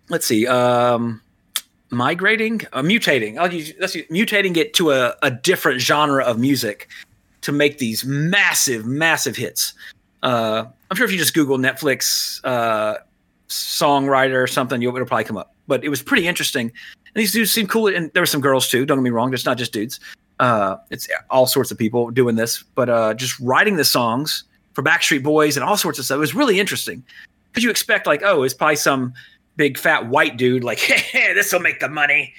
let's 0.08 0.24
see. 0.24 0.46
Um, 0.46 1.20
migrating, 1.90 2.60
uh, 2.72 2.82
mutating. 2.82 3.38
I'll 3.38 3.52
use, 3.52 3.72
let's 3.80 3.96
use, 3.96 4.06
mutating 4.06 4.56
it 4.56 4.72
to 4.74 4.92
a, 4.92 5.16
a 5.22 5.30
different 5.32 5.80
genre 5.80 6.22
of 6.22 6.38
music 6.38 6.88
to 7.40 7.50
make 7.50 7.78
these 7.78 8.04
massive, 8.04 8.86
massive 8.86 9.34
hits. 9.34 9.72
Uh, 10.22 10.64
I'm 10.92 10.96
sure 10.96 11.06
if 11.06 11.10
you 11.10 11.18
just 11.18 11.34
Google 11.34 11.58
Netflix 11.58 12.40
uh, 12.44 12.98
songwriter 13.48 14.40
or 14.40 14.46
something, 14.46 14.80
you'll 14.80 14.94
it'll 14.94 15.08
probably 15.08 15.24
come 15.24 15.36
up. 15.36 15.52
But 15.66 15.84
it 15.84 15.88
was 15.88 16.02
pretty 16.02 16.28
interesting. 16.28 16.70
These 17.16 17.32
dudes 17.32 17.50
seem 17.50 17.66
cool, 17.66 17.88
and 17.88 18.12
there 18.12 18.22
were 18.22 18.26
some 18.26 18.42
girls 18.42 18.68
too. 18.68 18.84
Don't 18.86 18.98
get 18.98 19.02
me 19.02 19.10
wrong; 19.10 19.32
it's 19.32 19.46
not 19.46 19.58
just 19.58 19.72
dudes. 19.72 19.98
Uh, 20.38 20.76
it's 20.90 21.08
all 21.30 21.46
sorts 21.46 21.70
of 21.70 21.78
people 21.78 22.10
doing 22.10 22.36
this, 22.36 22.62
but 22.74 22.88
uh, 22.88 23.14
just 23.14 23.40
writing 23.40 23.76
the 23.76 23.84
songs 23.84 24.44
for 24.74 24.82
Backstreet 24.82 25.22
Boys 25.22 25.56
and 25.56 25.64
all 25.64 25.78
sorts 25.78 25.98
of 25.98 26.04
stuff. 26.04 26.16
It 26.16 26.20
was 26.20 26.34
really 26.34 26.60
interesting 26.60 27.02
because 27.50 27.64
you 27.64 27.70
expect 27.70 28.06
like, 28.06 28.22
oh, 28.22 28.42
it's 28.42 28.52
probably 28.52 28.76
some 28.76 29.14
big 29.56 29.78
fat 29.78 30.06
white 30.08 30.36
dude 30.36 30.62
like, 30.62 30.78
hey, 30.80 31.32
this 31.32 31.52
will 31.52 31.60
make 31.60 31.80
the 31.80 31.88
money. 31.88 32.34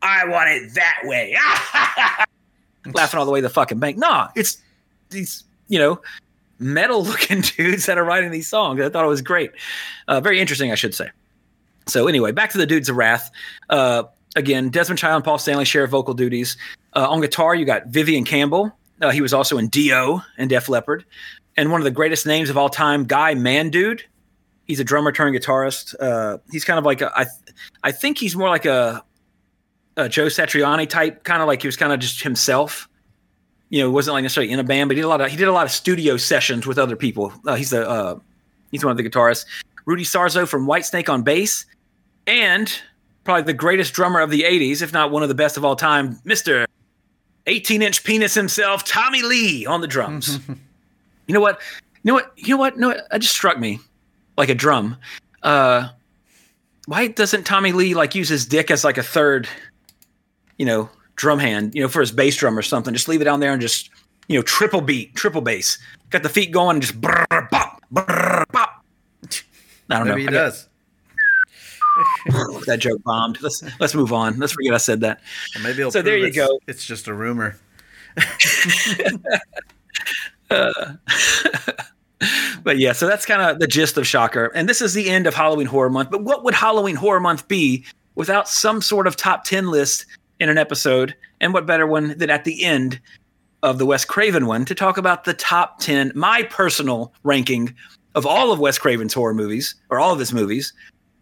I 0.00 0.24
want 0.26 0.48
it 0.48 0.74
that 0.74 1.00
way. 1.02 1.36
Laughing 2.94 3.18
all 3.18 3.26
the 3.26 3.32
way 3.32 3.40
to 3.40 3.48
the 3.48 3.52
fucking 3.52 3.80
bank. 3.80 3.98
Nah, 3.98 4.28
it's 4.36 4.58
these, 5.10 5.42
you 5.66 5.78
know, 5.80 6.00
metal 6.60 7.02
looking 7.04 7.40
dudes 7.56 7.86
that 7.86 7.98
are 7.98 8.04
writing 8.04 8.30
these 8.30 8.48
songs. 8.48 8.80
I 8.80 8.88
thought 8.88 9.04
it 9.04 9.08
was 9.08 9.22
great. 9.22 9.50
Uh, 10.06 10.20
very 10.20 10.40
interesting, 10.40 10.70
I 10.70 10.76
should 10.76 10.94
say. 10.94 11.10
So 11.86 12.06
anyway, 12.06 12.30
back 12.30 12.50
to 12.50 12.58
the 12.58 12.66
Dudes 12.66 12.88
of 12.88 12.96
Wrath. 12.96 13.30
Uh, 13.68 14.04
again, 14.36 14.70
Desmond 14.70 14.98
Child 14.98 15.16
and 15.16 15.24
Paul 15.24 15.38
Stanley 15.38 15.64
share 15.64 15.86
vocal 15.86 16.14
duties. 16.14 16.56
Uh, 16.94 17.08
on 17.08 17.20
guitar, 17.20 17.54
you 17.54 17.64
got 17.64 17.86
Vivian 17.86 18.24
Campbell. 18.24 18.76
Uh, 19.00 19.10
he 19.10 19.20
was 19.20 19.32
also 19.32 19.58
in 19.58 19.68
Dio 19.68 20.22
and 20.36 20.50
Def 20.50 20.68
Leppard. 20.68 21.04
And 21.56 21.70
one 21.70 21.80
of 21.80 21.84
the 21.84 21.90
greatest 21.90 22.26
names 22.26 22.50
of 22.50 22.56
all 22.56 22.68
time, 22.68 23.04
Guy 23.04 23.34
Mann-Dude. 23.34 24.04
He's 24.66 24.78
a 24.78 24.84
drummer 24.84 25.10
turned 25.10 25.36
guitarist. 25.36 25.94
Uh, 25.98 26.38
he's 26.52 26.64
kind 26.64 26.78
of 26.78 26.84
like 26.84 27.02
i 27.82 27.92
think 27.92 28.18
he's 28.18 28.36
more 28.36 28.48
like 28.48 28.66
a, 28.66 29.02
a 29.96 30.08
Joe 30.08 30.26
Satriani 30.26 30.88
type, 30.88 31.24
kind 31.24 31.42
of 31.42 31.48
like 31.48 31.62
he 31.62 31.68
was 31.68 31.76
kind 31.76 31.92
of 31.92 31.98
just 31.98 32.22
himself. 32.22 32.88
You 33.68 33.82
know, 33.82 33.90
wasn't 33.90 34.14
like 34.14 34.22
necessarily 34.22 34.52
in 34.52 34.58
a 34.58 34.64
band, 34.64 34.88
but 34.88 34.96
he 34.96 35.02
did 35.02 35.06
a 35.06 35.08
lot 35.08 35.20
of 35.20 35.30
he 35.30 35.36
did 35.36 35.48
a 35.48 35.52
lot 35.52 35.64
of 35.64 35.70
studio 35.70 36.16
sessions 36.16 36.66
with 36.66 36.78
other 36.78 36.96
people. 36.96 37.32
Uh, 37.46 37.54
he's 37.54 37.70
the 37.70 37.88
uh, 37.88 38.18
he's 38.70 38.84
one 38.84 38.90
of 38.90 38.96
the 38.96 39.08
guitarists. 39.08 39.44
Rudy 39.86 40.04
Sarzo 40.04 40.46
from 40.46 40.66
Whitesnake 40.66 41.08
on 41.08 41.22
bass, 41.22 41.66
and 42.26 42.72
probably 43.24 43.42
the 43.44 43.52
greatest 43.52 43.92
drummer 43.94 44.20
of 44.20 44.30
the 44.30 44.42
'80s, 44.42 44.82
if 44.82 44.92
not 44.92 45.10
one 45.10 45.22
of 45.22 45.28
the 45.28 45.34
best 45.34 45.56
of 45.56 45.64
all 45.64 45.76
time, 45.76 46.18
Mister 46.24 46.66
18 47.46 47.82
inch 47.82 48.04
penis 48.04 48.34
himself, 48.34 48.84
Tommy 48.84 49.22
Lee 49.22 49.66
on 49.66 49.80
the 49.80 49.86
drums. 49.88 50.38
you 51.26 51.34
know 51.34 51.40
what? 51.40 51.60
You 52.02 52.10
know 52.10 52.14
what? 52.14 52.32
You 52.36 52.54
know 52.54 52.58
what? 52.58 52.78
No, 52.78 52.90
it 52.90 53.18
just 53.18 53.34
struck 53.34 53.58
me 53.58 53.78
like 54.36 54.48
a 54.48 54.54
drum. 54.54 54.96
Uh, 55.42 55.88
why 56.86 57.08
doesn't 57.08 57.44
Tommy 57.44 57.72
Lee 57.72 57.94
like 57.94 58.14
use 58.14 58.28
his 58.28 58.46
dick 58.46 58.70
as 58.70 58.84
like 58.84 58.98
a 58.98 59.02
third, 59.02 59.48
you 60.58 60.66
know, 60.66 60.88
drum 61.16 61.38
hand, 61.38 61.74
you 61.74 61.82
know, 61.82 61.88
for 61.88 62.00
his 62.00 62.12
bass 62.12 62.36
drum 62.36 62.58
or 62.58 62.62
something? 62.62 62.92
Just 62.94 63.08
leave 63.08 63.20
it 63.20 63.24
down 63.24 63.40
there 63.40 63.52
and 63.52 63.60
just, 63.60 63.90
you 64.28 64.36
know, 64.38 64.42
triple 64.42 64.80
beat, 64.80 65.14
triple 65.14 65.40
bass. 65.40 65.78
Got 66.10 66.22
the 66.22 66.28
feet 66.28 66.50
going 66.52 66.76
and 66.76 66.82
just 66.82 67.00
brrr, 67.00 67.50
bop, 67.50 67.80
brrr, 67.92 68.44
bop. 68.50 68.84
I 69.90 69.98
don't 69.98 70.08
Maybe 70.08 70.22
he 70.22 70.26
know. 70.26 70.32
I 70.32 70.34
got- 70.34 70.50
does. 70.50 70.68
That 72.66 72.78
joke 72.80 73.02
bombed. 73.02 73.42
Let's 73.42 73.62
let's 73.80 73.94
move 73.94 74.12
on. 74.12 74.38
Let's 74.38 74.52
forget 74.52 74.74
I 74.74 74.78
said 74.78 75.00
that. 75.00 75.20
Or 75.56 75.62
maybe 75.62 75.90
So 75.90 76.02
there 76.02 76.18
you 76.18 76.32
go. 76.32 76.60
It's 76.66 76.84
just 76.84 77.08
a 77.08 77.14
rumor. 77.14 77.56
But 82.62 82.78
yeah, 82.78 82.92
so 82.92 83.06
that's 83.06 83.24
kind 83.24 83.42
of 83.42 83.58
the 83.58 83.66
gist 83.66 83.96
of 83.96 84.06
Shocker. 84.06 84.46
And 84.54 84.68
this 84.68 84.82
is 84.82 84.94
the 84.94 85.08
end 85.08 85.26
of 85.26 85.34
Halloween 85.34 85.66
Horror 85.66 85.90
Month. 85.90 86.10
But 86.10 86.22
what 86.22 86.44
would 86.44 86.54
Halloween 86.54 86.96
Horror 86.96 87.20
Month 87.20 87.48
be 87.48 87.84
without 88.14 88.48
some 88.48 88.82
sort 88.82 89.06
of 89.06 89.16
top 89.16 89.44
10 89.44 89.70
list 89.70 90.06
in 90.38 90.48
an 90.48 90.58
episode? 90.58 91.14
And 91.40 91.54
what 91.54 91.66
better 91.66 91.86
one 91.86 92.16
than 92.18 92.30
at 92.30 92.44
the 92.44 92.62
end 92.62 93.00
of 93.62 93.78
the 93.78 93.86
Wes 93.86 94.04
Craven 94.04 94.46
one 94.46 94.64
to 94.66 94.74
talk 94.74 94.98
about 94.98 95.24
the 95.24 95.34
top 95.34 95.80
10, 95.80 96.12
my 96.14 96.42
personal 96.44 97.12
ranking 97.22 97.74
of 98.14 98.26
all 98.26 98.52
of 98.52 98.58
Wes 98.58 98.78
Craven's 98.78 99.14
horror 99.14 99.34
movies, 99.34 99.74
or 99.88 99.98
all 99.98 100.12
of 100.12 100.18
his 100.18 100.32
movies, 100.32 100.72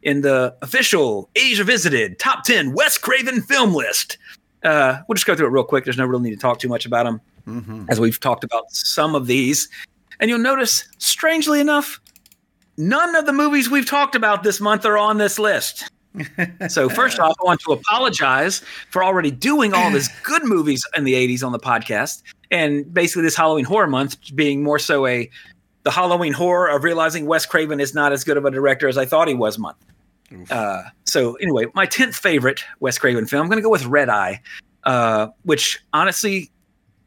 in 0.02 0.20
the 0.22 0.54
official 0.62 1.28
80s 1.34 1.58
Revisited 1.58 2.18
top 2.18 2.44
10 2.44 2.72
Wes 2.72 2.98
Craven 2.98 3.42
film 3.42 3.74
list. 3.74 4.18
Uh, 4.62 5.00
we'll 5.06 5.14
just 5.14 5.26
go 5.26 5.34
through 5.34 5.46
it 5.46 5.50
real 5.50 5.64
quick. 5.64 5.84
There's 5.84 5.96
no 5.98 6.06
real 6.06 6.20
need 6.20 6.30
to 6.30 6.36
talk 6.36 6.58
too 6.58 6.68
much 6.68 6.86
about 6.86 7.04
them 7.04 7.20
Mm-hmm. 7.48 7.86
as 7.88 7.98
we've 7.98 8.20
talked 8.20 8.44
about 8.44 8.70
some 8.70 9.14
of 9.14 9.26
these. 9.26 9.70
And 10.20 10.28
you'll 10.28 10.38
notice, 10.38 10.86
strangely 10.98 11.60
enough, 11.60 11.98
none 12.76 13.14
of 13.16 13.24
the 13.24 13.32
movies 13.32 13.70
we've 13.70 13.86
talked 13.88 14.14
about 14.14 14.42
this 14.42 14.60
month 14.60 14.84
are 14.84 14.98
on 14.98 15.16
this 15.16 15.38
list. 15.38 15.90
so, 16.68 16.90
first 16.90 17.18
off, 17.18 17.34
I 17.40 17.44
want 17.44 17.60
to 17.60 17.72
apologize 17.72 18.62
for 18.90 19.02
already 19.02 19.30
doing 19.30 19.72
all 19.72 19.90
this 19.90 20.08
good 20.24 20.44
movies 20.44 20.84
in 20.94 21.04
the 21.04 21.14
80s 21.14 21.42
on 21.42 21.52
the 21.52 21.58
podcast. 21.58 22.22
And 22.50 22.92
basically, 22.92 23.22
this 23.22 23.36
Halloween 23.36 23.64
horror 23.64 23.86
month 23.86 24.18
being 24.34 24.62
more 24.62 24.78
so 24.78 25.06
a 25.06 25.30
the 25.88 25.92
Halloween 25.92 26.34
horror 26.34 26.68
of 26.68 26.84
realizing 26.84 27.24
Wes 27.24 27.46
Craven 27.46 27.80
is 27.80 27.94
not 27.94 28.12
as 28.12 28.22
good 28.22 28.36
of 28.36 28.44
a 28.44 28.50
director 28.50 28.88
as 28.88 28.98
I 28.98 29.06
thought 29.06 29.26
he 29.26 29.32
was 29.32 29.58
month. 29.58 29.78
Uh, 30.50 30.82
so, 31.04 31.32
anyway, 31.36 31.64
my 31.72 31.86
10th 31.86 32.12
favorite 32.14 32.62
Wes 32.80 32.98
Craven 32.98 33.24
film, 33.24 33.40
I'm 33.40 33.48
going 33.48 33.56
to 33.56 33.62
go 33.62 33.70
with 33.70 33.86
Red 33.86 34.10
Eye, 34.10 34.42
uh, 34.84 35.28
which 35.44 35.82
honestly, 35.94 36.50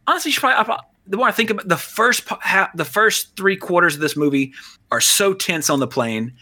honestly, 0.08 0.32
should 0.32 0.40
probably, 0.42 0.74
I- 0.74 0.80
the 1.06 1.18
more 1.18 1.28
I 1.28 1.32
think 1.32 1.52
about 1.52 1.68
the 1.68 1.78
first 1.78 2.28
half, 2.42 2.76
the 2.76 2.84
first 2.84 3.36
three 3.36 3.56
quarters 3.56 3.94
of 3.94 4.02
this 4.02 4.18
movie 4.18 4.52
are 4.92 5.00
so 5.00 5.32
tense 5.36 5.70
on 5.70 5.80
the 5.80 5.88
plane. 5.88 6.34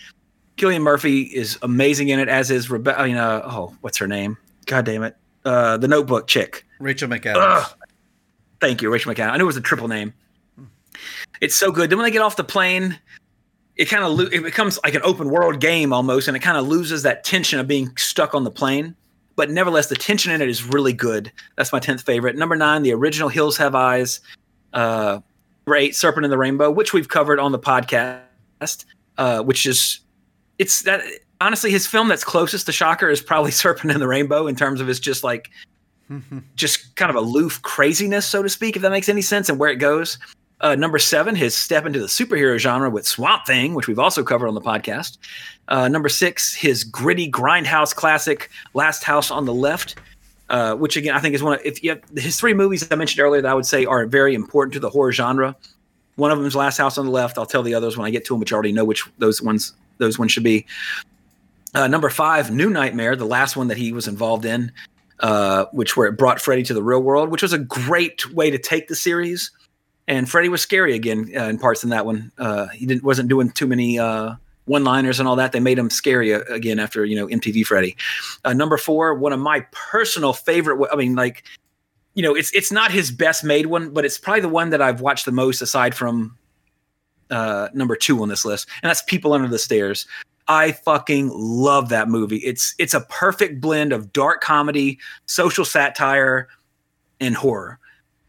Cillian 0.55 0.81
Murphy 0.81 1.23
is 1.23 1.57
amazing 1.61 2.07
in 2.07 2.21
it, 2.21 2.29
as 2.29 2.49
is 2.51 2.69
Rebecca. 2.69 3.01
I 3.01 3.07
mean, 3.07 3.17
uh, 3.17 3.41
oh, 3.43 3.75
what's 3.81 3.97
her 3.97 4.07
name? 4.07 4.37
God 4.65 4.85
damn 4.85 5.03
it, 5.03 5.17
uh, 5.43 5.75
the 5.75 5.89
Notebook 5.89 6.27
chick. 6.27 6.65
Rachel 6.79 7.09
McAdams. 7.09 7.35
Ugh. 7.35 7.71
Thank 8.61 8.81
you, 8.81 8.89
Rachel 8.89 9.13
McAdams. 9.13 9.31
I 9.31 9.37
knew 9.37 9.43
it 9.43 9.47
was 9.47 9.57
a 9.57 9.61
triple 9.61 9.89
name. 9.89 10.13
It's 11.41 11.55
so 11.55 11.71
good. 11.71 11.89
Then 11.89 11.97
when 11.97 12.05
they 12.05 12.11
get 12.11 12.21
off 12.21 12.35
the 12.35 12.43
plane, 12.43 12.99
it 13.75 13.85
kind 13.85 14.03
of 14.03 14.11
lo- 14.11 14.29
it 14.31 14.43
becomes 14.43 14.79
like 14.83 14.93
an 14.93 15.01
open 15.03 15.29
world 15.29 15.59
game 15.59 15.93
almost, 15.93 16.27
and 16.27 16.35
it 16.35 16.41
kind 16.41 16.57
of 16.57 16.67
loses 16.67 17.03
that 17.03 17.23
tension 17.23 17.59
of 17.59 17.67
being 17.67 17.95
stuck 17.97 18.35
on 18.35 18.43
the 18.43 18.51
plane. 18.51 18.95
But 19.35 19.49
nevertheless, 19.49 19.87
the 19.87 19.95
tension 19.95 20.33
in 20.33 20.41
it 20.41 20.49
is 20.49 20.63
really 20.63 20.91
good. 20.91 21.31
That's 21.55 21.71
my 21.71 21.79
tenth 21.79 22.01
favorite. 22.01 22.35
Number 22.35 22.57
nine, 22.57 22.83
the 22.83 22.93
original 22.93 23.29
Hills 23.29 23.55
Have 23.55 23.73
Eyes. 23.73 24.19
Uh, 24.73 25.21
number 25.65 25.77
eight, 25.77 25.95
Serpent 25.95 26.25
in 26.25 26.29
the 26.29 26.37
Rainbow, 26.37 26.69
which 26.69 26.91
we've 26.93 27.07
covered 27.07 27.39
on 27.39 27.53
the 27.53 27.59
podcast. 27.59 28.85
Uh, 29.17 29.41
which 29.41 29.65
is 29.65 30.01
it's 30.57 30.81
that 30.83 31.01
honestly 31.41 31.71
his 31.71 31.87
film 31.87 32.07
that's 32.09 32.23
closest 32.23 32.65
to 32.65 32.71
Shocker 32.71 33.09
is 33.09 33.21
probably 33.21 33.51
Serpent 33.63 33.91
in 33.91 33.99
the 33.99 34.07
Rainbow 34.07 34.47
in 34.47 34.55
terms 34.55 34.81
of 34.81 34.89
its 34.89 34.99
just 34.99 35.23
like 35.23 35.49
just 36.55 36.95
kind 36.95 37.09
of 37.09 37.15
aloof 37.15 37.61
craziness, 37.61 38.25
so 38.25 38.43
to 38.43 38.49
speak, 38.49 38.75
if 38.75 38.81
that 38.81 38.91
makes 38.91 39.09
any 39.09 39.21
sense, 39.21 39.49
and 39.49 39.57
where 39.57 39.69
it 39.69 39.77
goes. 39.77 40.17
Uh, 40.61 40.75
number 40.75 40.99
seven, 40.99 41.35
his 41.35 41.55
step 41.55 41.85
into 41.85 41.99
the 41.99 42.07
superhero 42.07 42.57
genre 42.57 42.89
with 42.89 43.07
Swamp 43.07 43.45
Thing, 43.45 43.73
which 43.73 43.87
we've 43.87 43.99
also 43.99 44.23
covered 44.23 44.47
on 44.47 44.55
the 44.55 44.61
podcast. 44.61 45.17
Uh, 45.69 45.87
number 45.87 46.09
six, 46.09 46.53
his 46.53 46.83
gritty 46.83 47.31
grindhouse 47.31 47.95
classic, 47.95 48.49
Last 48.73 49.03
House 49.03 49.31
on 49.31 49.45
the 49.45 49.53
Left, 49.53 49.95
uh, 50.49 50.75
which 50.75 50.97
again 50.97 51.15
I 51.15 51.19
think 51.19 51.35
is 51.35 51.43
one 51.43 51.53
of 51.53 51.61
if 51.63 51.83
you 51.83 51.91
have 51.91 52.01
his 52.17 52.37
three 52.37 52.53
movies 52.53 52.89
I 52.91 52.95
mentioned 52.95 53.21
earlier 53.21 53.41
that 53.41 53.49
I 53.49 53.53
would 53.53 53.65
say 53.65 53.85
are 53.85 54.05
very 54.05 54.33
important 54.33 54.73
to 54.73 54.79
the 54.79 54.89
horror 54.89 55.11
genre 55.11 55.55
One 56.15 56.31
of 56.31 56.37
them 56.37 56.47
is 56.47 56.55
Last 56.55 56.77
House 56.77 56.97
on 56.97 57.05
the 57.05 57.11
Left. 57.11 57.37
I'll 57.37 57.45
tell 57.45 57.63
the 57.63 57.75
others 57.75 57.95
when 57.97 58.05
I 58.05 58.09
get 58.09 58.25
to 58.25 58.33
them, 58.33 58.39
but 58.39 58.49
you 58.51 58.55
already 58.55 58.73
know 58.73 58.83
which 58.83 59.05
those 59.19 59.41
ones 59.41 59.73
those 59.99 60.19
ones 60.19 60.31
should 60.31 60.43
be. 60.43 60.65
Uh, 61.73 61.87
number 61.87 62.09
five, 62.09 62.51
New 62.51 62.69
Nightmare, 62.69 63.15
the 63.15 63.25
last 63.25 63.55
one 63.55 63.67
that 63.67 63.77
he 63.77 63.93
was 63.93 64.07
involved 64.07 64.43
in, 64.43 64.71
uh, 65.19 65.65
which 65.71 65.95
where 65.95 66.07
it 66.07 66.17
brought 66.17 66.41
Freddy 66.41 66.63
to 66.63 66.73
the 66.73 66.81
real 66.81 67.01
world, 67.01 67.29
which 67.29 67.43
was 67.43 67.53
a 67.53 67.59
great 67.59 68.33
way 68.33 68.49
to 68.49 68.57
take 68.57 68.87
the 68.87 68.95
series. 68.95 69.51
And 70.09 70.27
Freddy 70.27 70.49
was 70.49 70.61
scary 70.61 70.95
again 70.95 71.31
uh, 71.37 71.43
in 71.43 71.59
parts 71.59 71.83
in 71.83 71.91
that 71.91 72.05
one. 72.05 72.31
Uh, 72.39 72.67
he 72.69 72.87
didn't 72.87 73.03
wasn't 73.03 73.29
doing 73.29 73.51
too 73.51 73.67
many 73.67 73.99
uh, 73.99 74.33
one-liners 74.65 75.19
and 75.19 75.29
all 75.29 75.35
that. 75.35 75.51
They 75.51 75.59
made 75.59 75.77
him 75.77 75.91
scary 75.91 76.33
uh, 76.33 76.39
again 76.49 76.79
after 76.79 77.05
you 77.05 77.15
know 77.15 77.27
MTV 77.27 77.63
Freddy. 77.63 77.95
Uh, 78.43 78.53
number 78.53 78.77
four, 78.77 79.13
one 79.13 79.33
of 79.33 79.39
my 79.39 79.65
personal 79.71 80.33
favorite. 80.33 80.89
I 80.91 80.95
mean, 80.95 81.15
like 81.15 81.43
you 82.15 82.23
know, 82.23 82.35
it's 82.35 82.51
it's 82.55 82.71
not 82.71 82.91
his 82.91 83.11
best 83.11 83.43
made 83.43 83.67
one, 83.67 83.91
but 83.91 84.03
it's 84.03 84.17
probably 84.17 84.41
the 84.41 84.49
one 84.49 84.71
that 84.71 84.81
I've 84.81 84.99
watched 84.99 85.25
the 85.25 85.31
most 85.31 85.61
aside 85.61 85.93
from 85.93 86.35
uh, 87.29 87.69
number 87.75 87.95
two 87.95 88.19
on 88.23 88.29
this 88.29 88.43
list, 88.43 88.67
and 88.81 88.89
that's 88.89 89.03
People 89.03 89.33
Under 89.33 89.47
the 89.47 89.59
Stairs. 89.59 90.07
I 90.47 90.71
fucking 90.71 91.29
love 91.31 91.89
that 91.89 92.09
movie. 92.09 92.37
It's 92.37 92.73
it's 92.79 92.95
a 92.95 93.01
perfect 93.01 93.61
blend 93.61 93.93
of 93.93 94.11
dark 94.11 94.41
comedy, 94.41 94.97
social 95.27 95.65
satire, 95.65 96.47
and 97.19 97.35
horror. 97.35 97.78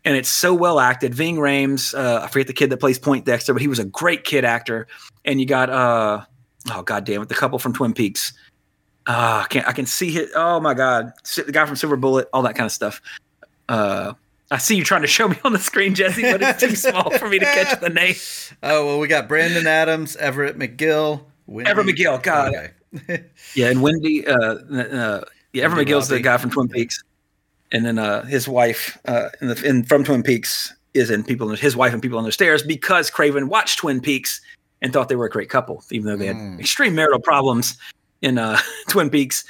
And 0.04 0.16
it's 0.16 0.28
so 0.28 0.54
well 0.54 0.80
acted. 0.80 1.14
Ving 1.14 1.36
Rhames, 1.36 1.94
uh, 1.94 2.22
I 2.22 2.28
forget 2.28 2.46
the 2.46 2.54
kid 2.54 2.70
that 2.70 2.78
plays 2.78 2.98
Poindexter, 2.98 3.52
but 3.52 3.60
he 3.60 3.68
was 3.68 3.78
a 3.78 3.84
great 3.84 4.24
kid 4.24 4.44
actor. 4.44 4.86
And 5.24 5.40
you 5.40 5.46
got 5.46 5.68
uh 5.70 6.24
oh 6.72 6.82
god 6.82 7.04
damn 7.04 7.22
it, 7.22 7.28
the 7.28 7.34
couple 7.34 7.58
from 7.58 7.72
Twin 7.72 7.92
Peaks. 7.92 8.32
Uh, 9.06 9.42
I 9.44 9.46
can 9.48 9.64
I 9.64 9.72
can 9.72 9.86
see 9.86 10.16
it. 10.16 10.30
Oh 10.34 10.60
my 10.60 10.74
god, 10.74 11.12
the 11.34 11.52
guy 11.52 11.66
from 11.66 11.76
Silver 11.76 11.96
Bullet, 11.96 12.28
all 12.32 12.42
that 12.42 12.54
kind 12.54 12.66
of 12.66 12.72
stuff. 12.72 13.00
Uh, 13.68 14.14
I 14.50 14.58
see 14.58 14.76
you 14.76 14.84
trying 14.84 15.02
to 15.02 15.08
show 15.08 15.28
me 15.28 15.36
on 15.44 15.52
the 15.52 15.58
screen, 15.58 15.94
Jesse, 15.94 16.22
but 16.22 16.42
it's 16.42 16.60
too 16.60 16.74
small 16.74 17.10
for 17.18 17.28
me 17.28 17.38
to 17.38 17.44
catch 17.44 17.80
the 17.80 17.90
name. 17.90 18.14
Oh 18.62 18.84
well, 18.84 18.98
we 18.98 19.08
got 19.08 19.26
Brandon 19.26 19.66
Adams, 19.66 20.16
Everett 20.16 20.58
McGill, 20.58 21.22
Wendy. 21.46 21.70
Everett 21.70 21.86
McGill, 21.86 22.22
God. 22.22 22.54
Okay. 22.54 23.24
Yeah, 23.54 23.70
and 23.70 23.80
Wendy, 23.80 24.26
uh, 24.26 24.34
uh, 24.34 25.24
yeah, 25.52 25.64
Everett 25.64 25.78
Wendy 25.78 25.92
McGill's 25.92 26.08
the 26.08 26.20
guy 26.20 26.36
from 26.36 26.50
Twin 26.50 26.68
Peaks, 26.68 27.02
and 27.72 27.84
then 27.84 27.98
uh, 27.98 28.24
his 28.24 28.48
wife, 28.48 28.98
uh, 29.06 29.28
in 29.40 29.48
the 29.48 29.62
in 29.66 29.84
from 29.84 30.04
Twin 30.04 30.22
Peaks, 30.22 30.72
is 30.94 31.10
in 31.10 31.22
People. 31.24 31.48
His 31.50 31.76
wife 31.76 31.92
and 31.92 32.02
People 32.02 32.18
on 32.18 32.24
the 32.24 32.32
Stairs 32.32 32.62
because 32.62 33.10
Craven 33.10 33.48
watched 33.48 33.78
Twin 33.78 34.00
Peaks 34.00 34.40
and 34.82 34.92
thought 34.92 35.08
they 35.08 35.16
were 35.16 35.26
a 35.26 35.30
great 35.30 35.50
couple, 35.50 35.84
even 35.90 36.06
though 36.06 36.16
they 36.16 36.26
had 36.26 36.36
Mm. 36.36 36.58
extreme 36.60 36.94
marital 36.94 37.20
problems 37.20 37.76
in 38.22 38.38
uh, 38.38 38.58
Twin 38.88 39.10
Peaks, 39.10 39.44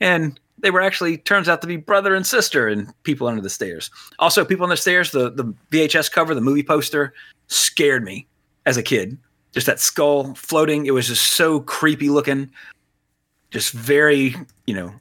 and 0.00 0.38
they 0.58 0.70
were 0.70 0.80
actually 0.80 1.18
turns 1.18 1.48
out 1.48 1.60
to 1.60 1.66
be 1.66 1.76
brother 1.76 2.14
and 2.14 2.26
sister 2.26 2.68
in 2.68 2.90
People 3.02 3.26
Under 3.26 3.42
the 3.42 3.50
Stairs. 3.50 3.90
Also, 4.18 4.44
People 4.44 4.64
on 4.64 4.70
the 4.70 4.76
Stairs, 4.76 5.10
the 5.10 5.30
the 5.30 5.44
VHS 5.70 6.10
cover, 6.10 6.34
the 6.34 6.40
movie 6.40 6.62
poster, 6.62 7.12
scared 7.48 8.02
me 8.04 8.26
as 8.64 8.76
a 8.76 8.82
kid. 8.82 9.18
Just 9.52 9.66
that 9.66 9.80
skull 9.80 10.34
floating, 10.34 10.86
it 10.86 10.92
was 10.92 11.08
just 11.08 11.32
so 11.32 11.60
creepy 11.60 12.08
looking 12.10 12.50
just 13.50 13.72
very, 13.72 14.34
you 14.66 14.74
know, 14.74 14.92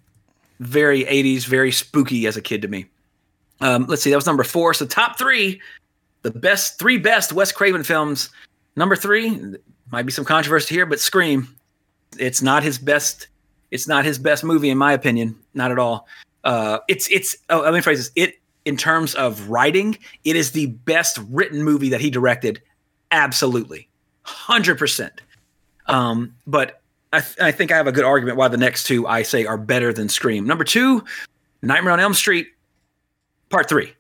very 0.60 1.04
80s, 1.04 1.46
very 1.46 1.72
spooky 1.72 2.28
as 2.28 2.38
a 2.38 2.42
kid 2.42 2.62
to 2.62 2.68
me. 2.68 2.86
Um, 3.62 3.86
let's 3.88 4.02
see, 4.02 4.10
that 4.10 4.16
was 4.16 4.26
number 4.26 4.44
four. 4.44 4.74
So 4.74 4.86
top 4.86 5.18
three, 5.18 5.62
the 6.24 6.32
best 6.32 6.80
three 6.80 6.98
best 6.98 7.34
Wes 7.34 7.52
Craven 7.52 7.84
films. 7.84 8.30
Number 8.76 8.96
three, 8.96 9.40
might 9.92 10.06
be 10.06 10.12
some 10.12 10.26
controversy 10.26 10.76
here, 10.76 10.86
but 10.86 11.00
Scream. 11.00 11.48
It's 12.18 12.42
not 12.42 12.64
his 12.64 12.78
best. 12.78 13.28
It's 13.72 13.88
not 13.88 14.06
his 14.06 14.18
best 14.18 14.44
movie, 14.44 14.70
in 14.70 14.78
my 14.78 14.94
opinion. 14.94 15.38
Not 15.54 15.72
at 15.72 15.80
all. 15.80 16.08
Uh, 16.44 16.80
it's 16.88 17.10
it's. 17.10 17.36
Oh, 17.50 17.62
let 17.62 17.74
me 17.74 17.82
phrase 17.82 18.00
this. 18.00 18.12
It 18.16 18.40
in 18.66 18.78
terms 18.78 19.16
of 19.16 19.50
writing, 19.50 19.98
it 20.24 20.36
is 20.36 20.52
the 20.52 20.68
best 20.68 21.20
written 21.30 21.64
movie 21.64 21.90
that 21.90 22.02
he 22.02 22.10
directed. 22.10 22.62
Absolutely, 23.12 23.88
hundred 24.24 24.78
percent. 24.78 25.22
Um, 25.88 26.36
but 26.48 26.82
I, 27.16 27.22
th- 27.22 27.40
I 27.40 27.52
think 27.52 27.72
I 27.72 27.78
have 27.78 27.88
a 27.88 27.94
good 27.94 28.04
argument 28.04 28.38
why 28.38 28.50
the 28.50 28.58
next 28.58 28.84
two 28.84 29.08
I 29.08 29.24
say 29.24 29.46
are 29.46 29.58
better 29.58 29.94
than 29.94 30.10
Scream. 30.10 30.46
Number 30.46 30.66
two, 30.66 31.04
Nightmare 31.62 31.94
on 31.94 32.00
Elm 32.02 32.14
Street, 32.14 32.48
Part 33.50 33.70
Three. 33.70 33.94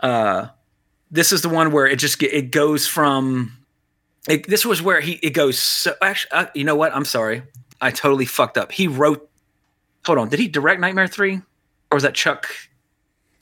Uh, 0.00 0.48
this 1.12 1.30
is 1.30 1.42
the 1.42 1.48
one 1.48 1.70
where 1.70 1.86
it 1.86 2.00
just 2.00 2.18
get, 2.18 2.32
it 2.32 2.50
goes 2.50 2.86
from. 2.86 3.52
It, 4.28 4.48
this 4.48 4.66
was 4.66 4.82
where 4.82 5.00
he 5.00 5.12
it 5.22 5.30
goes. 5.30 5.58
So 5.58 5.94
actually, 6.02 6.32
uh, 6.32 6.46
you 6.54 6.64
know 6.64 6.74
what? 6.74 6.94
I'm 6.94 7.04
sorry, 7.04 7.42
I 7.80 7.92
totally 7.92 8.26
fucked 8.26 8.58
up. 8.58 8.72
He 8.72 8.88
wrote. 8.88 9.28
Hold 10.04 10.18
on, 10.18 10.28
did 10.28 10.40
he 10.40 10.48
direct 10.48 10.80
Nightmare 10.80 11.06
Three, 11.06 11.36
or 11.36 11.94
was 11.94 12.02
that 12.02 12.14
Chuck? 12.14 12.48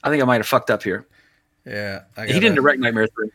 I 0.04 0.10
think 0.10 0.22
I 0.22 0.26
might 0.26 0.36
have 0.36 0.46
fucked 0.46 0.70
up 0.70 0.82
here. 0.82 1.06
Yeah, 1.64 2.02
I 2.18 2.26
He 2.26 2.38
didn't 2.38 2.56
direct 2.56 2.80
Nightmare 2.80 3.06
Three. 3.06 3.30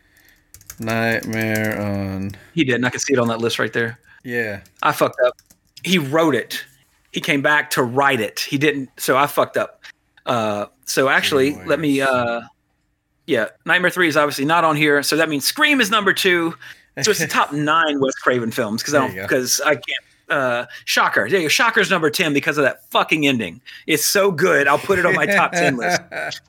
Nightmare 0.79 1.81
on. 1.81 2.35
He 2.53 2.63
didn't. 2.63 2.85
I 2.85 2.89
can 2.91 2.99
see 2.99 3.13
it 3.13 3.19
on 3.19 3.27
that 3.29 3.39
list 3.39 3.57
right 3.57 3.73
there. 3.73 3.99
Yeah, 4.23 4.61
I 4.83 4.91
fucked 4.91 5.19
up. 5.25 5.33
He 5.85 5.99
wrote 5.99 6.33
it. 6.35 6.65
He 7.11 7.21
came 7.21 7.41
back 7.41 7.69
to 7.71 7.83
write 7.83 8.19
it. 8.19 8.39
He 8.39 8.57
didn't. 8.57 8.89
So 8.97 9.15
I 9.15 9.27
fucked 9.27 9.55
up. 9.55 9.83
Uh, 10.25 10.65
so 10.85 11.07
actually, 11.07 11.55
let 11.65 11.79
me. 11.79 12.01
Uh, 12.01 12.41
yeah, 13.27 13.49
Nightmare 13.65 13.91
Three 13.91 14.07
is 14.07 14.17
obviously 14.17 14.45
not 14.45 14.63
on 14.63 14.75
here. 14.75 15.01
So 15.03 15.15
that 15.15 15.29
means 15.29 15.45
Scream 15.45 15.79
is 15.79 15.89
number 15.89 16.11
two. 16.11 16.55
So 17.03 17.11
it's 17.11 17.19
the 17.19 17.27
top 17.27 17.53
nine 17.53 17.99
Wes 17.99 18.15
Craven 18.15 18.51
films 18.51 18.81
because 18.81 18.95
I 18.95 19.07
don't 19.07 19.15
because 19.15 19.61
I 19.61 19.75
can't. 19.75 19.87
Uh, 20.27 20.65
Shocker. 20.85 21.29
There 21.29 21.39
you 21.39 21.45
go. 21.45 21.49
Shocker's 21.49 21.91
number 21.91 22.09
ten 22.09 22.33
because 22.33 22.57
of 22.57 22.63
that 22.63 22.89
fucking 22.89 23.27
ending. 23.27 23.61
It's 23.85 24.03
so 24.03 24.31
good. 24.31 24.67
I'll 24.67 24.79
put 24.79 24.97
it 24.97 25.05
on 25.05 25.13
my 25.13 25.27
top 25.27 25.51
ten 25.51 25.77
list. 25.77 26.01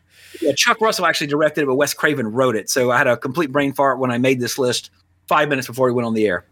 Yeah, 0.42 0.52
Chuck 0.52 0.82
Russell 0.82 1.06
actually 1.06 1.28
directed 1.28 1.62
it, 1.62 1.66
but 1.66 1.76
Wes 1.76 1.94
Craven 1.94 2.30
wrote 2.30 2.56
it. 2.56 2.68
So 2.68 2.90
I 2.90 2.98
had 2.98 3.06
a 3.06 3.16
complete 3.16 3.50
brain 3.50 3.72
fart 3.72 3.98
when 3.98 4.10
I 4.10 4.18
made 4.18 4.38
this 4.38 4.58
list 4.58 4.90
five 5.26 5.48
minutes 5.48 5.66
before 5.66 5.86
we 5.86 5.92
went 5.92 6.06
on 6.06 6.14
the 6.14 6.26
air. 6.26 6.46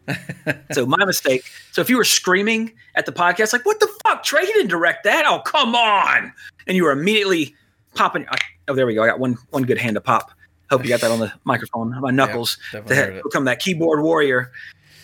so 0.73 0.87
my 0.87 1.05
mistake. 1.07 1.45
So 1.73 1.81
if 1.81 1.89
you 1.89 1.97
were 1.97 2.05
screaming 2.05 2.73
at 2.95 3.07
the 3.07 3.13
podcast, 3.13 3.53
like, 3.53 3.65
what 3.65 3.81
the 3.81 3.89
fuck? 4.05 4.23
Trey, 4.25 4.47
he 4.47 4.53
didn't 4.53 4.69
direct 4.69 5.05
that. 5.05 5.25
Oh, 5.27 5.41
come 5.41 5.75
on. 5.75 6.33
And 6.67 6.77
you 6.77 6.85
were 6.85 6.93
immediately 6.93 7.55
popping. 7.95 8.27
Oh, 8.69 8.75
there 8.75 8.87
we 8.87 8.95
go. 8.95 9.03
I 9.03 9.07
got 9.07 9.19
one 9.19 9.37
one 9.51 9.65
good 9.65 9.79
hand 9.79 9.95
to 9.95 10.01
pop. 10.01 10.33
Hope 10.71 10.83
you 10.83 10.89
got 10.89 11.01
that 11.03 11.11
on 11.11 11.21
the 11.21 11.33
microphone. 11.45 11.99
My 12.01 12.11
knuckles 12.11 12.59
to 12.73 13.21
become 13.25 13.45
that 13.45 13.61
keyboard 13.61 14.03
warrior. 14.03 14.51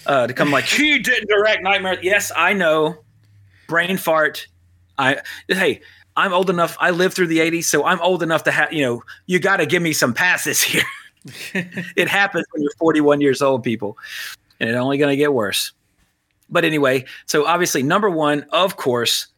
Uh, 0.06 0.26
to 0.26 0.32
come 0.32 0.50
like, 0.50 0.64
he 0.66 0.98
didn't 0.98 1.28
direct 1.28 1.62
Nightmare. 1.62 1.98
Yes, 2.02 2.32
I 2.34 2.54
know. 2.54 2.96
Brain 3.68 3.98
fart. 3.98 4.46
I 4.98 5.20
hey, 5.46 5.82
I'm 6.16 6.32
old 6.32 6.50
enough. 6.50 6.76
I 6.80 6.90
lived 6.90 7.14
through 7.14 7.28
the 7.28 7.38
'80s, 7.38 7.64
so 7.64 7.84
I'm 7.84 8.00
old 8.00 8.22
enough 8.22 8.44
to 8.44 8.50
have. 8.50 8.72
You 8.72 8.84
know, 8.84 9.02
you 9.26 9.38
got 9.38 9.58
to 9.58 9.66
give 9.66 9.82
me 9.82 9.92
some 9.92 10.14
passes 10.14 10.60
here. 10.62 10.82
It 11.54 12.08
happens 12.08 12.46
when 12.52 12.62
you're 12.62 12.72
41 12.78 13.20
years 13.20 13.42
old, 13.42 13.62
people, 13.62 13.98
and 14.58 14.70
it's 14.70 14.78
only 14.78 14.98
going 14.98 15.12
to 15.12 15.16
get 15.16 15.32
worse. 15.32 15.72
But 16.48 16.64
anyway, 16.64 17.04
so 17.26 17.46
obviously, 17.46 17.82
number 17.82 18.10
one, 18.10 18.44
of 18.50 18.76
course, 18.76 19.28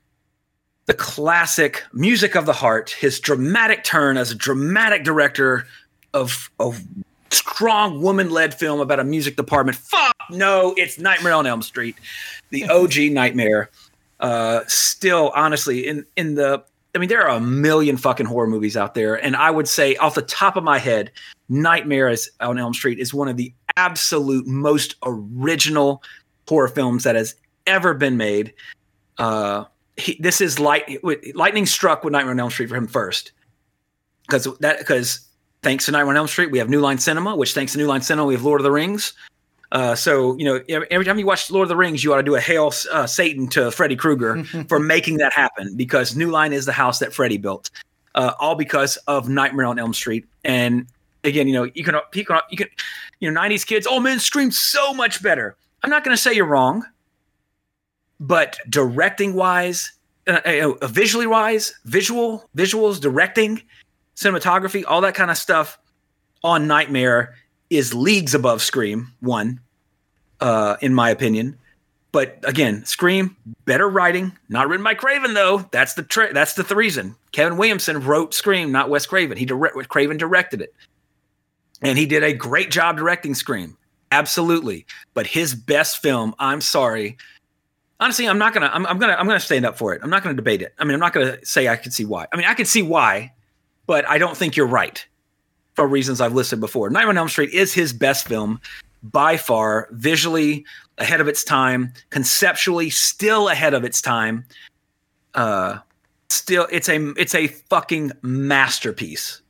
the 0.86 0.94
classic 0.94 1.84
music 1.92 2.34
of 2.34 2.46
the 2.46 2.52
heart, 2.52 2.90
his 2.90 3.20
dramatic 3.20 3.84
turn 3.84 4.16
as 4.16 4.30
a 4.30 4.34
dramatic 4.34 5.04
director 5.04 5.66
of 6.14 6.50
of 6.58 6.82
strong 7.30 8.02
woman-led 8.02 8.54
film 8.54 8.80
about 8.80 9.00
a 9.00 9.04
music 9.04 9.36
department. 9.36 9.76
Fuck 9.76 10.12
no, 10.30 10.74
it's 10.76 10.98
Nightmare 10.98 11.32
on 11.32 11.46
Elm 11.46 11.62
Street, 11.62 11.96
the 12.50 12.68
OG 12.68 13.12
Nightmare. 13.12 13.70
Uh, 14.20 14.60
still, 14.66 15.32
honestly, 15.34 15.86
in 15.86 16.06
in 16.16 16.34
the 16.34 16.64
I 16.94 16.98
mean, 16.98 17.08
there 17.08 17.22
are 17.26 17.36
a 17.36 17.40
million 17.40 17.96
fucking 17.96 18.26
horror 18.26 18.46
movies 18.46 18.76
out 18.76 18.94
there, 18.94 19.14
and 19.14 19.34
I 19.34 19.50
would 19.50 19.66
say, 19.66 19.96
off 19.96 20.14
the 20.14 20.22
top 20.22 20.56
of 20.56 20.64
my 20.64 20.78
head, 20.78 21.10
Nightmare 21.48 22.14
on 22.40 22.58
Elm 22.58 22.74
Street 22.74 22.98
is 22.98 23.14
one 23.14 23.28
of 23.28 23.36
the 23.36 23.52
absolute 23.76 24.46
most 24.46 24.96
original 25.02 26.02
horror 26.46 26.68
films 26.68 27.04
that 27.04 27.16
has 27.16 27.34
ever 27.66 27.94
been 27.94 28.18
made. 28.18 28.52
Uh, 29.16 29.64
he, 29.96 30.18
this 30.20 30.40
is 30.42 30.58
light, 30.58 31.02
lightning 31.34 31.64
struck 31.64 32.04
with 32.04 32.12
Nightmare 32.12 32.32
on 32.32 32.40
Elm 32.40 32.50
Street 32.50 32.68
for 32.68 32.76
him 32.76 32.86
first, 32.86 33.32
because 34.26 34.46
that 34.58 34.78
because 34.78 35.26
thanks 35.62 35.86
to 35.86 35.92
Nightmare 35.92 36.10
on 36.10 36.16
Elm 36.18 36.28
Street, 36.28 36.50
we 36.50 36.58
have 36.58 36.68
New 36.68 36.80
Line 36.80 36.98
Cinema, 36.98 37.34
which 37.36 37.54
thanks 37.54 37.72
to 37.72 37.78
New 37.78 37.86
Line 37.86 38.02
Cinema, 38.02 38.26
we 38.26 38.34
have 38.34 38.44
Lord 38.44 38.60
of 38.60 38.64
the 38.64 38.70
Rings. 38.70 39.14
Uh, 39.72 39.94
so 39.94 40.36
you 40.36 40.44
know, 40.44 40.60
every, 40.68 41.04
time 41.04 41.18
you 41.18 41.24
watch 41.24 41.50
Lord 41.50 41.64
of 41.64 41.70
the 41.70 41.76
Rings, 41.76 42.04
you 42.04 42.12
ought 42.12 42.18
to 42.18 42.22
do 42.22 42.34
a 42.34 42.40
hail 42.40 42.72
uh, 42.92 43.06
Satan 43.06 43.48
to 43.48 43.70
Freddy 43.70 43.96
Krueger 43.96 44.44
for 44.68 44.78
making 44.78 45.16
that 45.16 45.32
happen 45.32 45.74
because 45.76 46.14
New 46.14 46.30
Line 46.30 46.52
is 46.52 46.66
the 46.66 46.72
house 46.72 46.98
that 46.98 47.14
Freddy 47.14 47.38
built, 47.38 47.70
uh, 48.14 48.34
all 48.38 48.54
because 48.54 48.98
of 49.08 49.30
Nightmare 49.30 49.64
on 49.64 49.78
Elm 49.78 49.94
Street. 49.94 50.26
And 50.44 50.86
again, 51.24 51.48
you 51.48 51.54
know, 51.54 51.64
you 51.74 51.84
can 51.84 51.94
you 52.12 52.24
can 52.24 52.38
you 52.50 52.58
can 52.58 52.68
you 53.20 53.30
know, 53.30 53.40
'90s 53.40 53.66
kids, 53.66 53.86
oh 53.88 53.98
man, 53.98 54.18
scream 54.18 54.50
so 54.50 54.92
much 54.92 55.22
better. 55.22 55.56
I'm 55.82 55.88
not 55.88 56.04
going 56.04 56.14
to 56.14 56.22
say 56.22 56.34
you're 56.34 56.44
wrong, 56.44 56.84
but 58.20 58.58
directing 58.68 59.32
wise, 59.32 59.92
uh, 60.26 60.40
uh, 60.44 60.86
visually 60.86 61.26
wise, 61.26 61.72
visual 61.86 62.46
visuals, 62.54 63.00
directing, 63.00 63.62
cinematography, 64.16 64.84
all 64.86 65.00
that 65.00 65.14
kind 65.14 65.30
of 65.30 65.38
stuff 65.38 65.78
on 66.44 66.66
Nightmare 66.66 67.36
is 67.72 67.94
leagues 67.94 68.34
above 68.34 68.62
Scream 68.62 69.12
one, 69.20 69.60
uh, 70.40 70.76
in 70.80 70.94
my 70.94 71.10
opinion. 71.10 71.58
But 72.12 72.38
again, 72.44 72.84
Scream 72.84 73.36
better 73.64 73.88
writing, 73.88 74.36
not 74.50 74.68
written 74.68 74.84
by 74.84 74.94
Craven 74.94 75.32
though. 75.32 75.66
That's 75.72 75.94
the 75.94 76.02
tri- 76.02 76.32
that's 76.32 76.54
the 76.54 76.62
th- 76.62 76.76
reason. 76.76 77.16
Kevin 77.32 77.56
Williamson 77.56 78.00
wrote 78.04 78.34
Scream, 78.34 78.70
not 78.70 78.90
Wes 78.90 79.06
Craven. 79.06 79.38
He 79.38 79.46
direct 79.46 79.88
Craven 79.88 80.18
directed 80.18 80.60
it, 80.60 80.74
and 81.80 81.96
he 81.96 82.04
did 82.04 82.22
a 82.22 82.34
great 82.34 82.70
job 82.70 82.98
directing 82.98 83.34
Scream. 83.34 83.78
Absolutely. 84.10 84.84
But 85.14 85.26
his 85.26 85.54
best 85.54 86.02
film, 86.02 86.34
I'm 86.38 86.60
sorry. 86.60 87.16
Honestly, 87.98 88.28
I'm 88.28 88.38
not 88.38 88.52
gonna 88.52 88.70
I'm, 88.72 88.84
I'm 88.84 88.98
gonna 88.98 89.14
I'm 89.14 89.26
gonna 89.26 89.40
stand 89.40 89.64
up 89.64 89.78
for 89.78 89.94
it. 89.94 90.02
I'm 90.04 90.10
not 90.10 90.22
gonna 90.22 90.34
debate 90.34 90.60
it. 90.60 90.74
I 90.78 90.84
mean, 90.84 90.92
I'm 90.92 91.00
not 91.00 91.14
gonna 91.14 91.42
say 91.46 91.68
I 91.68 91.76
can 91.76 91.92
see 91.92 92.04
why. 92.04 92.26
I 92.30 92.36
mean, 92.36 92.46
I 92.46 92.52
can 92.52 92.66
see 92.66 92.82
why, 92.82 93.32
but 93.86 94.06
I 94.06 94.18
don't 94.18 94.36
think 94.36 94.54
you're 94.54 94.66
right 94.66 95.06
for 95.74 95.86
reasons 95.86 96.20
I've 96.20 96.34
listed 96.34 96.60
before. 96.60 96.90
Nightmare 96.90 97.10
on 97.10 97.18
Elm 97.18 97.28
Street 97.28 97.50
is 97.50 97.72
his 97.72 97.92
best 97.92 98.26
film 98.26 98.60
by 99.02 99.36
far, 99.36 99.88
visually 99.92 100.64
ahead 100.98 101.20
of 101.20 101.28
its 101.28 101.42
time, 101.42 101.92
conceptually 102.10 102.90
still 102.90 103.48
ahead 103.48 103.74
of 103.74 103.84
its 103.84 104.00
time. 104.00 104.44
Uh 105.34 105.78
still 106.28 106.66
it's 106.70 106.88
a 106.88 107.10
it's 107.16 107.34
a 107.34 107.48
fucking 107.48 108.12
masterpiece 108.22 109.42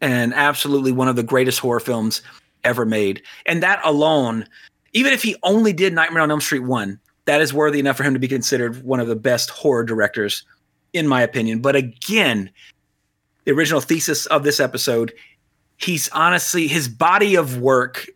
and 0.00 0.34
absolutely 0.34 0.92
one 0.92 1.08
of 1.08 1.16
the 1.16 1.22
greatest 1.22 1.58
horror 1.58 1.80
films 1.80 2.22
ever 2.64 2.84
made. 2.84 3.22
And 3.46 3.62
that 3.62 3.80
alone, 3.84 4.46
even 4.92 5.12
if 5.12 5.22
he 5.22 5.36
only 5.42 5.72
did 5.72 5.94
Nightmare 5.94 6.22
on 6.22 6.30
Elm 6.30 6.40
Street 6.40 6.60
1, 6.60 6.98
that 7.24 7.40
is 7.40 7.54
worthy 7.54 7.80
enough 7.80 7.96
for 7.96 8.02
him 8.02 8.14
to 8.14 8.20
be 8.20 8.28
considered 8.28 8.82
one 8.82 9.00
of 9.00 9.08
the 9.08 9.16
best 9.16 9.50
horror 9.50 9.84
directors 9.84 10.44
in 10.92 11.06
my 11.06 11.22
opinion. 11.22 11.60
But 11.60 11.76
again, 11.76 12.50
the 13.44 13.52
original 13.52 13.80
thesis 13.80 14.26
of 14.26 14.42
this 14.42 14.60
episode, 14.60 15.12
he's 15.76 16.08
honestly 16.10 16.66
his 16.66 16.88
body 16.88 17.34
of 17.34 17.58
work 17.58 18.08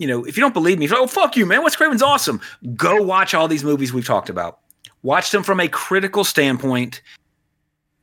you 0.00 0.06
know, 0.06 0.24
if 0.24 0.34
you 0.34 0.40
don't 0.40 0.54
believe 0.54 0.78
me, 0.78 0.88
oh 0.90 1.06
fuck 1.06 1.36
you, 1.36 1.44
man, 1.44 1.62
Wes 1.62 1.76
Craven's 1.76 2.02
awesome. 2.02 2.40
Go 2.74 3.02
watch 3.02 3.34
all 3.34 3.48
these 3.48 3.62
movies 3.62 3.92
we've 3.92 4.06
talked 4.06 4.30
about. 4.30 4.60
Watch 5.02 5.30
them 5.30 5.42
from 5.42 5.60
a 5.60 5.68
critical 5.68 6.24
standpoint, 6.24 7.02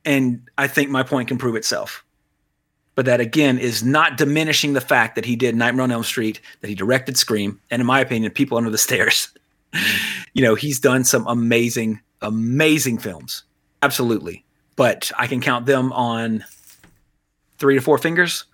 and 0.05 0.47
I 0.59 0.67
think 0.67 0.91
my 0.91 1.01
point 1.01 1.27
can 1.27 1.39
prove 1.39 1.55
itself. 1.55 2.05
But 2.93 3.05
that 3.05 3.19
again 3.19 3.57
is 3.57 3.83
not 3.83 4.15
diminishing 4.15 4.73
the 4.73 4.81
fact 4.81 5.15
that 5.15 5.25
he 5.25 5.35
did 5.35 5.55
Nightmare 5.55 5.83
on 5.83 5.91
Elm 5.91 6.03
Street, 6.03 6.39
that 6.61 6.67
he 6.67 6.75
directed 6.75 7.17
Scream, 7.17 7.59
and 7.71 7.79
in 7.79 7.87
my 7.87 7.99
opinion, 7.99 8.31
People 8.31 8.59
Under 8.59 8.69
the 8.69 8.77
Stairs. 8.77 9.29
you 10.33 10.43
know, 10.43 10.53
he's 10.53 10.79
done 10.79 11.03
some 11.03 11.25
amazing, 11.25 11.99
amazing 12.21 12.99
films. 12.99 13.43
Absolutely. 13.81 14.45
But 14.75 15.11
I 15.17 15.25
can 15.25 15.41
count 15.41 15.65
them 15.65 15.91
on 15.93 16.45
three 17.57 17.73
to 17.73 17.81
four 17.81 17.97
fingers, 17.97 18.45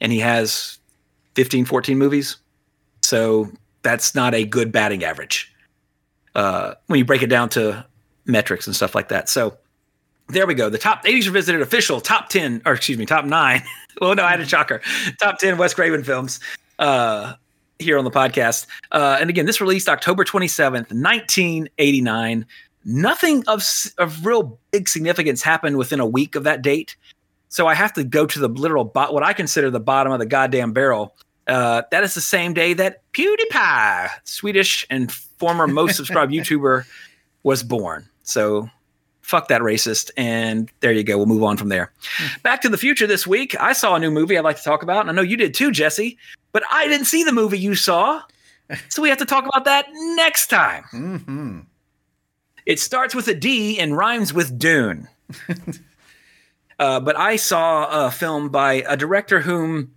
and 0.00 0.12
he 0.12 0.18
has 0.20 0.78
15, 1.34 1.64
14 1.64 1.98
movies. 1.98 2.36
So 3.02 3.50
that's 3.82 4.14
not 4.14 4.34
a 4.34 4.44
good 4.44 4.72
batting 4.72 5.04
average 5.04 5.52
uh, 6.34 6.74
when 6.86 6.98
you 6.98 7.04
break 7.04 7.22
it 7.22 7.28
down 7.28 7.48
to 7.50 7.84
metrics 8.26 8.66
and 8.66 8.76
stuff 8.76 8.94
like 8.94 9.08
that. 9.08 9.28
So 9.28 9.56
there 10.28 10.46
we 10.46 10.54
go. 10.54 10.70
The 10.70 10.78
top 10.78 11.04
80s 11.04 11.26
revisited 11.26 11.60
official 11.60 12.00
top 12.00 12.28
10, 12.28 12.62
or 12.64 12.72
excuse 12.72 12.98
me, 12.98 13.06
top 13.06 13.24
nine. 13.24 13.62
well, 14.00 14.14
no, 14.14 14.24
I 14.24 14.30
had 14.30 14.40
a 14.40 14.46
shocker. 14.46 14.80
top 15.18 15.38
10 15.38 15.58
Wes 15.58 15.74
Craven 15.74 16.04
films 16.04 16.40
uh, 16.78 17.34
here 17.78 17.98
on 17.98 18.04
the 18.04 18.10
podcast. 18.10 18.66
Uh, 18.92 19.18
and 19.20 19.30
again, 19.30 19.46
this 19.46 19.60
released 19.60 19.88
October 19.88 20.24
27th, 20.24 20.92
1989. 20.92 22.46
Nothing 22.84 23.44
of, 23.46 23.64
of 23.98 24.24
real 24.24 24.58
big 24.70 24.88
significance 24.88 25.42
happened 25.42 25.76
within 25.76 26.00
a 26.00 26.06
week 26.06 26.34
of 26.34 26.44
that 26.44 26.62
date. 26.62 26.96
So 27.50 27.66
I 27.66 27.74
have 27.74 27.92
to 27.94 28.04
go 28.04 28.26
to 28.26 28.38
the 28.38 28.48
literal, 28.48 28.84
bo- 28.84 29.12
what 29.12 29.22
I 29.22 29.34
consider 29.34 29.70
the 29.70 29.80
bottom 29.80 30.12
of 30.12 30.18
the 30.18 30.26
goddamn 30.26 30.72
barrel 30.72 31.14
uh, 31.50 31.82
that 31.90 32.04
is 32.04 32.14
the 32.14 32.20
same 32.20 32.54
day 32.54 32.74
that 32.74 33.02
PewDiePie, 33.12 34.08
Swedish 34.24 34.86
and 34.88 35.10
former 35.10 35.66
most 35.66 35.96
subscribed 35.96 36.32
YouTuber, 36.32 36.84
was 37.42 37.62
born. 37.62 38.08
So 38.22 38.70
fuck 39.20 39.48
that 39.48 39.60
racist. 39.60 40.10
And 40.16 40.70
there 40.80 40.92
you 40.92 41.02
go. 41.02 41.16
We'll 41.16 41.26
move 41.26 41.42
on 41.42 41.56
from 41.56 41.68
there. 41.68 41.92
Back 42.42 42.60
to 42.62 42.68
the 42.68 42.78
future 42.78 43.06
this 43.06 43.26
week. 43.26 43.60
I 43.60 43.72
saw 43.72 43.96
a 43.96 43.98
new 43.98 44.12
movie 44.12 44.38
I'd 44.38 44.44
like 44.44 44.58
to 44.58 44.62
talk 44.62 44.82
about. 44.82 45.00
And 45.00 45.10
I 45.10 45.12
know 45.12 45.22
you 45.22 45.36
did 45.36 45.52
too, 45.52 45.72
Jesse, 45.72 46.16
but 46.52 46.62
I 46.70 46.86
didn't 46.86 47.06
see 47.06 47.24
the 47.24 47.32
movie 47.32 47.58
you 47.58 47.74
saw. 47.74 48.22
So 48.88 49.02
we 49.02 49.08
have 49.08 49.18
to 49.18 49.24
talk 49.24 49.44
about 49.46 49.64
that 49.64 49.86
next 50.14 50.46
time. 50.46 50.84
Mm-hmm. 50.92 51.60
It 52.66 52.78
starts 52.78 53.16
with 53.16 53.26
a 53.26 53.34
D 53.34 53.80
and 53.80 53.96
rhymes 53.96 54.32
with 54.32 54.60
Dune. 54.60 55.08
uh, 56.80 56.98
but 56.98 57.16
I 57.16 57.36
saw 57.36 58.06
a 58.06 58.10
film 58.10 58.48
by 58.48 58.84
a 58.88 58.96
director 58.96 59.38
whom 59.40 59.92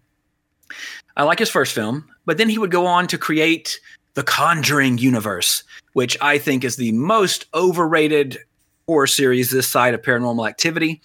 I 1.16 1.24
like 1.24 1.40
his 1.40 1.50
first 1.50 1.74
film, 1.74 2.06
but 2.26 2.38
then 2.38 2.50
he 2.50 2.58
would 2.58 2.72
go 2.72 2.86
on 2.86 3.08
to 3.08 3.18
create 3.18 3.80
the 4.16 4.24
Conjuring 4.24 4.98
universe, 4.98 5.64
which 5.94 6.18
I 6.22 6.38
think 6.38 6.64
is 6.64 6.76
the 6.76 6.92
most 6.92 7.46
overrated 7.54 8.38
horror 8.86 9.08
series 9.08 9.50
this 9.50 9.68
side 9.68 9.94
of 9.94 10.02
paranormal 10.02 10.48
activity. 10.48 11.02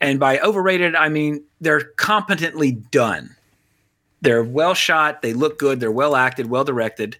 And 0.00 0.18
by 0.18 0.40
overrated, 0.40 0.96
I 0.96 1.08
mean 1.08 1.44
they're 1.60 1.84
competently 1.96 2.72
done. 2.72 3.34
They're 4.22 4.42
well 4.42 4.74
shot, 4.74 5.22
they 5.22 5.34
look 5.34 5.58
good, 5.58 5.78
they're 5.78 5.92
well 5.92 6.16
acted, 6.16 6.50
well 6.50 6.64
directed, 6.64 7.16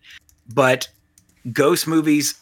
but 0.52 0.88
ghost 1.52 1.86
movies 1.86 2.34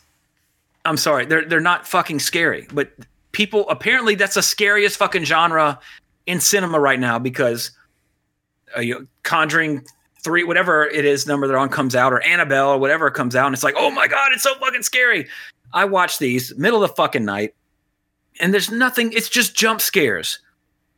I'm 0.84 0.96
sorry, 0.96 1.26
they're 1.26 1.44
they're 1.44 1.60
not 1.60 1.86
fucking 1.86 2.20
scary, 2.20 2.66
but 2.72 2.90
people 3.32 3.68
apparently 3.68 4.14
that's 4.14 4.34
the 4.34 4.42
scariest 4.42 4.96
fucking 4.96 5.24
genre 5.24 5.78
in 6.26 6.40
cinema 6.40 6.78
right 6.78 7.00
now 7.00 7.18
because 7.18 7.70
uh, 8.76 8.80
you 8.80 8.94
know, 8.94 9.06
Conjuring 9.22 9.84
three, 10.22 10.44
whatever 10.44 10.86
it 10.86 11.04
is, 11.04 11.26
number 11.26 11.46
they're 11.46 11.58
on 11.58 11.68
comes 11.68 11.96
out, 11.96 12.12
or 12.12 12.22
Annabelle 12.22 12.70
or 12.70 12.78
whatever 12.78 13.10
comes 13.10 13.34
out, 13.34 13.46
and 13.46 13.54
it's 13.54 13.64
like, 13.64 13.74
oh 13.76 13.90
my 13.90 14.06
god, 14.06 14.32
it's 14.32 14.42
so 14.42 14.54
fucking 14.56 14.82
scary. 14.82 15.26
I 15.72 15.84
watch 15.84 16.18
these 16.18 16.56
middle 16.56 16.82
of 16.82 16.90
the 16.90 16.94
fucking 16.94 17.24
night, 17.24 17.54
and 18.40 18.52
there's 18.52 18.70
nothing. 18.70 19.12
It's 19.12 19.28
just 19.28 19.54
jump 19.54 19.80
scares, 19.80 20.38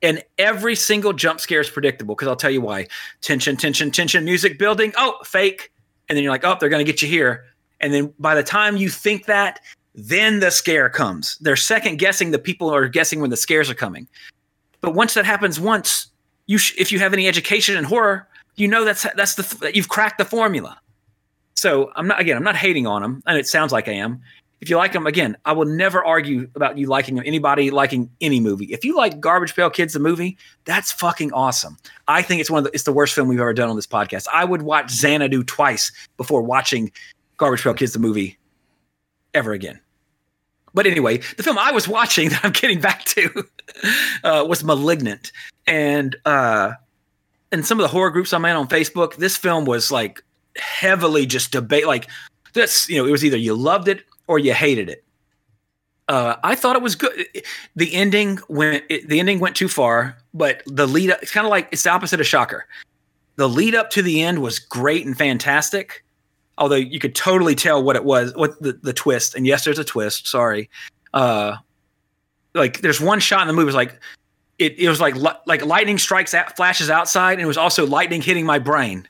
and 0.02 0.22
every 0.38 0.74
single 0.74 1.12
jump 1.12 1.40
scare 1.40 1.60
is 1.60 1.70
predictable. 1.70 2.14
Because 2.14 2.28
I'll 2.28 2.36
tell 2.36 2.50
you 2.50 2.60
why: 2.60 2.88
tension, 3.20 3.56
tension, 3.56 3.90
tension, 3.90 4.24
music 4.24 4.58
building. 4.58 4.92
Oh, 4.96 5.16
fake, 5.24 5.72
and 6.08 6.16
then 6.16 6.22
you're 6.22 6.32
like, 6.32 6.44
oh, 6.44 6.56
they're 6.58 6.68
gonna 6.68 6.84
get 6.84 7.02
you 7.02 7.08
here, 7.08 7.44
and 7.80 7.92
then 7.92 8.12
by 8.18 8.34
the 8.34 8.42
time 8.42 8.76
you 8.76 8.88
think 8.88 9.26
that, 9.26 9.60
then 9.94 10.40
the 10.40 10.50
scare 10.50 10.88
comes. 10.88 11.36
They're 11.40 11.56
second 11.56 11.98
guessing 11.98 12.30
the 12.30 12.38
people 12.38 12.72
are 12.72 12.88
guessing 12.88 13.20
when 13.20 13.30
the 13.30 13.36
scares 13.36 13.70
are 13.70 13.74
coming. 13.74 14.08
But 14.80 14.94
once 14.94 15.14
that 15.14 15.24
happens 15.24 15.60
once, 15.60 16.08
you 16.46 16.58
sh- 16.58 16.74
if 16.78 16.90
you 16.90 16.98
have 16.98 17.12
any 17.12 17.28
education 17.28 17.76
in 17.76 17.84
horror, 17.84 18.26
you 18.56 18.68
know 18.68 18.84
that's 18.84 19.06
that's 19.16 19.34
the 19.34 19.72
you've 19.74 19.88
cracked 19.88 20.18
the 20.18 20.24
formula. 20.24 20.78
So 21.54 21.92
I'm 21.94 22.08
not 22.08 22.20
again, 22.20 22.36
I'm 22.36 22.42
not 22.42 22.56
hating 22.56 22.86
on 22.86 23.02
them, 23.02 23.22
and 23.26 23.38
it 23.38 23.46
sounds 23.46 23.72
like 23.72 23.88
I 23.88 23.92
am. 23.92 24.20
If 24.60 24.70
you 24.70 24.76
like 24.76 24.92
them, 24.92 25.08
again, 25.08 25.36
I 25.44 25.52
will 25.52 25.66
never 25.66 26.04
argue 26.04 26.48
about 26.54 26.78
you 26.78 26.86
liking 26.86 27.16
them. 27.16 27.24
anybody 27.26 27.72
liking 27.72 28.08
any 28.20 28.38
movie. 28.38 28.66
If 28.66 28.84
you 28.84 28.96
like 28.96 29.18
Garbage 29.18 29.56
Pail 29.56 29.70
Kids 29.70 29.92
the 29.92 29.98
movie, 29.98 30.38
that's 30.64 30.92
fucking 30.92 31.32
awesome. 31.32 31.76
I 32.06 32.22
think 32.22 32.40
it's 32.40 32.50
one 32.50 32.58
of 32.58 32.64
the 32.64 32.70
it's 32.72 32.84
the 32.84 32.92
worst 32.92 33.14
film 33.14 33.28
we've 33.28 33.40
ever 33.40 33.52
done 33.52 33.68
on 33.68 33.76
this 33.76 33.86
podcast. 33.86 34.26
I 34.32 34.44
would 34.44 34.62
watch 34.62 34.90
Xanadu 34.90 35.42
twice 35.44 35.92
before 36.16 36.42
watching 36.42 36.92
Garbage 37.36 37.62
Pail 37.62 37.74
Kids 37.74 37.92
the 37.92 37.98
movie 37.98 38.38
ever 39.34 39.52
again. 39.52 39.80
But 40.74 40.86
anyway, 40.86 41.18
the 41.36 41.42
film 41.42 41.58
I 41.58 41.72
was 41.72 41.86
watching 41.86 42.28
that 42.30 42.44
I'm 42.44 42.52
getting 42.52 42.80
back 42.80 43.04
to 43.06 43.44
uh, 44.24 44.44
was 44.48 44.64
Malignant, 44.64 45.32
and 45.66 46.16
uh, 46.24 46.72
and 47.50 47.66
some 47.66 47.78
of 47.78 47.82
the 47.82 47.88
horror 47.88 48.10
groups 48.10 48.32
I'm 48.32 48.44
in 48.44 48.56
on 48.56 48.68
Facebook, 48.68 49.16
this 49.16 49.36
film 49.36 49.64
was 49.64 49.90
like 49.90 50.22
heavily 50.56 51.26
just 51.26 51.52
debate. 51.52 51.86
Like 51.86 52.08
this, 52.54 52.88
you 52.88 52.96
know, 52.96 53.06
it 53.06 53.10
was 53.10 53.24
either 53.24 53.36
you 53.36 53.54
loved 53.54 53.88
it 53.88 54.04
or 54.26 54.38
you 54.38 54.54
hated 54.54 54.88
it. 54.88 55.04
Uh, 56.08 56.36
I 56.42 56.54
thought 56.54 56.76
it 56.76 56.82
was 56.82 56.96
good. 56.96 57.26
The 57.76 57.94
ending 57.94 58.38
went. 58.48 58.84
It, 58.88 59.08
the 59.08 59.20
ending 59.20 59.40
went 59.40 59.56
too 59.56 59.68
far, 59.68 60.16
but 60.34 60.62
the 60.66 60.86
lead 60.86 61.10
up. 61.10 61.22
It's 61.22 61.32
kind 61.32 61.46
of 61.46 61.50
like 61.50 61.68
it's 61.70 61.84
the 61.84 61.90
opposite 61.90 62.20
of 62.20 62.26
Shocker. 62.26 62.66
The 63.36 63.48
lead 63.48 63.74
up 63.74 63.90
to 63.90 64.02
the 64.02 64.22
end 64.22 64.42
was 64.42 64.58
great 64.58 65.06
and 65.06 65.16
fantastic, 65.16 66.04
although 66.62 66.76
you 66.76 67.00
could 67.00 67.16
totally 67.16 67.56
tell 67.56 67.82
what 67.82 67.96
it 67.96 68.04
was, 68.04 68.32
what 68.36 68.62
the, 68.62 68.72
the 68.74 68.92
twist. 68.92 69.34
And 69.34 69.44
yes, 69.44 69.64
there's 69.64 69.80
a 69.80 69.84
twist. 69.84 70.28
Sorry. 70.28 70.70
Uh, 71.12 71.56
like 72.54 72.82
there's 72.82 73.00
one 73.00 73.18
shot 73.18 73.40
in 73.40 73.48
the 73.48 73.52
movie 73.52 73.66
was 73.66 73.74
like 73.74 74.00
it, 74.60 74.78
it 74.78 74.88
was 74.88 75.00
like 75.00 75.16
like 75.44 75.66
lightning 75.66 75.98
strikes 75.98 76.34
at, 76.34 76.54
flashes 76.54 76.88
outside, 76.88 77.32
and 77.32 77.40
it 77.40 77.46
was 77.46 77.56
also 77.56 77.84
lightning 77.84 78.22
hitting 78.22 78.46
my 78.46 78.60
brain. 78.60 79.08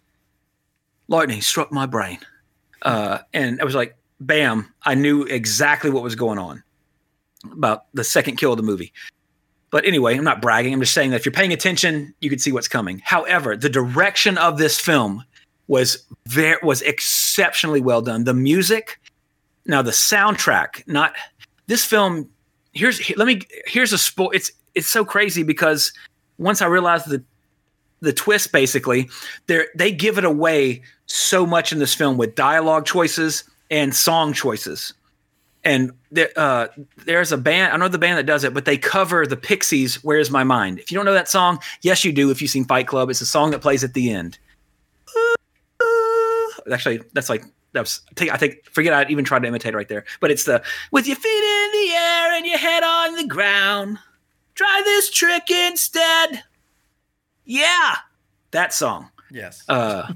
Lightning 1.08 1.42
struck 1.42 1.70
my 1.70 1.84
brain, 1.84 2.20
uh, 2.82 3.18
and 3.34 3.60
I 3.60 3.64
was 3.64 3.74
like 3.74 3.96
bam! 4.18 4.72
I 4.84 4.94
knew 4.94 5.24
exactly 5.24 5.90
what 5.90 6.02
was 6.02 6.14
going 6.14 6.38
on 6.38 6.62
about 7.52 7.84
the 7.92 8.04
second 8.04 8.36
kill 8.36 8.52
of 8.52 8.56
the 8.56 8.62
movie. 8.62 8.94
But 9.70 9.84
anyway, 9.84 10.16
I'm 10.16 10.24
not 10.24 10.40
bragging. 10.40 10.72
I'm 10.72 10.80
just 10.80 10.94
saying 10.94 11.10
that 11.10 11.16
if 11.16 11.26
you're 11.26 11.32
paying 11.32 11.52
attention, 11.52 12.14
you 12.20 12.30
can 12.30 12.38
see 12.38 12.52
what's 12.52 12.68
coming. 12.68 13.02
However, 13.04 13.56
the 13.56 13.68
direction 13.68 14.38
of 14.38 14.56
this 14.56 14.80
film 14.80 15.24
was 15.68 16.04
very 16.26 16.58
was 16.62 16.82
exceptionally 16.82 17.80
well 17.80 18.02
done. 18.02 18.24
The 18.24 18.34
music, 18.34 19.00
now 19.66 19.82
the 19.82 19.90
soundtrack, 19.90 20.86
not 20.86 21.14
this 21.66 21.84
film. 21.84 22.28
Here's 22.72 23.16
let 23.16 23.26
me 23.26 23.42
here's 23.66 23.92
a 23.92 23.98
sport. 23.98 24.34
It's 24.34 24.52
it's 24.74 24.88
so 24.88 25.04
crazy 25.04 25.42
because 25.42 25.92
once 26.38 26.62
I 26.62 26.66
realized 26.66 27.08
the 27.08 27.22
the 28.02 28.12
twist 28.12 28.52
basically 28.52 29.08
they 29.46 29.64
they 29.74 29.90
give 29.90 30.18
it 30.18 30.24
away 30.24 30.82
so 31.06 31.46
much 31.46 31.72
in 31.72 31.78
this 31.78 31.94
film 31.94 32.18
with 32.18 32.34
dialogue 32.34 32.84
choices 32.84 33.44
and 33.70 33.94
song 33.94 34.32
choices 34.32 34.92
and 35.64 35.92
there, 36.10 36.30
uh, 36.36 36.66
there's 37.06 37.30
a 37.32 37.38
band 37.38 37.72
i 37.72 37.76
know 37.76 37.88
the 37.88 37.98
band 37.98 38.18
that 38.18 38.26
does 38.26 38.44
it 38.44 38.52
but 38.52 38.64
they 38.64 38.76
cover 38.76 39.24
the 39.24 39.36
pixies 39.36 40.02
where's 40.02 40.30
my 40.30 40.42
mind 40.42 40.80
if 40.80 40.90
you 40.90 40.96
don't 40.96 41.06
know 41.06 41.14
that 41.14 41.28
song 41.28 41.58
yes 41.82 42.04
you 42.04 42.12
do 42.12 42.30
if 42.30 42.42
you've 42.42 42.50
seen 42.50 42.64
fight 42.64 42.88
club 42.88 43.08
it's 43.08 43.20
a 43.20 43.26
song 43.26 43.52
that 43.52 43.62
plays 43.62 43.84
at 43.84 43.94
the 43.94 44.10
end 44.10 44.36
Actually, 46.70 47.02
that's 47.12 47.28
like 47.28 47.44
that 47.72 47.80
was. 47.80 48.00
I 48.20 48.36
think 48.36 48.64
forget 48.66 48.92
I 48.92 49.10
even 49.10 49.24
tried 49.24 49.40
to 49.40 49.48
imitate 49.48 49.74
right 49.74 49.88
there. 49.88 50.04
But 50.20 50.30
it's 50.30 50.44
the 50.44 50.62
with 50.90 51.06
your 51.06 51.16
feet 51.16 51.28
in 51.28 51.72
the 51.72 51.94
air 51.94 52.32
and 52.32 52.46
your 52.46 52.58
head 52.58 52.82
on 52.82 53.16
the 53.16 53.26
ground. 53.26 53.98
Try 54.54 54.82
this 54.84 55.10
trick 55.10 55.50
instead. 55.50 56.44
Yeah, 57.44 57.96
that 58.50 58.72
song. 58.72 59.10
Yes. 59.30 59.62
Uh, 59.68 60.12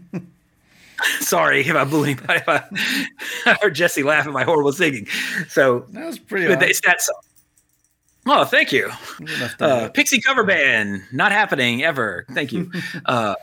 sorry 1.20 1.60
if 1.60 1.74
I 1.74 1.84
blew 1.84 2.04
anybody. 2.04 2.40
If 2.40 2.48
I, 2.48 2.64
I 3.46 3.56
heard 3.62 3.74
Jesse 3.74 4.02
laugh 4.02 4.26
at 4.26 4.32
my 4.32 4.44
horrible 4.44 4.72
singing. 4.72 5.06
So 5.48 5.86
that 5.90 6.06
was 6.06 6.18
pretty. 6.18 6.54
but 6.54 6.62
it's 6.62 6.80
that 6.82 7.00
song. 7.00 7.20
Oh, 8.28 8.44
thank 8.44 8.72
you. 8.72 8.90
Uh, 9.60 9.88
Pixie 9.88 10.20
cover 10.20 10.42
band, 10.42 11.04
not 11.12 11.30
happening 11.30 11.84
ever. 11.84 12.26
Thank 12.32 12.52
you. 12.52 12.72
uh, 13.06 13.36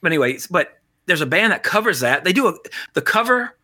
but 0.00 0.12
anyways, 0.12 0.46
but 0.46 0.77
there's 1.08 1.20
a 1.20 1.26
band 1.26 1.52
that 1.52 1.62
covers 1.62 2.00
that. 2.00 2.24
They 2.24 2.32
do 2.32 2.48
a, 2.48 2.54
the 2.94 3.02
cover. 3.02 3.56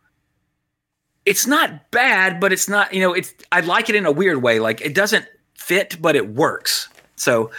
It's 1.25 1.47
not 1.47 1.89
bad, 1.91 2.39
but 2.39 2.51
it's 2.51 2.67
not. 2.67 2.93
You 2.93 3.01
know, 3.01 3.13
it's. 3.13 3.33
I 3.51 3.61
like 3.61 3.89
it 3.89 3.95
in 3.95 4.05
a 4.05 4.11
weird 4.11 4.41
way. 4.41 4.59
Like 4.59 4.81
it 4.81 4.93
doesn't 4.93 5.25
fit, 5.53 6.01
but 6.01 6.15
it 6.15 6.29
works. 6.29 6.89
So, 7.15 7.51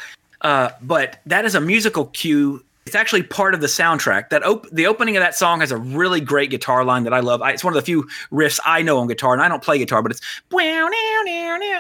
uh, 0.43 0.71
but 0.83 1.21
that 1.27 1.45
is 1.45 1.55
a 1.55 1.61
musical 1.61 2.07
cue 2.07 2.63
it's 2.87 2.95
actually 2.95 3.25
part 3.25 3.53
of 3.53 3.61
the 3.61 3.67
soundtrack. 3.67 4.29
That 4.29 4.45
op- 4.45 4.71
the 4.71 4.87
opening 4.87 5.17
of 5.17 5.21
that 5.21 5.35
song 5.35 5.61
has 5.61 5.73
a 5.73 5.77
really 5.77 6.21
great 6.21 6.51
guitar 6.51 6.85
line 6.85 7.03
that 7.03 7.13
I 7.13 7.19
love. 7.19 7.43
I, 7.43 7.51
it's 7.51 7.65
one 7.65 7.73
of 7.73 7.75
the 7.75 7.83
few 7.83 8.09
riffs 8.31 8.61
I 8.65 8.83
know 8.83 8.99
on 8.99 9.09
guitar, 9.09 9.33
and 9.33 9.43
I 9.43 9.49
don't 9.49 9.63
play 9.63 9.79
guitar, 9.79 10.03
but 10.03 10.13
it's 10.13 10.21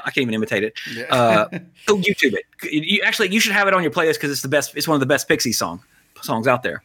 I 0.04 0.10
can't 0.10 0.18
even 0.18 0.34
imitate 0.34 0.64
it. 0.64 0.78
Yeah. 0.92 1.04
Uh, 1.04 1.48
go 1.86 1.96
YouTube 1.96 2.34
it. 2.34 2.44
You, 2.70 3.02
actually, 3.04 3.32
you 3.32 3.38
should 3.38 3.52
have 3.52 3.68
it 3.68 3.74
on 3.74 3.82
your 3.82 3.92
playlist 3.92 4.14
because 4.14 4.32
it's 4.32 4.42
the 4.42 4.48
best. 4.48 4.76
It's 4.76 4.88
one 4.88 4.96
of 4.96 5.00
the 5.00 5.06
best 5.06 5.28
Pixie 5.28 5.52
song 5.52 5.80
songs 6.22 6.48
out 6.48 6.64
there. 6.64 6.82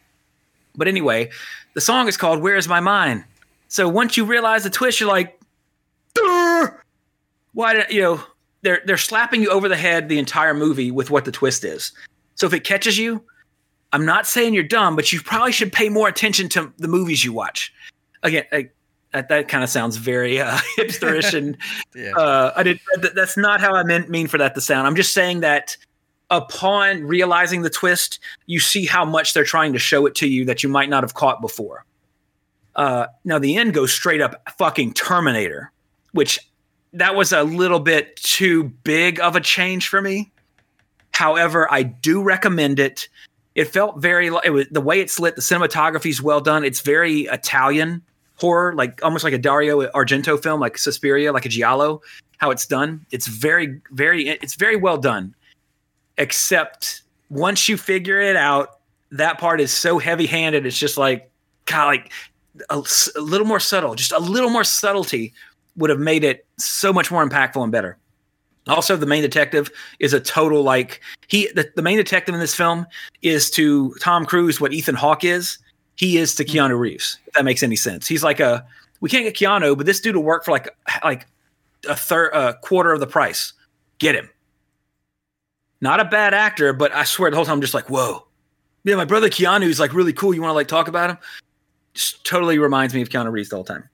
But 0.75 0.87
anyway, 0.87 1.29
the 1.73 1.81
song 1.81 2.07
is 2.07 2.17
called 2.17 2.41
"Where's 2.41 2.67
My 2.67 2.79
Mind." 2.79 3.23
So 3.67 3.87
once 3.87 4.17
you 4.17 4.25
realize 4.25 4.63
the 4.63 4.69
twist, 4.69 4.99
you're 4.99 5.09
like, 5.09 5.39
Durr! 6.13 6.83
why? 7.53 7.73
Did, 7.73 7.91
you 7.91 8.01
know, 8.01 8.23
they're 8.61 8.81
they're 8.85 8.97
slapping 8.97 9.41
you 9.41 9.49
over 9.49 9.67
the 9.67 9.77
head 9.77 10.09
the 10.09 10.19
entire 10.19 10.53
movie 10.53 10.91
with 10.91 11.09
what 11.09 11.25
the 11.25 11.31
twist 11.31 11.63
is. 11.63 11.91
So 12.35 12.47
if 12.47 12.53
it 12.53 12.63
catches 12.63 12.97
you, 12.97 13.23
I'm 13.93 14.05
not 14.05 14.25
saying 14.25 14.53
you're 14.53 14.63
dumb, 14.63 14.95
but 14.95 15.11
you 15.11 15.21
probably 15.21 15.51
should 15.51 15.71
pay 15.71 15.89
more 15.89 16.07
attention 16.07 16.49
to 16.49 16.71
the 16.77 16.87
movies 16.87 17.23
you 17.23 17.33
watch. 17.33 17.73
Again, 18.23 18.45
I, 18.51 18.69
that, 19.13 19.29
that 19.29 19.47
kind 19.47 19.63
of 19.63 19.69
sounds 19.69 19.97
very 19.97 20.39
uh, 20.39 20.57
hipsterish, 20.77 21.33
and 21.33 21.57
yeah. 21.95 22.11
uh, 22.11 22.53
I 22.55 22.63
did. 22.63 22.79
That, 23.01 23.15
that's 23.15 23.37
not 23.37 23.59
how 23.59 23.73
I 23.73 23.83
meant 23.83 24.09
mean 24.09 24.27
for 24.27 24.37
that 24.37 24.55
to 24.55 24.61
sound. 24.61 24.87
I'm 24.87 24.95
just 24.95 25.13
saying 25.13 25.41
that 25.41 25.77
upon 26.31 27.03
realizing 27.03 27.61
the 27.61 27.69
twist, 27.69 28.19
you 28.47 28.59
see 28.59 28.85
how 28.85 29.05
much 29.05 29.33
they're 29.33 29.43
trying 29.43 29.73
to 29.73 29.79
show 29.79 30.05
it 30.07 30.15
to 30.15 30.27
you 30.27 30.45
that 30.45 30.63
you 30.63 30.69
might 30.69 30.89
not 30.89 31.03
have 31.03 31.13
caught 31.13 31.41
before. 31.41 31.85
Uh, 32.75 33.07
now 33.25 33.37
the 33.37 33.57
end 33.57 33.73
goes 33.73 33.93
straight 33.93 34.21
up 34.21 34.41
fucking 34.57 34.93
Terminator, 34.93 35.71
which 36.13 36.39
that 36.93 37.15
was 37.15 37.33
a 37.33 37.43
little 37.43 37.81
bit 37.81 38.15
too 38.15 38.63
big 38.63 39.19
of 39.19 39.35
a 39.35 39.41
change 39.41 39.89
for 39.89 40.01
me. 40.01 40.31
However, 41.11 41.71
I 41.71 41.83
do 41.83 42.23
recommend 42.23 42.79
it 42.79 43.09
it 43.53 43.65
felt 43.65 44.01
very 44.01 44.27
it 44.43 44.51
was 44.51 44.67
the 44.71 44.81
way 44.81 45.01
it's 45.01 45.19
lit 45.19 45.35
the 45.35 45.41
cinematography 45.41 46.09
is 46.09 46.21
well 46.21 46.39
done 46.39 46.63
it's 46.63 46.79
very 46.79 47.23
italian 47.23 48.01
horror 48.37 48.73
like 48.75 49.03
almost 49.03 49.23
like 49.23 49.33
a 49.33 49.37
dario 49.37 49.85
argento 49.91 50.41
film 50.41 50.59
like 50.59 50.77
suspiria 50.77 51.33
like 51.33 51.45
a 51.45 51.49
giallo 51.49 52.01
how 52.37 52.49
it's 52.49 52.65
done 52.65 53.05
it's 53.11 53.27
very 53.27 53.81
very 53.91 54.27
it's 54.29 54.55
very 54.55 54.77
well 54.77 54.97
done 54.97 55.35
except 56.21 57.01
once 57.29 57.67
you 57.67 57.77
figure 57.77 58.21
it 58.21 58.35
out 58.35 58.79
that 59.11 59.37
part 59.37 59.59
is 59.59 59.71
so 59.71 59.97
heavy 59.97 60.25
handed 60.25 60.65
it's 60.65 60.77
just 60.77 60.97
like 60.97 61.29
god 61.65 61.87
like 61.87 62.11
a, 62.69 62.83
a 63.15 63.21
little 63.21 63.47
more 63.47 63.59
subtle 63.59 63.95
just 63.95 64.11
a 64.11 64.19
little 64.19 64.49
more 64.49 64.63
subtlety 64.63 65.33
would 65.75 65.89
have 65.89 65.99
made 65.99 66.23
it 66.23 66.45
so 66.57 66.93
much 66.93 67.11
more 67.11 67.27
impactful 67.27 67.61
and 67.61 67.71
better 67.71 67.97
also, 68.67 68.95
the 68.95 69.05
main 69.05 69.23
detective 69.23 69.71
is 69.99 70.13
a 70.13 70.19
total 70.19 70.61
like 70.61 71.01
he 71.27 71.51
the, 71.53 71.71
the 71.75 71.81
main 71.81 71.97
detective 71.97 72.35
in 72.35 72.39
this 72.39 72.53
film 72.53 72.85
is 73.21 73.49
to 73.51 73.93
Tom 73.95 74.25
Cruise 74.25 74.61
what 74.61 74.71
Ethan 74.71 74.95
Hawke 74.95 75.23
is. 75.23 75.57
He 75.95 76.17
is 76.17 76.35
to. 76.35 76.45
Keanu 76.45 76.77
Reeves. 76.77 77.17
If 77.27 77.33
that 77.33 77.45
makes 77.45 77.63
any 77.63 77.75
sense. 77.75 78.07
He's 78.07 78.23
like 78.23 78.39
a 78.39 78.65
we 78.99 79.09
can't 79.09 79.23
get 79.23 79.35
Keanu, 79.35 79.75
but 79.75 79.87
this 79.87 79.99
dude 79.99 80.15
will 80.15 80.23
work 80.23 80.45
for 80.45 80.51
like 80.51 80.69
like 81.03 81.27
a 81.89 81.95
third 81.95 82.31
a 82.33 82.53
quarter 82.61 82.93
of 82.93 82.99
the 82.99 83.07
price. 83.07 83.53
Get 83.97 84.13
him. 84.13 84.29
Not 85.81 85.99
a 85.99 86.05
bad 86.05 86.33
actor, 86.33 86.73
but 86.73 86.93
I 86.93 87.03
swear 87.03 87.31
the 87.31 87.35
whole 87.35 87.45
time 87.45 87.55
I'm 87.55 87.61
just 87.61 87.73
like, 87.73 87.89
whoa. 87.89 88.27
Yeah, 88.83 88.95
my 88.95 89.05
brother 89.05 89.29
Keanu 89.29 89.67
is 89.67 89.79
like 89.79 89.93
really 89.93 90.13
cool. 90.13 90.33
You 90.33 90.41
want 90.41 90.51
to 90.51 90.55
like 90.55 90.67
talk 90.67 90.87
about 90.87 91.09
him? 91.09 91.17
Just 91.93 92.23
totally 92.23 92.59
reminds 92.59 92.93
me 92.93 93.01
of 93.01 93.09
Keanu 93.09 93.31
Reeves 93.31 93.49
the 93.49 93.55
whole 93.55 93.65
time. 93.65 93.89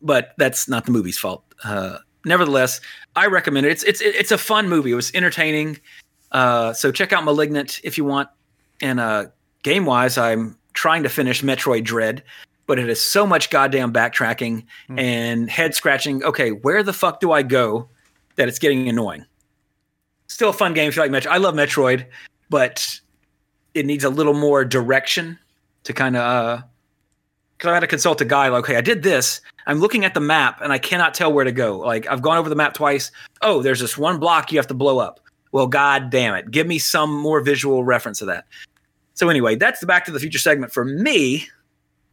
But 0.00 0.34
that's 0.38 0.68
not 0.68 0.86
the 0.86 0.92
movie's 0.92 1.18
fault. 1.18 1.44
Uh, 1.62 1.98
nevertheless, 2.24 2.80
I 3.16 3.26
recommend 3.26 3.66
it. 3.66 3.72
It's 3.72 3.82
it's 3.84 4.00
it's 4.00 4.32
a 4.32 4.38
fun 4.38 4.68
movie. 4.68 4.92
It 4.92 4.94
was 4.94 5.12
entertaining. 5.14 5.78
Uh, 6.32 6.72
so 6.72 6.90
check 6.90 7.12
out 7.12 7.24
*Malignant* 7.24 7.80
if 7.84 7.98
you 7.98 8.04
want. 8.04 8.28
And 8.80 8.98
uh, 8.98 9.26
game 9.62 9.84
wise, 9.84 10.16
I'm 10.16 10.56
trying 10.72 11.02
to 11.02 11.08
finish 11.08 11.42
Metroid 11.42 11.84
Dread, 11.84 12.22
but 12.66 12.78
it 12.78 12.88
has 12.88 13.00
so 13.00 13.26
much 13.26 13.50
goddamn 13.50 13.92
backtracking 13.92 14.64
mm. 14.88 14.98
and 14.98 15.50
head 15.50 15.74
scratching. 15.74 16.24
Okay, 16.24 16.50
where 16.50 16.82
the 16.82 16.92
fuck 16.92 17.20
do 17.20 17.32
I 17.32 17.42
go? 17.42 17.88
That 18.36 18.48
it's 18.48 18.58
getting 18.58 18.88
annoying. 18.88 19.26
Still 20.30 20.50
a 20.50 20.52
fun 20.52 20.74
game 20.74 20.88
if 20.88 20.94
you 20.94 21.02
like 21.02 21.10
Metroid. 21.10 21.32
I 21.32 21.38
love 21.38 21.56
Metroid, 21.56 22.06
but 22.50 23.00
it 23.74 23.84
needs 23.84 24.04
a 24.04 24.08
little 24.08 24.32
more 24.32 24.64
direction 24.64 25.36
to 25.82 25.92
kind 25.92 26.16
of 26.16 26.22
uh, 26.22 26.62
because 27.58 27.70
I 27.70 27.74
had 27.74 27.80
to 27.80 27.88
consult 27.88 28.20
a 28.20 28.24
guy. 28.24 28.48
Like, 28.48 28.60
okay, 28.60 28.76
I 28.76 28.80
did 28.80 29.02
this. 29.02 29.40
I'm 29.66 29.80
looking 29.80 30.04
at 30.04 30.14
the 30.14 30.20
map 30.20 30.60
and 30.62 30.72
I 30.72 30.78
cannot 30.78 31.14
tell 31.14 31.32
where 31.32 31.44
to 31.44 31.50
go. 31.50 31.78
Like, 31.78 32.06
I've 32.06 32.22
gone 32.22 32.38
over 32.38 32.48
the 32.48 32.54
map 32.54 32.74
twice. 32.74 33.10
Oh, 33.42 33.60
there's 33.60 33.80
this 33.80 33.98
one 33.98 34.20
block 34.20 34.52
you 34.52 34.58
have 34.58 34.68
to 34.68 34.74
blow 34.74 35.00
up. 35.00 35.18
Well, 35.50 35.66
god 35.66 36.10
damn 36.10 36.36
it, 36.36 36.52
give 36.52 36.68
me 36.68 36.78
some 36.78 37.12
more 37.12 37.40
visual 37.40 37.82
reference 37.82 38.20
of 38.20 38.28
that. 38.28 38.44
So 39.14 39.30
anyway, 39.30 39.56
that's 39.56 39.80
the 39.80 39.86
Back 39.86 40.04
to 40.04 40.12
the 40.12 40.20
Future 40.20 40.38
segment 40.38 40.72
for 40.72 40.84
me. 40.84 41.48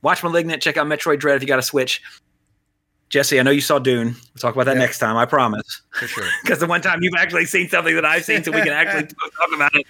Watch 0.01 0.23
*Malignant*. 0.23 0.63
Check 0.63 0.75
out 0.75 0.87
*Metroid 0.87 1.19
Dread* 1.19 1.35
if 1.35 1.43
you 1.43 1.47
got 1.47 1.59
a 1.59 1.63
Switch. 1.63 2.01
Jesse, 3.09 3.39
I 3.39 3.43
know 3.43 3.51
you 3.51 3.61
saw 3.61 3.79
Dune. 3.79 4.07
We'll 4.07 4.39
talk 4.39 4.53
about 4.53 4.65
that 4.65 4.75
yeah. 4.75 4.81
next 4.81 4.99
time. 4.99 5.15
I 5.15 5.25
promise. 5.25 5.81
For 5.91 6.07
sure. 6.07 6.25
Because 6.43 6.59
the 6.59 6.67
one 6.67 6.81
time 6.81 7.01
you've 7.01 7.15
actually 7.17 7.45
seen 7.45 7.69
something 7.69 7.95
that 7.95 8.05
I've 8.05 8.25
seen, 8.25 8.43
so 8.43 8.51
we 8.51 8.61
can 8.61 8.69
actually 8.69 9.07
talk 9.39 9.49
about 9.55 9.75
it. 9.75 9.85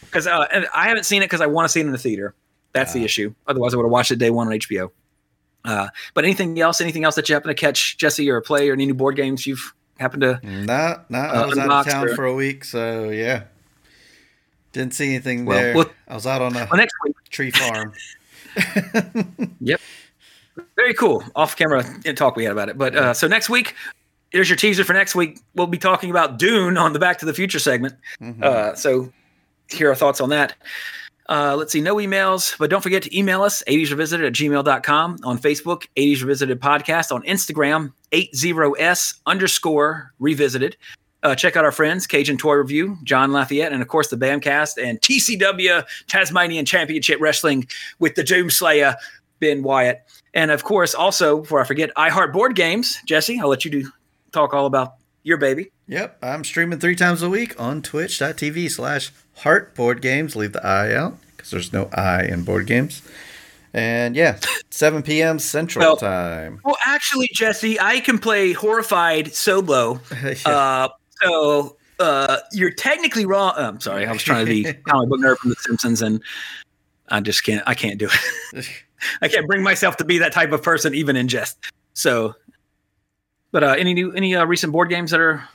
Because 0.00 0.26
uh, 0.26 0.46
I 0.74 0.88
haven't 0.88 1.04
seen 1.04 1.22
it 1.22 1.26
because 1.26 1.40
I 1.40 1.46
want 1.46 1.66
to 1.66 1.68
see 1.68 1.80
it 1.80 1.86
in 1.86 1.92
the 1.92 1.98
theater. 1.98 2.34
That's 2.72 2.92
the 2.92 3.04
issue. 3.04 3.34
Otherwise, 3.46 3.72
I 3.72 3.78
would 3.78 3.84
have 3.84 3.92
watched 3.92 4.10
it 4.10 4.16
day 4.16 4.30
one 4.30 4.48
on 4.48 4.52
HBO. 4.52 4.90
Uh, 5.64 5.88
but 6.14 6.24
anything 6.24 6.60
else? 6.60 6.80
Anything 6.80 7.04
else 7.04 7.14
that 7.14 7.28
you 7.28 7.34
happen 7.34 7.48
to 7.48 7.54
catch, 7.54 7.96
Jesse, 7.96 8.30
or 8.30 8.36
a 8.36 8.42
play, 8.42 8.68
or 8.68 8.74
any 8.74 8.86
new 8.86 8.94
board 8.94 9.16
games 9.16 9.46
you've 9.46 9.74
happened 9.98 10.22
to? 10.22 10.40
No, 10.42 11.00
no. 11.08 11.18
Uh, 11.18 11.22
I 11.22 11.46
was 11.46 11.58
out 11.58 11.70
of 11.70 11.92
town 11.92 12.08
or... 12.08 12.14
for 12.14 12.24
a 12.24 12.34
week, 12.34 12.64
so 12.64 13.10
yeah, 13.10 13.44
didn't 14.72 14.94
see 14.94 15.08
anything 15.08 15.44
well, 15.44 15.58
there. 15.58 15.74
Well, 15.74 15.90
I 16.06 16.14
was 16.14 16.26
out 16.26 16.42
on 16.42 16.54
a 16.54 16.68
well, 16.70 16.76
next 16.76 16.94
week. 17.02 17.16
tree 17.30 17.50
farm. 17.50 17.92
yep. 19.60 19.80
Very 20.76 20.94
cool. 20.94 21.24
Off 21.34 21.56
camera 21.56 21.82
talk 22.14 22.36
we 22.36 22.44
had 22.44 22.52
about 22.52 22.68
it. 22.68 22.78
But 22.78 22.94
uh, 22.94 23.14
so 23.14 23.26
next 23.26 23.48
week, 23.48 23.74
here's 24.30 24.48
your 24.48 24.56
teaser 24.56 24.84
for 24.84 24.92
next 24.92 25.14
week. 25.14 25.40
We'll 25.54 25.66
be 25.66 25.78
talking 25.78 26.10
about 26.10 26.38
Dune 26.38 26.76
on 26.76 26.92
the 26.92 26.98
Back 26.98 27.18
to 27.18 27.26
the 27.26 27.34
Future 27.34 27.58
segment. 27.58 27.94
Mm-hmm. 28.20 28.42
Uh, 28.42 28.74
so 28.74 29.12
here 29.68 29.90
are 29.90 29.94
thoughts 29.94 30.20
on 30.20 30.28
that. 30.30 30.54
Uh, 31.28 31.56
let's 31.56 31.72
see, 31.72 31.80
no 31.80 31.96
emails, 31.96 32.56
but 32.56 32.70
don't 32.70 32.82
forget 32.82 33.02
to 33.02 33.18
email 33.18 33.42
us, 33.42 33.62
80s 33.66 33.90
revisited 33.90 34.26
at 34.26 34.32
gmail.com, 34.32 35.18
on 35.24 35.38
Facebook, 35.38 35.86
80s 35.96 36.20
revisited 36.20 36.60
podcast, 36.60 37.10
on 37.10 37.22
Instagram, 37.24 37.92
80s 38.12 39.18
underscore 39.26 40.12
revisited. 40.20 40.76
Uh, 41.24 41.34
check 41.34 41.56
out 41.56 41.64
our 41.64 41.72
friends, 41.72 42.06
Cajun 42.06 42.36
Toy 42.36 42.54
Review, 42.54 42.96
John 43.02 43.32
Lafayette, 43.32 43.72
and 43.72 43.82
of 43.82 43.88
course 43.88 44.08
the 44.08 44.16
Bamcast 44.16 44.80
and 44.80 45.00
TCW 45.00 45.84
Tasmanian 46.06 46.64
Championship 46.64 47.20
Wrestling 47.20 47.66
with 47.98 48.14
the 48.14 48.22
Doomslayer, 48.22 48.94
Ben 49.40 49.64
Wyatt. 49.64 50.02
And 50.36 50.50
of 50.50 50.64
course, 50.64 50.94
also, 50.94 51.38
before 51.38 51.62
I 51.62 51.64
forget, 51.64 51.90
I 51.96 52.10
Heart 52.10 52.34
Board 52.34 52.54
Games. 52.54 52.98
Jesse, 53.06 53.40
I'll 53.40 53.48
let 53.48 53.64
you 53.64 53.70
do 53.70 53.90
talk 54.32 54.52
all 54.52 54.66
about 54.66 54.96
your 55.22 55.38
baby. 55.38 55.70
Yep, 55.88 56.18
I'm 56.22 56.44
streaming 56.44 56.78
three 56.78 56.94
times 56.94 57.22
a 57.22 57.30
week 57.30 57.58
on 57.58 57.80
twitch.tv 57.80 58.70
slash 58.70 59.12
heart 59.36 59.74
board 59.74 60.02
games. 60.02 60.36
Leave 60.36 60.52
the 60.52 60.64
I 60.64 60.92
out 60.92 61.16
because 61.34 61.50
there's 61.50 61.72
no 61.72 61.88
I 61.90 62.24
in 62.24 62.42
board 62.42 62.66
games. 62.66 63.00
And 63.72 64.14
yeah, 64.14 64.38
7 64.70 65.02
p.m. 65.02 65.38
Central 65.38 65.82
well, 65.82 65.96
Time. 65.96 66.60
Well, 66.66 66.76
actually, 66.84 67.30
Jesse, 67.32 67.80
I 67.80 68.00
can 68.00 68.18
play 68.18 68.52
Horrified 68.52 69.34
solo. 69.34 70.00
yeah. 70.22 70.34
uh, 70.44 70.88
so 71.22 71.78
uh, 71.98 72.40
you're 72.52 72.72
technically 72.72 73.24
wrong. 73.24 73.54
Oh, 73.56 73.68
I'm 73.68 73.80
sorry, 73.80 74.04
I 74.04 74.12
was 74.12 74.22
trying 74.22 74.44
to 74.44 74.52
be 74.52 74.64
comic 74.86 75.08
book 75.08 75.20
nerd 75.20 75.38
from 75.38 75.48
The 75.48 75.56
Simpsons, 75.56 76.02
and 76.02 76.22
I 77.08 77.20
just 77.20 77.42
can't. 77.42 77.62
I 77.66 77.72
can't 77.72 77.98
do 77.98 78.10
it. 78.52 78.68
I 79.22 79.28
can't 79.28 79.46
bring 79.46 79.62
myself 79.62 79.96
to 79.98 80.04
be 80.04 80.18
that 80.18 80.32
type 80.32 80.52
of 80.52 80.62
person, 80.62 80.94
even 80.94 81.16
in 81.16 81.28
jest. 81.28 81.58
So, 81.94 82.34
but 83.52 83.64
uh, 83.64 83.74
any 83.78 83.94
new, 83.94 84.12
any 84.12 84.34
uh, 84.34 84.44
recent 84.44 84.72
board 84.72 84.88
games 84.88 85.10
that 85.10 85.20
are 85.20 85.48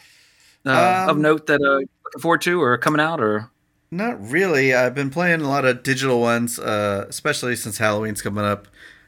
uh, 0.66 1.04
um, 1.04 1.10
of 1.10 1.18
note 1.18 1.48
that 1.48 1.62
uh, 1.62 1.86
looking 2.04 2.22
forward 2.22 2.42
to 2.42 2.62
or 2.62 2.78
coming 2.78 3.02
out 3.02 3.22
or? 3.22 3.50
Not 3.92 4.22
really. 4.26 4.74
I've 4.74 4.96
been 4.96 5.10
playing 5.10 5.42
a 5.42 5.50
lot 5.50 5.66
of 5.66 5.84
digital 5.84 6.22
ones, 6.22 6.58
uh, 6.58 7.06
especially 7.10 7.56
since 7.58 7.78
Halloween's 7.78 8.22
coming 8.22 8.46
up. 8.46 8.68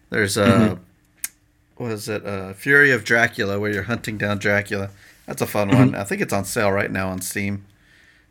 There's 0.10 0.36
a 0.36 0.44
uh, 0.44 0.76
what 1.78 1.92
is 1.92 2.10
it? 2.10 2.26
Uh, 2.26 2.54
Fury 2.54 2.92
of 2.92 3.04
Dracula, 3.04 3.60
where 3.60 3.72
you're 3.72 3.84
hunting 3.84 4.18
down 4.18 4.40
Dracula. 4.40 4.90
That's 5.26 5.42
a 5.42 5.48
fun 5.48 5.70
one. 5.70 5.96
I 5.96 6.04
think 6.04 6.22
it's 6.22 6.34
on 6.34 6.44
sale 6.44 6.72
right 6.72 6.92
now 6.92 7.10
on 7.10 7.22
Steam. 7.22 7.66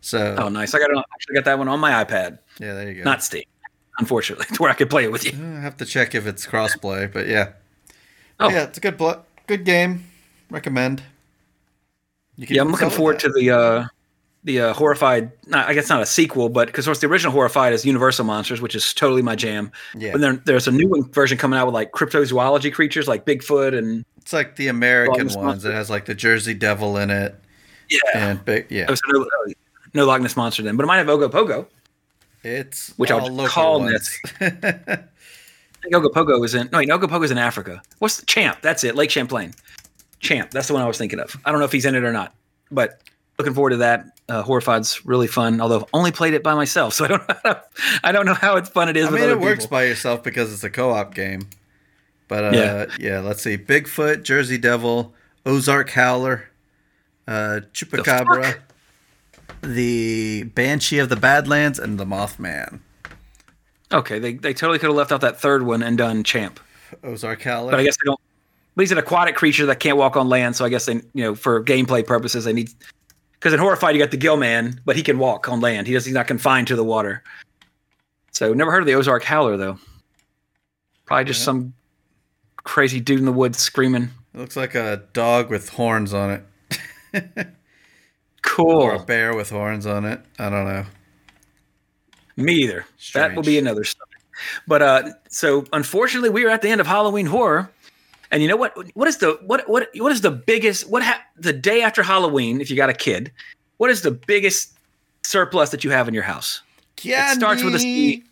So 0.03 0.37
Oh, 0.39 0.49
nice. 0.49 0.75
I 0.75 0.79
got 0.79 0.91
it. 0.91 1.05
Actually, 1.15 1.35
got 1.37 1.45
that 1.47 1.59
one 1.59 1.69
on 1.69 1.81
my 1.81 2.05
iPad, 2.05 2.39
yeah, 2.59 2.75
there 2.75 2.89
you 2.91 3.03
go. 3.03 3.05
not 3.05 3.23
Steam. 3.23 3.45
Unfortunately, 3.99 4.47
to 4.55 4.63
where 4.63 4.71
I 4.71 4.75
could 4.75 4.91
play 4.91 5.05
it 5.05 5.13
with 5.13 5.25
you. 5.25 5.33
I 5.33 5.61
have 5.61 5.77
to 5.79 5.85
check 5.85 6.15
if 6.15 6.27
it's 6.27 6.47
crossplay, 6.47 7.13
but 7.13 7.27
yeah. 7.27 7.53
Oh. 8.41 8.49
yeah, 8.49 8.65
it's 8.65 8.79
a 8.79 8.81
good 8.81 8.97
blo- 8.97 9.23
good 9.47 9.65
game. 9.65 10.05
Recommend. 10.51 11.03
You 12.37 12.47
can 12.47 12.57
Yeah, 12.57 12.63
I'm 12.63 12.71
looking 12.71 12.91
forward 12.91 13.19
to 13.21 13.29
the 13.29 13.51
uh, 13.51 13.87
the 14.45 14.61
uh, 14.61 14.73
horrified. 14.73 15.31
Not, 15.47 15.69
I 15.69 15.75
guess 15.75 15.89
not 15.89 16.03
a 16.03 16.07
sequel, 16.07 16.49
but 16.49 16.67
because 16.67 16.87
of 16.87 16.91
course 16.91 17.01
the 17.01 17.07
original 17.07 17.33
horrified 17.33 17.73
is 17.73 17.85
Universal 17.85 18.25
Monsters, 18.25 18.61
which 18.61 18.75
is 18.75 18.93
totally 18.95 19.23
my 19.23 19.37
jam. 19.37 19.71
Yeah. 19.97 20.13
But 20.13 20.21
then 20.21 20.43
there's 20.45 20.67
a 20.67 20.73
new 20.73 20.89
one 20.89 21.11
version 21.11 21.39
coming 21.39 21.59
out 21.59 21.67
with 21.67 21.75
like 21.75 21.93
cryptozoology 21.93 22.73
creatures 22.73 23.07
like 23.07 23.25
Bigfoot 23.25 23.77
and 23.77 24.05
It's 24.19 24.33
like 24.33 24.57
the 24.57 24.69
American 24.69 25.29
ones. 25.29 25.65
It 25.65 25.73
has 25.73 25.91
like 25.91 26.07
the 26.07 26.15
Jersey 26.15 26.55
Devil 26.55 26.97
in 26.97 27.11
it, 27.11 27.39
yeah. 27.91 27.99
and 28.15 28.45
big 28.45 28.67
yeah. 28.71 28.87
Oh, 28.89 28.95
so 28.95 29.03
no, 29.09 29.27
no 29.95 30.07
Loch 30.07 30.21
Ness 30.21 30.37
monster 30.37 30.63
then, 30.63 30.77
but 30.77 30.85
it 30.85 30.87
might 30.87 30.99
have 30.99 31.07
Ogopogo. 31.07 31.67
It's 32.45 32.91
Which 32.97 33.11
I 33.11 33.15
all 33.15 33.23
would 33.25 33.33
local 33.33 33.49
call 33.51 33.81
ones. 33.81 34.19
I 34.41 34.41
think 35.83 35.95
Ogopogo 35.95 36.45
is 36.45 36.55
in. 36.55 36.69
No, 36.73 36.79
wait, 36.79 36.89
Ogopogo 36.89 37.25
is 37.25 37.31
in 37.31 37.39
Africa. 37.39 37.83
What's 37.99 38.19
the 38.19 38.27
Champ? 38.27 38.59
That's 38.63 38.85
it. 38.85 38.95
Lake 38.95 39.11
Champlain. 39.11 39.53
Champ. 40.21 40.51
That's 40.51 40.69
the 40.69 40.75
one 40.75 40.83
I 40.83 40.87
was 40.87 40.99
thinking 40.99 41.19
of. 41.21 41.37
I 41.45 41.51
don't 41.51 41.59
know 41.61 41.65
if 41.67 41.73
he's 41.73 41.85
in 41.85 41.95
it 41.95 42.05
or 42.05 42.13
not, 42.13 42.35
but 42.71 43.01
looking 43.39 43.55
forward 43.55 43.71
to 43.71 43.77
that. 43.79 44.07
Uh, 44.29 44.43
Horrified's 44.43 45.05
really 45.05 45.27
fun. 45.27 45.61
Although 45.61 45.81
I've 45.81 45.89
only 45.93 46.13
played 46.13 46.35
it 46.35 46.43
by 46.43 46.55
myself, 46.55 46.95
so 46.95 47.05
I 47.05 47.09
don't. 47.09 47.29
Know 47.45 47.61
I 48.05 48.13
don't 48.13 48.27
know 48.27 48.35
how 48.35 48.57
it's 48.57 48.69
fun 48.69 48.89
it 48.89 48.97
is. 48.97 49.07
I 49.07 49.11
mean, 49.11 49.29
it 49.29 49.41
works 49.41 49.65
people. 49.65 49.77
by 49.77 49.85
yourself 49.85 50.23
because 50.23 50.53
it's 50.53 50.65
a 50.65 50.71
co-op 50.71 51.15
game. 51.15 51.49
But 52.29 52.45
uh, 52.45 52.51
Yeah. 52.55 52.87
yeah. 52.99 53.21
let's 53.21 53.43
see: 53.43 53.59
Bigfoot, 53.59 54.23
Jersey 54.23 54.59
Devil, 54.59 55.13
Ozark 55.45 55.91
Howler, 55.91 56.49
uh, 57.27 57.61
Chupacabra? 57.73 58.59
The 59.63 60.45
Banshee 60.45 60.99
of 60.99 61.09
the 61.09 61.17
Badlands, 61.17 61.79
and 61.79 61.99
the 61.99 62.05
Mothman. 62.05 62.81
Okay, 63.93 64.19
they 64.19 64.35
they 64.35 64.55
totally 64.55 64.79
could 64.79 64.87
have 64.89 64.97
left 64.97 65.13
out 65.13 65.21
that 65.21 65.41
third 65.41 65.63
one 65.65 65.83
and 65.83 65.97
done 65.99 66.25
Champ, 66.25 66.59
Ozark 67.05 67.43
Howler. 67.43 67.71
but 67.71 67.81
I 67.81 67.85
guess 67.85 67.97
they 67.97 68.07
don't. 68.07 68.21
But 68.75 68.83
he's 68.83 68.93
an 68.93 68.99
aquatic 68.99 69.37
creature 69.37 69.67
that 69.67 69.81
can't 69.81 69.99
walk 69.99 70.17
on 70.17 70.29
land, 70.31 70.57
so 70.57 70.65
I 70.65 70.71
guess 70.71 70.87
they, 70.87 70.95
you 70.95 71.23
know, 71.25 71.35
for 71.35 71.63
gameplay 71.63 72.07
purposes, 72.07 72.45
they 72.45 72.55
need. 72.55 72.71
Because 73.35 73.53
in 73.53 73.59
Horrified, 73.59 73.95
you 73.95 74.01
got 74.01 74.11
the 74.13 74.17
Gill 74.17 74.37
Man, 74.37 74.81
but 74.87 74.97
he 74.97 75.03
can 75.03 75.19
walk 75.19 75.49
on 75.49 75.61
land. 75.61 75.87
He 75.87 75.93
does. 75.93 76.05
He's 76.07 76.15
not 76.15 76.27
confined 76.27 76.69
to 76.69 76.77
the 76.77 76.85
water. 76.85 77.23
So 78.31 78.55
never 78.55 78.71
heard 78.71 78.81
of 78.83 78.87
the 78.87 78.95
Ozark 78.95 79.25
Howler 79.25 79.57
though. 79.59 79.79
Probably 81.05 81.25
just 81.25 81.45
some 81.45 81.75
crazy 82.65 83.01
dude 83.01 83.19
in 83.19 83.27
the 83.27 83.33
woods 83.33 83.59
screaming. 83.59 84.09
it 84.35 84.39
looks 84.39 84.57
like 84.57 84.75
a 84.75 85.03
dog 85.13 85.51
with 85.51 85.69
horns 85.69 86.15
on 86.15 86.31
it, 86.31 86.45
Cool. 88.43 88.71
or 88.83 88.95
a 88.95 88.99
bear 88.99 89.35
with 89.35 89.51
horns 89.51 89.87
on 89.87 90.05
it. 90.05 90.21
I 90.39 90.51
don't 90.51 90.65
know. 90.67 90.85
Me 92.37 92.55
either. 92.55 92.85
That 93.15 93.35
will 93.37 93.43
be 93.43 93.59
another 93.59 93.85
story. 93.85 94.09
But 94.67 94.83
uh, 94.83 95.11
so 95.29 95.65
unfortunately, 95.73 96.31
we 96.31 96.45
are 96.45 96.49
at 96.51 96.63
the 96.63 96.69
end 96.69 96.81
of 96.81 96.87
Halloween 96.87 97.27
horror. 97.27 97.71
And 98.31 98.43
you 98.43 98.49
know 98.49 98.57
what? 98.57 98.75
What 98.97 99.09
is 99.09 99.19
the 99.19 99.39
what 99.43 99.69
what 99.69 99.89
what 99.97 100.11
is 100.11 100.23
the 100.23 100.31
biggest 100.31 100.89
what 100.89 101.03
ha- 101.03 101.23
the 101.37 101.53
day 101.53 101.83
after 101.83 102.03
Halloween? 102.03 102.61
If 102.61 102.71
you 102.71 102.77
got 102.77 102.89
a 102.89 102.95
kid, 102.95 103.31
what 103.77 103.91
is 103.91 104.01
the 104.03 104.11
biggest 104.11 104.73
surplus 105.23 105.71
that 105.71 105.85
you 105.85 105.91
have 105.91 106.09
in 106.09 106.15
your 106.15 106.23
house? 106.23 106.63
Yeah, 107.03 107.33
It 107.33 107.35
starts 107.35 107.63
with 107.63 107.75
a 107.75 107.79
C. 107.79 108.25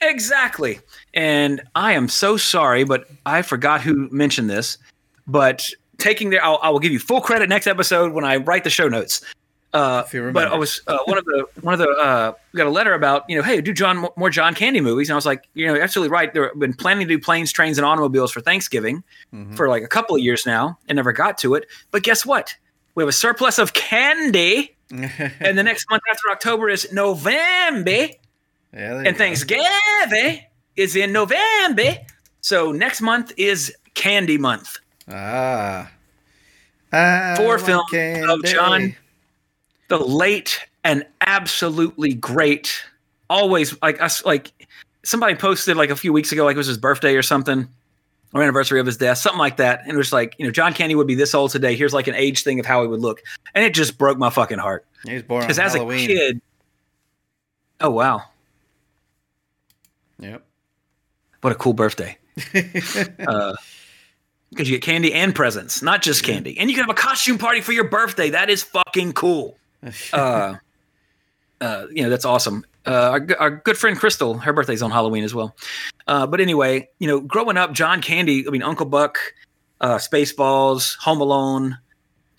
Exactly. 0.00 0.80
And 1.14 1.60
I 1.76 1.92
am 1.92 2.08
so 2.08 2.36
sorry, 2.36 2.82
but 2.84 3.08
I 3.24 3.42
forgot 3.42 3.80
who 3.82 4.08
mentioned 4.10 4.50
this. 4.50 4.78
But 5.28 5.70
taking 6.02 6.30
their, 6.30 6.44
I'll, 6.44 6.58
I 6.62 6.68
will 6.70 6.80
give 6.80 6.92
you 6.92 6.98
full 6.98 7.20
credit 7.20 7.48
next 7.48 7.66
episode 7.66 8.12
when 8.12 8.24
I 8.24 8.36
write 8.36 8.64
the 8.64 8.70
show 8.70 8.88
notes. 8.88 9.22
Uh, 9.72 10.02
but 10.34 10.52
I 10.52 10.56
was 10.56 10.82
uh, 10.86 10.98
one 11.06 11.16
of 11.16 11.24
the 11.24 11.46
one 11.62 11.72
of 11.72 11.78
the 11.80 11.88
uh, 11.88 12.32
got 12.54 12.66
a 12.66 12.70
letter 12.70 12.92
about 12.92 13.24
you 13.30 13.36
know 13.38 13.42
hey 13.42 13.62
do 13.62 13.72
John 13.72 14.06
more 14.18 14.28
John 14.28 14.54
Candy 14.54 14.82
movies 14.82 15.08
and 15.08 15.14
I 15.14 15.16
was 15.16 15.24
like 15.24 15.48
you 15.54 15.66
know 15.66 15.80
absolutely 15.80 16.12
right 16.12 16.30
they've 16.34 16.50
been 16.58 16.74
planning 16.74 17.08
to 17.08 17.14
do 17.14 17.18
planes 17.18 17.50
trains 17.50 17.78
and 17.78 17.86
automobiles 17.86 18.30
for 18.32 18.42
Thanksgiving 18.42 19.02
Mm-hmm. 19.32 19.54
for 19.54 19.70
like 19.70 19.82
a 19.82 19.88
couple 19.88 20.14
of 20.14 20.20
years 20.20 20.44
now 20.44 20.78
and 20.88 20.96
never 20.96 21.10
got 21.10 21.38
to 21.38 21.54
it 21.54 21.64
but 21.90 22.02
guess 22.02 22.26
what 22.26 22.54
we 22.94 23.02
have 23.02 23.08
a 23.08 23.12
surplus 23.12 23.58
of 23.58 23.72
candy 23.72 24.76
and 24.90 25.56
the 25.56 25.62
next 25.62 25.86
month 25.88 26.02
after 26.10 26.28
October 26.30 26.68
is 26.68 26.92
November 26.92 28.08
Yeah, 28.74 29.02
and. 29.06 29.16
Thanksgiving 29.16 30.40
is 30.76 30.96
in 30.96 31.12
November. 31.12 31.96
So 32.42 32.72
next 32.72 33.00
month 33.00 33.32
is 33.38 33.74
Candy 33.94 34.36
Month. 34.36 34.76
Ah. 35.08 35.90
I 36.92 37.34
Four 37.36 37.58
films 37.58 37.90
of. 38.28 38.44
John, 38.44 38.94
the 39.88 39.98
late 39.98 40.60
and 40.84 41.06
absolutely 41.20 42.14
great. 42.14 42.82
Always 43.30 43.80
like 43.80 44.00
us, 44.02 44.24
like 44.24 44.52
somebody 45.04 45.34
posted 45.34 45.76
like 45.76 45.90
a 45.90 45.96
few 45.96 46.12
weeks 46.12 46.32
ago, 46.32 46.44
like 46.44 46.54
it 46.54 46.58
was 46.58 46.66
his 46.66 46.76
birthday 46.76 47.16
or 47.16 47.22
something, 47.22 47.66
or 48.34 48.42
anniversary 48.42 48.78
of 48.78 48.84
his 48.84 48.98
death, 48.98 49.18
something 49.18 49.38
like 49.38 49.56
that. 49.56 49.80
And 49.84 49.92
it 49.92 49.96
was 49.96 50.12
like, 50.12 50.34
you 50.38 50.44
know, 50.44 50.50
John 50.52 50.74
Candy 50.74 50.94
would 50.94 51.06
be 51.06 51.14
this 51.14 51.34
old 51.34 51.50
today. 51.50 51.74
Here's 51.74 51.94
like 51.94 52.08
an 52.08 52.14
age 52.14 52.42
thing 52.44 52.60
of 52.60 52.66
how 52.66 52.82
he 52.82 52.88
would 52.88 53.00
look, 53.00 53.22
and 53.54 53.64
it 53.64 53.72
just 53.74 53.96
broke 53.96 54.18
my 54.18 54.28
fucking 54.28 54.58
heart 54.58 54.84
He 55.06 55.14
was 55.14 55.22
born 55.22 55.40
because 55.42 55.58
as 55.58 55.72
Halloween. 55.72 56.04
a 56.04 56.06
kid. 56.06 56.40
Oh 57.80 57.90
wow, 57.90 58.22
Yep. 60.18 60.44
what 61.40 61.52
a 61.52 61.56
cool 61.56 61.72
birthday! 61.72 62.16
uh, 63.26 63.54
because 64.52 64.68
you 64.68 64.76
get 64.76 64.82
candy 64.82 65.14
and 65.14 65.34
presents, 65.34 65.80
not 65.82 66.02
just 66.02 66.24
candy, 66.24 66.58
and 66.58 66.68
you 66.68 66.76
can 66.76 66.84
have 66.84 66.90
a 66.90 67.00
costume 67.00 67.38
party 67.38 67.62
for 67.62 67.72
your 67.72 67.88
birthday. 67.88 68.30
That 68.30 68.50
is 68.50 68.62
fucking 68.62 69.12
cool. 69.14 69.56
Uh, 70.12 70.56
uh, 71.60 71.86
you 71.90 72.02
know 72.04 72.10
that's 72.10 72.24
awesome. 72.24 72.64
Uh, 72.86 72.90
our, 73.10 73.26
our 73.40 73.50
good 73.50 73.76
friend 73.76 73.96
Crystal, 73.98 74.34
her 74.38 74.52
birthday's 74.52 74.82
on 74.82 74.90
Halloween 74.90 75.24
as 75.24 75.34
well. 75.34 75.56
Uh, 76.06 76.26
but 76.26 76.40
anyway, 76.40 76.88
you 76.98 77.06
know, 77.08 77.20
growing 77.20 77.56
up, 77.56 77.72
John 77.72 78.00
Candy, 78.02 78.46
I 78.46 78.50
mean, 78.50 78.62
Uncle 78.62 78.86
Buck, 78.86 79.18
uh, 79.80 79.96
Spaceballs, 79.96 80.96
Home 80.98 81.20
Alone, 81.20 81.78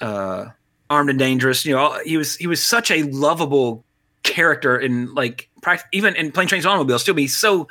uh, 0.02 0.46
Armed 0.90 1.10
and 1.10 1.20
Dangerous. 1.20 1.66
You 1.66 1.74
know, 1.76 1.80
all- 1.80 2.00
he 2.06 2.16
was 2.18 2.36
he 2.38 2.48
was 2.48 2.62
such 2.64 2.92
a 2.92 3.04
lovable 3.04 3.84
character 4.24 4.78
in 4.78 5.14
like 5.14 5.50
even 5.92 6.16
in 6.16 6.32
Plane 6.32 6.48
Trains 6.48 6.66
and 6.66 6.72
Automobiles. 6.72 7.02
Still, 7.02 7.14
be 7.14 7.28
so 7.28 7.68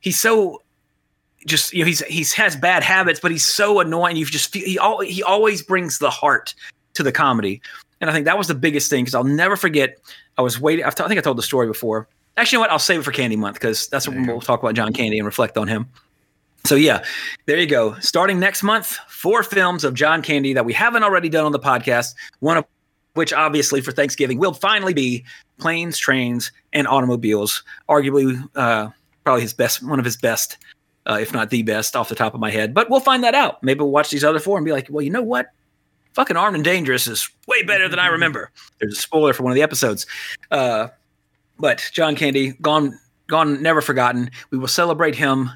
he's 0.00 0.18
so 0.18 0.62
just 1.46 1.72
you 1.72 1.80
know 1.80 1.86
he's 1.86 2.00
he's 2.06 2.32
has 2.34 2.56
bad 2.56 2.82
habits, 2.82 3.20
but 3.20 3.30
he's 3.30 3.44
so 3.44 3.80
annoying. 3.80 4.16
You 4.16 4.26
just 4.26 4.52
feel, 4.52 4.64
he 4.64 4.78
al- 4.78 5.00
he 5.00 5.22
always 5.22 5.62
brings 5.62 5.98
the 5.98 6.10
heart 6.10 6.54
to 6.94 7.02
the 7.02 7.12
comedy, 7.12 7.62
and 8.00 8.10
I 8.10 8.12
think 8.12 8.26
that 8.26 8.36
was 8.36 8.48
the 8.48 8.54
biggest 8.54 8.90
thing 8.90 9.04
because 9.04 9.14
I'll 9.14 9.24
never 9.24 9.56
forget. 9.56 9.98
I 10.38 10.42
was 10.42 10.60
waiting. 10.60 10.84
I've 10.84 10.94
t- 10.94 11.04
I 11.04 11.08
think 11.08 11.18
I 11.18 11.22
told 11.22 11.38
the 11.38 11.42
story 11.42 11.66
before. 11.66 12.08
Actually, 12.36 12.56
you 12.56 12.58
know 12.58 12.62
what? 12.62 12.70
I'll 12.70 12.78
save 12.78 13.00
it 13.00 13.02
for 13.04 13.12
Candy 13.12 13.36
Month 13.36 13.54
because 13.54 13.88
that's 13.88 14.06
when 14.06 14.26
we'll 14.26 14.40
talk 14.40 14.62
about 14.62 14.74
John 14.74 14.92
Candy 14.92 15.18
and 15.18 15.24
reflect 15.24 15.56
on 15.56 15.68
him. 15.68 15.88
So 16.66 16.74
yeah, 16.74 17.04
there 17.46 17.58
you 17.58 17.66
go. 17.66 17.98
Starting 18.00 18.40
next 18.40 18.62
month, 18.62 18.98
four 19.08 19.42
films 19.42 19.84
of 19.84 19.94
John 19.94 20.20
Candy 20.20 20.52
that 20.52 20.64
we 20.64 20.72
haven't 20.72 21.04
already 21.04 21.28
done 21.28 21.46
on 21.46 21.52
the 21.52 21.60
podcast. 21.60 22.14
One 22.40 22.58
of 22.58 22.64
which, 23.14 23.32
obviously, 23.32 23.80
for 23.80 23.92
Thanksgiving 23.92 24.38
will 24.38 24.52
finally 24.52 24.92
be 24.92 25.24
Planes, 25.58 25.96
Trains, 25.96 26.52
and 26.72 26.86
Automobiles. 26.86 27.62
Arguably, 27.88 28.46
uh, 28.56 28.90
probably 29.24 29.42
his 29.42 29.54
best, 29.54 29.82
one 29.82 29.98
of 29.98 30.04
his 30.04 30.16
best, 30.16 30.58
uh, 31.06 31.18
if 31.20 31.32
not 31.32 31.50
the 31.50 31.62
best, 31.62 31.96
off 31.96 32.08
the 32.08 32.14
top 32.14 32.34
of 32.34 32.40
my 32.40 32.50
head. 32.50 32.74
But 32.74 32.90
we'll 32.90 33.00
find 33.00 33.22
that 33.24 33.34
out. 33.34 33.62
Maybe 33.62 33.80
we'll 33.80 33.90
watch 33.90 34.10
these 34.10 34.24
other 34.24 34.38
four 34.38 34.58
and 34.58 34.64
be 34.64 34.72
like, 34.72 34.88
well, 34.90 35.02
you 35.02 35.10
know 35.10 35.22
what? 35.22 35.50
Fucking 36.14 36.36
Armed 36.36 36.56
and 36.56 36.64
Dangerous 36.64 37.06
is 37.06 37.28
way 37.46 37.62
better 37.62 37.88
than 37.88 37.98
I 37.98 38.06
remember. 38.06 38.50
There's 38.78 38.98
a 38.98 39.00
spoiler 39.00 39.32
for 39.32 39.42
one 39.42 39.52
of 39.52 39.54
the 39.54 39.62
episodes. 39.62 40.06
Uh, 40.50 40.88
but 41.58 41.88
John 41.92 42.16
Candy, 42.16 42.52
gone, 42.60 42.98
gone, 43.26 43.62
never 43.62 43.80
forgotten. 43.80 44.30
We 44.50 44.58
will 44.58 44.68
celebrate 44.68 45.14
him 45.14 45.50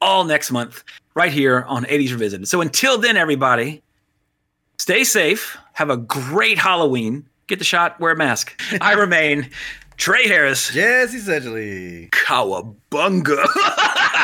all 0.00 0.24
next 0.24 0.50
month 0.50 0.84
right 1.14 1.32
here 1.32 1.62
on 1.62 1.84
80s 1.84 2.10
Revisited. 2.10 2.48
So 2.48 2.60
until 2.60 2.98
then, 2.98 3.16
everybody, 3.16 3.82
stay 4.78 5.04
safe. 5.04 5.56
Have 5.72 5.90
a 5.90 5.96
great 5.96 6.58
Halloween. 6.58 7.26
Get 7.46 7.58
the 7.58 7.64
shot, 7.64 7.98
wear 8.00 8.12
a 8.12 8.16
mask. 8.16 8.60
I 8.80 8.92
remain 8.94 9.50
Trey 9.96 10.28
Harris. 10.28 10.70
Jesse 10.72 11.18
Sedgley. 11.18 12.10
Cowabunga. 12.10 13.44